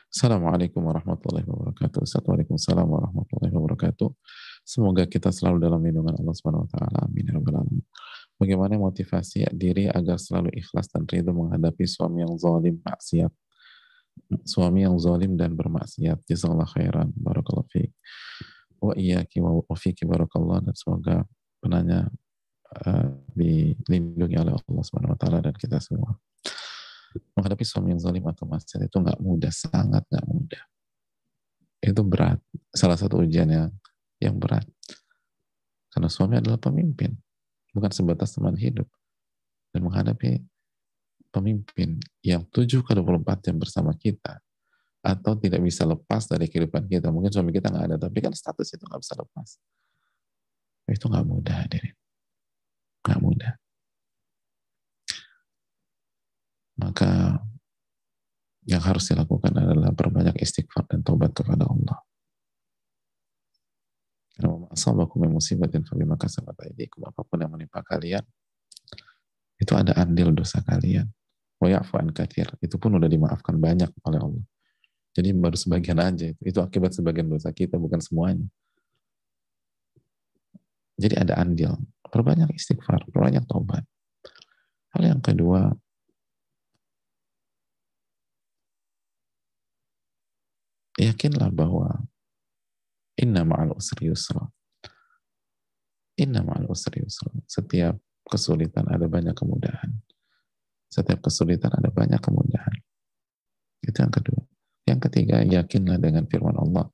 Assalamualaikum 0.08 0.80
warahmatullahi 0.80 1.44
wabarakatuh. 1.44 2.00
Assalamualaikum 2.02 2.56
warahmatullahi 2.56 3.52
wabarakatuh. 3.52 4.08
Semoga 4.64 5.04
kita 5.04 5.28
selalu 5.28 5.60
dalam 5.60 5.84
lindungan 5.84 6.16
Allah 6.16 6.34
Subhanahu 6.34 6.64
wa 6.64 6.70
taala. 6.72 6.98
Amin 7.06 7.28
ya. 7.28 7.36
Bagaimana 8.40 8.80
motivasi 8.80 9.52
diri 9.52 9.84
agar 9.84 10.16
selalu 10.16 10.48
ikhlas 10.56 10.88
dan 10.88 11.04
ridho 11.04 11.36
menghadapi 11.36 11.84
suami 11.84 12.24
yang 12.24 12.32
zalim 12.40 12.80
maksiat? 12.80 13.28
Suami 14.44 14.84
yang 14.84 14.96
zalim 15.00 15.38
dan 15.38 15.54
bermaksiat. 15.54 16.24
Jazakallah 16.26 16.68
khairan. 16.68 17.08
Barakallahu 17.14 17.68
fiik 17.70 17.92
wa 18.80 18.96
iyyaki 18.96 19.44
wa 19.44 19.76
fiki 19.76 20.08
barakallah 20.08 20.64
dan 20.64 20.72
semoga 20.72 21.28
penanya 21.60 22.08
uh, 22.80 23.12
dilindungi 23.36 24.40
oleh 24.40 24.56
Allah 24.56 24.84
Subhanahu 24.84 25.12
wa 25.12 25.18
taala 25.20 25.44
dan 25.44 25.54
kita 25.54 25.76
semua. 25.84 26.16
Menghadapi 27.36 27.64
suami 27.66 27.92
yang 27.92 28.00
zalim 28.00 28.24
atau 28.24 28.48
maksiat 28.48 28.88
itu 28.88 28.96
nggak 28.96 29.20
mudah, 29.20 29.52
sangat 29.52 30.02
nggak 30.08 30.26
mudah. 30.30 30.62
Itu 31.82 32.02
berat. 32.06 32.38
Salah 32.72 32.96
satu 32.96 33.20
ujian 33.20 33.50
yang, 33.50 33.68
yang 34.22 34.38
berat. 34.38 34.64
Karena 35.90 36.06
suami 36.06 36.38
adalah 36.38 36.56
pemimpin, 36.56 37.18
bukan 37.74 37.90
sebatas 37.90 38.32
teman 38.38 38.54
hidup. 38.54 38.86
Dan 39.74 39.86
menghadapi 39.90 40.38
pemimpin 41.30 41.96
yang 42.20 42.44
7 42.50 42.82
ke 42.82 42.92
24 42.92 43.46
jam 43.46 43.56
bersama 43.56 43.94
kita, 43.94 44.42
atau 45.00 45.32
tidak 45.38 45.64
bisa 45.64 45.88
lepas 45.88 46.28
dari 46.28 46.50
kehidupan 46.50 46.84
kita. 46.84 47.08
Mungkin 47.08 47.32
suami 47.32 47.54
kita 47.56 47.72
nggak 47.72 47.86
ada, 47.88 47.96
tapi 47.96 48.18
kan 48.20 48.36
status 48.36 48.76
itu 48.76 48.84
nggak 48.84 49.00
bisa 49.00 49.14
lepas. 49.16 49.48
Itu 50.90 51.08
nggak 51.08 51.26
mudah, 51.26 51.56
hadirin. 51.64 51.96
Nggak 53.06 53.20
mudah. 53.22 53.52
Maka 56.80 57.40
yang 58.68 58.82
harus 58.84 59.08
dilakukan 59.08 59.56
adalah 59.56 59.92
berbanyak 59.92 60.36
istighfar 60.40 60.84
dan 60.88 61.00
taubat 61.00 61.32
kepada 61.32 61.64
Allah. 61.64 61.98
Apa 67.10 67.20
pun 67.24 67.36
yang 67.40 67.52
menimpa 67.52 67.84
kalian 67.84 68.24
itu 69.60 69.72
ada 69.76 69.92
andil 70.00 70.32
dosa 70.32 70.64
kalian. 70.64 71.04
Itu 72.64 72.80
pun 72.80 72.96
udah 72.96 73.08
dimaafkan 73.08 73.60
banyak 73.60 73.92
oleh 74.08 74.20
Allah. 74.20 74.44
Jadi 75.12 75.28
baru 75.36 75.56
sebagian 75.58 75.98
aja 76.00 76.32
itu. 76.32 76.42
Itu 76.46 76.58
akibat 76.64 76.96
sebagian 76.96 77.28
dosa 77.28 77.52
kita, 77.52 77.76
bukan 77.76 78.00
semuanya. 78.00 78.46
Jadi 80.96 81.14
ada 81.16 81.36
andil. 81.40 81.76
Perbanyak 82.08 82.56
istighfar, 82.56 83.04
perbanyak 83.12 83.44
tobat. 83.44 83.84
Hal 84.90 85.02
yang 85.06 85.22
kedua, 85.22 85.70
yakinlah 90.98 91.48
bahwa 91.54 92.04
inna 93.16 93.46
ma'al 93.46 93.72
usri 93.76 94.10
yusra. 94.10 94.44
Inna 96.18 96.42
ma'al 96.42 96.66
usri 96.68 97.00
yusra. 97.00 97.30
Setiap 97.46 97.96
kesulitan 98.26 98.90
ada 98.90 99.06
banyak 99.06 99.32
kemudahan. 99.32 99.90
Setiap 100.90 101.22
kesulitan 101.22 101.70
ada 101.70 101.86
banyak 101.88 102.18
kemudahan. 102.18 102.76
Itu 103.86 104.02
yang 104.02 104.10
kedua. 104.10 104.42
Yang 104.90 105.00
ketiga, 105.06 105.36
yakinlah 105.46 106.02
dengan 106.02 106.26
firman 106.26 106.58
Allah. 106.58 106.90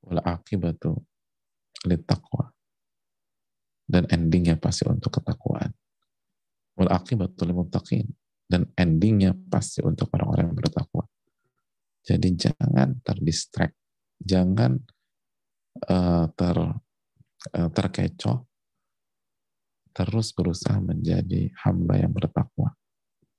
Wal 0.00 0.24
akibatu 0.24 0.96
taqwa. 2.08 2.48
Dan 3.84 4.08
endingnya 4.08 4.56
pasti 4.56 4.88
untuk 4.88 5.12
ketakwaan. 5.20 5.76
Wal 6.80 6.88
akibatu 6.88 7.44
limuttaqin. 7.44 8.08
Dan 8.48 8.66
endingnya 8.74 9.36
pasti 9.36 9.84
untuk 9.84 10.10
orang-orang 10.16 10.50
yang 10.50 10.58
bertakwa. 10.58 11.04
Jadi 12.02 12.34
jangan 12.34 12.98
terdistract. 13.04 13.76
Jangan 14.18 14.80
uh, 15.86 16.26
ter, 16.32 16.56
uh, 17.54 17.70
terkecoh. 17.70 18.49
Terus 20.00 20.32
berusaha 20.32 20.80
menjadi 20.80 21.52
hamba 21.60 22.00
yang 22.00 22.16
bertakwa. 22.16 22.72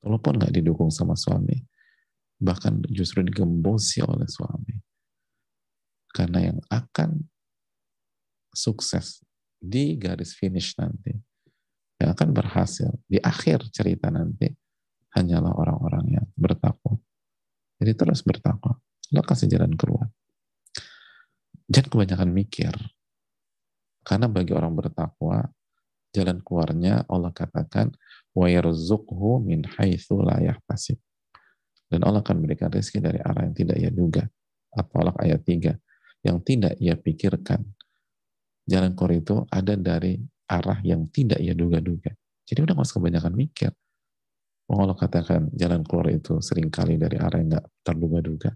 Walaupun 0.05 0.37
nggak 0.37 0.53
didukung 0.61 0.93
sama 0.93 1.17
suami, 1.17 1.57
bahkan 2.37 2.85
justru 2.93 3.25
digembosi 3.25 4.05
oleh 4.05 4.29
suami. 4.29 4.77
Karena 6.13 6.53
yang 6.53 6.59
akan 6.69 7.17
sukses 8.53 9.25
di 9.57 9.97
garis 9.97 10.37
finish 10.37 10.77
nanti, 10.77 11.17
yang 11.97 12.13
akan 12.13 12.29
berhasil 12.29 12.93
di 13.09 13.17
akhir 13.17 13.73
cerita 13.73 14.13
nanti, 14.13 14.53
hanyalah 15.17 15.57
orang-orang 15.57 16.21
yang 16.21 16.27
bertakwa. 16.37 16.93
Jadi 17.81 17.97
terus 17.97 18.21
bertakwa. 18.21 18.77
Lo 19.09 19.25
kasih 19.25 19.49
jalan 19.49 19.73
keluar. 19.73 20.13
Jangan 21.65 21.89
kebanyakan 21.89 22.29
mikir. 22.29 22.73
Karena 24.05 24.29
bagi 24.29 24.53
orang 24.53 24.77
bertakwa, 24.77 25.49
jalan 26.11 26.43
keluarnya 26.43 27.07
Allah 27.07 27.31
katakan, 27.31 27.91
wa 28.35 28.47
yarzuqhu 28.47 29.43
min 29.43 29.63
haitsu 29.65 30.19
la 30.23 30.39
yahtasib 30.39 30.99
dan 31.91 32.07
Allah 32.07 32.23
akan 32.23 32.39
memberikan 32.39 32.71
rezeki 32.71 33.03
dari 33.03 33.19
arah 33.19 33.43
yang 33.43 33.51
tidak 33.51 33.75
ia 33.75 33.91
duga. 33.91 34.23
At-Talaq 34.71 35.19
ayat 35.19 35.43
3. 35.43 36.23
Yang 36.23 36.37
tidak 36.47 36.73
ia 36.79 36.95
pikirkan. 36.95 37.67
Jalan 38.63 38.95
keluar 38.95 39.13
itu 39.19 39.35
ada 39.51 39.75
dari 39.75 40.15
arah 40.47 40.79
yang 40.87 41.11
tidak 41.11 41.43
ia 41.43 41.51
duga-duga. 41.51 42.15
Jadi 42.47 42.63
udah 42.63 42.79
gak 42.79 42.87
usah 42.87 42.95
kebanyakan 42.95 43.33
mikir. 43.35 43.71
Allah 44.71 44.95
katakan 44.95 45.51
jalan 45.51 45.83
keluar 45.83 46.07
itu 46.15 46.39
sering 46.39 46.71
kali 46.71 46.95
dari 46.95 47.19
arah 47.19 47.43
yang 47.43 47.59
gak 47.59 47.67
terduga-duga. 47.83 48.55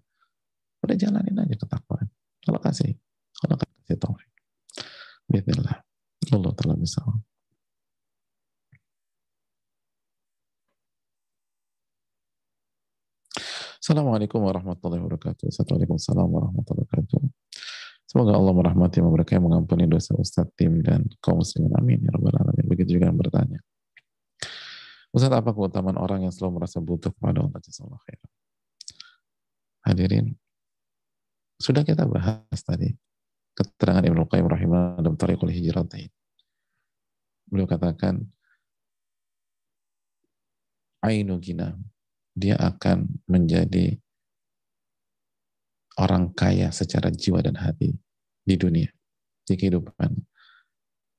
Udah 0.79 0.95
jalanin 0.95 1.35
aja 1.35 1.55
ketakwaan. 1.59 2.07
Allah 2.47 2.61
kasih. 2.63 2.95
Allah 3.43 3.59
kasih 3.59 3.99
taufik. 3.99 4.31
Bismillah. 5.27 5.83
Allah 6.31 6.51
telah 6.55 6.77
bisa. 6.79 7.03
Assalamualaikum 13.85 14.41
warahmatullahi 14.41 14.97
wabarakatuh. 14.97 15.45
Assalamualaikum 15.45 16.01
warahmatullahi 16.01 16.89
wabarakatuh. 16.89 17.21
Semoga 18.09 18.33
Allah 18.33 18.53
merahmati, 18.57 18.97
memberkahi, 18.97 19.37
mengampuni 19.37 19.85
dosa 19.85 20.17
Ustadz, 20.17 20.57
tim, 20.57 20.81
dan 20.81 21.05
kaum 21.21 21.45
muslimin. 21.45 21.69
Amin. 21.77 22.01
Ya 22.01 22.09
Rabbal 22.17 22.33
Alamin. 22.33 22.65
Begitu 22.65 22.97
juga 22.97 23.13
yang 23.13 23.21
bertanya. 23.21 23.61
Ustaz 25.13 25.29
apa 25.29 25.53
keutamaan 25.53 26.01
orang 26.01 26.25
yang 26.25 26.33
selalu 26.33 26.57
merasa 26.57 26.81
butuh 26.81 27.13
kepada 27.13 27.45
Allah 27.45 27.61
Jazakallah 27.61 28.01
khair. 28.09 28.25
Hadirin, 29.85 30.33
sudah 31.61 31.85
kita 31.85 32.09
bahas 32.09 32.57
tadi 32.65 32.89
keterangan 33.53 34.01
Ibnu 34.01 34.25
Qayyim 34.25 34.49
rahimahullah 34.49 35.05
dalam 35.05 35.13
Tariqul 35.13 35.53
Hijratain. 35.53 36.09
Beliau 37.53 37.69
katakan 37.69 38.25
Ainu 41.05 41.37
gina 41.37 41.77
dia 42.35 42.59
akan 42.59 43.23
menjadi 43.31 43.95
orang 45.95 46.35
kaya 46.35 46.69
secara 46.75 47.07
jiwa 47.07 47.39
dan 47.39 47.55
hati 47.55 47.95
di 48.43 48.55
dunia, 48.59 48.91
di 49.47 49.55
kehidupan. 49.55 50.11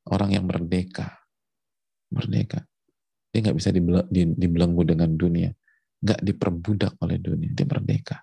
Orang 0.07 0.31
yang 0.37 0.47
merdeka, 0.47 1.27
merdeka. 2.13 2.63
Dia 3.33 3.43
nggak 3.43 3.57
bisa 3.59 3.75
dibelenggu 4.13 4.83
dengan 4.87 5.11
dunia, 5.17 5.51
nggak 6.05 6.21
diperbudak 6.23 6.95
oleh 7.03 7.19
dunia. 7.19 7.51
Dia 7.51 7.67
merdeka. 7.67 8.23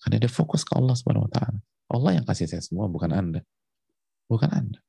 Karena 0.00 0.16
dia 0.24 0.32
fokus 0.32 0.66
ke 0.66 0.74
Allah 0.74 0.96
Subhanahu 0.96 1.28
Wa. 1.28 1.54
Allah 1.88 2.10
yang 2.18 2.26
kasih 2.26 2.50
saya 2.50 2.64
semua, 2.64 2.90
bukan 2.90 3.12
anda, 3.14 3.40
bukan 4.26 4.50
anda. 4.50 4.80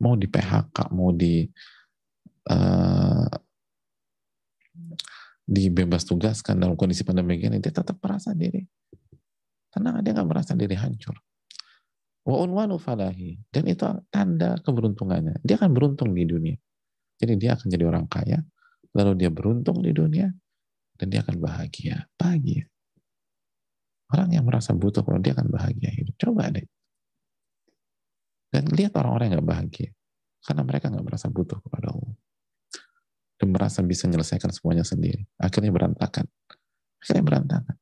Mau 0.00 0.12
di 0.14 0.28
PHK, 0.28 0.92
mau 0.92 1.10
di 1.10 1.48
uh, 2.52 3.28
dibebas 5.46 6.02
tugaskan 6.02 6.58
dalam 6.58 6.74
kondisi 6.74 7.06
pandemi 7.06 7.38
ini, 7.38 7.62
dia 7.62 7.70
tetap 7.70 8.02
merasa 8.02 8.34
diri 8.34 8.66
tenang, 9.70 10.02
dia 10.02 10.12
nggak 10.16 10.28
merasa 10.28 10.52
diri 10.58 10.74
hancur. 10.74 11.14
Wa 12.26 12.42
unwanu 12.42 12.80
falahi. 12.80 13.38
Dan 13.52 13.70
itu 13.70 13.86
tanda 14.10 14.58
keberuntungannya. 14.64 15.38
Dia 15.46 15.60
akan 15.60 15.70
beruntung 15.70 16.10
di 16.10 16.26
dunia. 16.26 16.58
Jadi 17.16 17.32
dia 17.38 17.54
akan 17.54 17.66
jadi 17.70 17.84
orang 17.86 18.10
kaya, 18.10 18.42
lalu 18.96 19.12
dia 19.24 19.30
beruntung 19.30 19.80
di 19.80 19.94
dunia, 19.94 20.28
dan 20.98 21.06
dia 21.06 21.22
akan 21.22 21.36
bahagia. 21.38 22.10
Bahagia. 22.18 22.66
Orang 24.10 24.34
yang 24.34 24.44
merasa 24.44 24.74
butuh, 24.74 25.02
dia 25.22 25.32
akan 25.36 25.48
bahagia 25.48 25.90
hidup. 25.92 26.14
Coba 26.18 26.50
deh. 26.50 26.66
Dan 28.50 28.70
lihat 28.72 28.94
orang-orang 28.96 29.30
yang 29.30 29.36
gak 29.42 29.48
bahagia. 29.48 29.90
Karena 30.46 30.62
mereka 30.62 30.92
gak 30.92 31.06
merasa 31.06 31.26
butuh 31.26 31.58
kepada 31.58 31.90
Allah. 31.90 32.14
Merasa 33.46 33.80
bisa 33.86 34.10
menyelesaikan 34.10 34.50
semuanya 34.50 34.82
sendiri. 34.82 35.24
Akhirnya 35.38 35.70
berantakan. 35.70 36.26
Akhirnya 37.00 37.24
berantakan. 37.24 37.76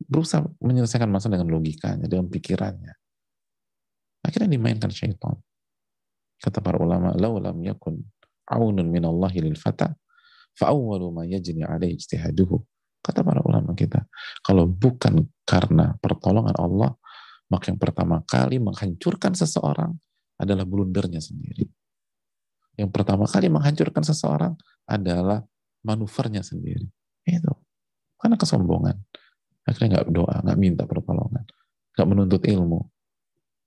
Berusaha 0.00 0.42
menyelesaikan 0.62 1.10
masalah 1.10 1.38
dengan 1.38 1.50
logikanya, 1.54 2.06
dengan 2.06 2.26
pikirannya. 2.30 2.94
Akhirnya 4.24 4.50
dimainkan 4.52 4.90
syaitan. 4.92 5.36
Kata 6.40 6.64
para 6.64 6.80
ulama, 6.80 7.12
"Lau 7.16 7.36
lam 7.36 7.60
yakun 7.60 8.00
aunun 8.48 8.88
minallahi 8.88 9.44
lil 9.44 9.58
fata, 9.60 9.92
fa'awwalu 10.56 11.12
ma 11.12 11.22
yajni 11.28 11.64
alaihi 11.64 12.00
ijtihaduhu." 12.00 12.56
Kata 13.00 13.24
para 13.24 13.40
ulama 13.44 13.72
kita, 13.72 14.04
kalau 14.44 14.68
bukan 14.68 15.24
karena 15.48 15.96
pertolongan 16.00 16.52
Allah, 16.60 16.92
maka 17.48 17.72
yang 17.72 17.80
pertama 17.80 18.20
kali 18.28 18.60
menghancurkan 18.60 19.32
seseorang 19.32 19.96
adalah 20.36 20.64
blundernya 20.68 21.20
sendiri. 21.20 21.68
Yang 22.78 22.90
pertama 22.94 23.26
kali 23.26 23.48
menghancurkan 23.50 24.04
seseorang 24.04 24.54
adalah 24.86 25.42
manuvernya 25.82 26.44
sendiri. 26.44 26.86
Itu. 27.26 27.52
Karena 28.20 28.36
kesombongan. 28.36 28.96
Akhirnya 29.64 30.00
nggak 30.00 30.06
doa, 30.12 30.36
nggak 30.44 30.58
minta 30.58 30.84
pertolongan. 30.84 31.44
Nggak 31.96 32.08
menuntut 32.08 32.42
ilmu. 32.44 32.80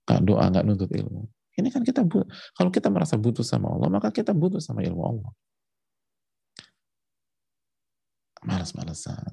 Nggak 0.04 0.20
doa, 0.24 0.44
nggak 0.50 0.64
nuntut 0.66 0.90
ilmu. 0.90 1.22
Ini 1.54 1.68
kan 1.70 1.86
kita, 1.86 2.02
kalau 2.58 2.70
kita 2.74 2.90
merasa 2.90 3.14
butuh 3.14 3.46
sama 3.46 3.70
Allah, 3.70 3.86
maka 3.86 4.10
kita 4.10 4.34
butuh 4.34 4.58
sama 4.58 4.82
ilmu 4.82 5.02
Allah 5.06 5.32
malas-malasan. 8.44 9.32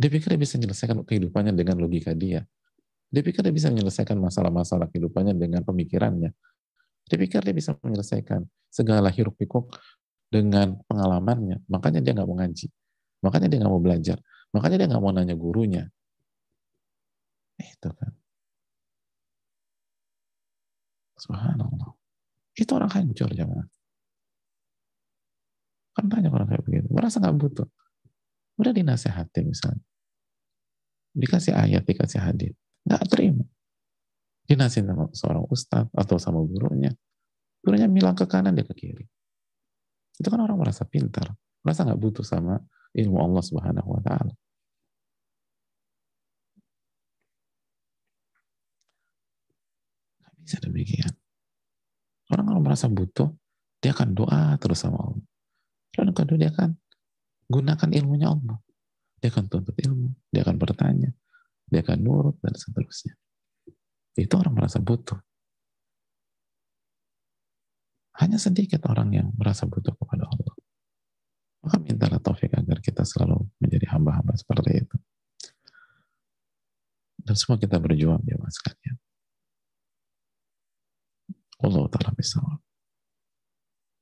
Dia 0.00 0.08
pikir 0.08 0.32
dia 0.32 0.40
bisa 0.40 0.56
menyelesaikan 0.56 1.04
kehidupannya 1.04 1.52
dengan 1.52 1.76
logika 1.82 2.16
dia. 2.16 2.46
Dia 3.10 3.22
pikir 3.26 3.44
dia 3.44 3.52
bisa 3.52 3.68
menyelesaikan 3.68 4.16
masalah-masalah 4.16 4.88
kehidupannya 4.88 5.36
dengan 5.36 5.66
pemikirannya. 5.66 6.32
Dia 7.10 7.18
pikir 7.18 7.42
dia 7.42 7.50
bisa 7.50 7.74
menyelesaikan 7.82 8.46
segala 8.70 9.10
hiruk 9.10 9.34
pikuk 9.34 9.74
dengan 10.30 10.78
pengalamannya. 10.86 11.66
Makanya 11.66 11.98
dia 11.98 12.14
nggak 12.14 12.28
mau 12.30 12.38
ngaji. 12.38 12.70
Makanya 13.26 13.46
dia 13.50 13.58
nggak 13.58 13.72
mau 13.74 13.82
belajar. 13.82 14.18
Makanya 14.54 14.76
dia 14.78 14.86
nggak 14.94 15.02
mau 15.02 15.10
nanya 15.10 15.34
gurunya. 15.34 15.90
Itu 17.58 17.90
kan. 17.90 18.14
Subhanallah. 21.18 21.98
Itu 22.54 22.70
orang 22.78 22.94
hancur 22.94 23.28
jemaah. 23.34 23.66
Kan 25.98 26.06
banyak 26.06 26.30
orang 26.30 26.46
kayak 26.46 26.62
begitu. 26.62 26.86
Merasa 26.94 27.18
nggak 27.18 27.36
butuh. 27.36 27.68
Udah 28.62 28.70
dinasehati 28.70 29.42
misalnya. 29.42 29.82
Dikasih 31.10 31.58
ayat, 31.58 31.82
dikasih 31.82 32.22
hadis. 32.22 32.54
Nggak 32.86 33.02
terima. 33.10 33.44
Dinasihin 34.50 34.90
sama 34.90 35.06
seorang 35.14 35.46
ustadz 35.46 35.94
atau 35.94 36.18
sama 36.18 36.42
gurunya. 36.42 36.90
Gurunya 37.62 37.86
bilang 37.86 38.18
ke 38.18 38.26
kanan, 38.26 38.58
dia 38.58 38.66
ke 38.66 38.74
kiri. 38.74 39.06
Itu 40.18 40.26
kan 40.26 40.42
orang 40.42 40.58
merasa 40.58 40.82
pintar. 40.82 41.30
Merasa 41.62 41.86
nggak 41.86 42.00
butuh 42.02 42.26
sama 42.26 42.58
ilmu 42.98 43.22
Allah 43.22 43.42
Subhanahu 43.46 43.88
wa 43.94 44.02
Ta'ala. 44.02 44.34
Bisa 50.42 50.58
demikian. 50.66 51.14
Orang 52.34 52.50
kalau 52.50 52.58
merasa 52.58 52.90
butuh, 52.90 53.30
dia 53.78 53.94
akan 53.94 54.18
doa 54.18 54.58
terus 54.58 54.82
sama 54.82 54.98
Allah. 54.98 55.26
Lalu 55.94 56.10
kedua 56.10 56.38
dia 56.42 56.50
akan 56.50 56.74
gunakan 57.46 57.90
ilmunya 58.02 58.34
Allah. 58.34 58.58
Dia 59.22 59.30
akan 59.30 59.46
tuntut 59.46 59.78
ilmu, 59.78 60.10
dia 60.32 60.42
akan 60.42 60.56
bertanya, 60.58 61.14
dia 61.70 61.80
akan 61.86 61.98
nurut, 62.02 62.34
dan 62.42 62.56
seterusnya 62.56 63.14
Itu 64.15 64.39
orang 64.39 64.55
merasa 64.55 64.79
butuh. 64.79 65.19
Hanya 68.15 68.39
sedikit 68.39 68.87
orang 68.87 69.11
yang 69.11 69.27
merasa 69.35 69.67
butuh 69.67 69.91
kepada 69.91 70.23
Allah. 70.23 70.55
Maka 71.67 71.77
mintalah 71.83 72.21
taufik 72.23 72.55
agar 72.55 72.79
kita 72.79 73.03
selalu 73.03 73.43
menjadi 73.59 73.91
hamba-hamba 73.91 74.37
seperti 74.39 74.87
itu. 74.87 74.97
Dan 77.19 77.35
semua 77.35 77.57
kita 77.59 77.75
berjuang 77.81 78.21
ya 78.23 78.37
mas 78.39 78.55
sekalian. 78.55 78.95
Allah 81.59 81.83
Ta'ala 81.89 82.13
bisa. 82.13 82.39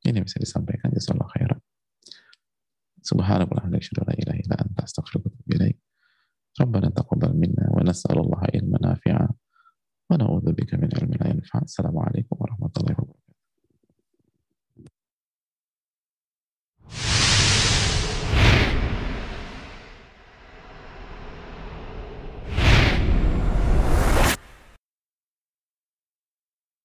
Ini 0.04 0.20
bisa 0.20 0.38
disampaikan. 0.38 0.92
Jazakallah 0.92 1.32
khairan. 1.32 1.62
سبحانك 3.04 3.52
اللهم 3.52 3.76
نشهد 3.76 4.00
لا 4.08 4.14
اله 4.16 4.36
الا 4.48 4.56
انت 4.64 4.80
استغفرك 4.80 5.26
واتوب 5.26 5.52
اليك 5.52 5.80
ربنا 6.62 6.90
تقبل 6.90 7.36
منا 7.36 7.66
ونسال 7.76 8.18
الله 8.20 8.42
علما 8.56 8.78
نافعا 8.82 9.28
ونعوذ 10.11 10.53
بك 10.53 10.75
من 10.75 10.89
علم 10.97 11.11
لا 11.21 11.29
ينفع. 11.31 11.59
السلام 11.63 11.99
عليكم 11.99 12.37
ورحمة 12.41 12.71
الله 12.81 12.97
وبركاته. 12.99 13.29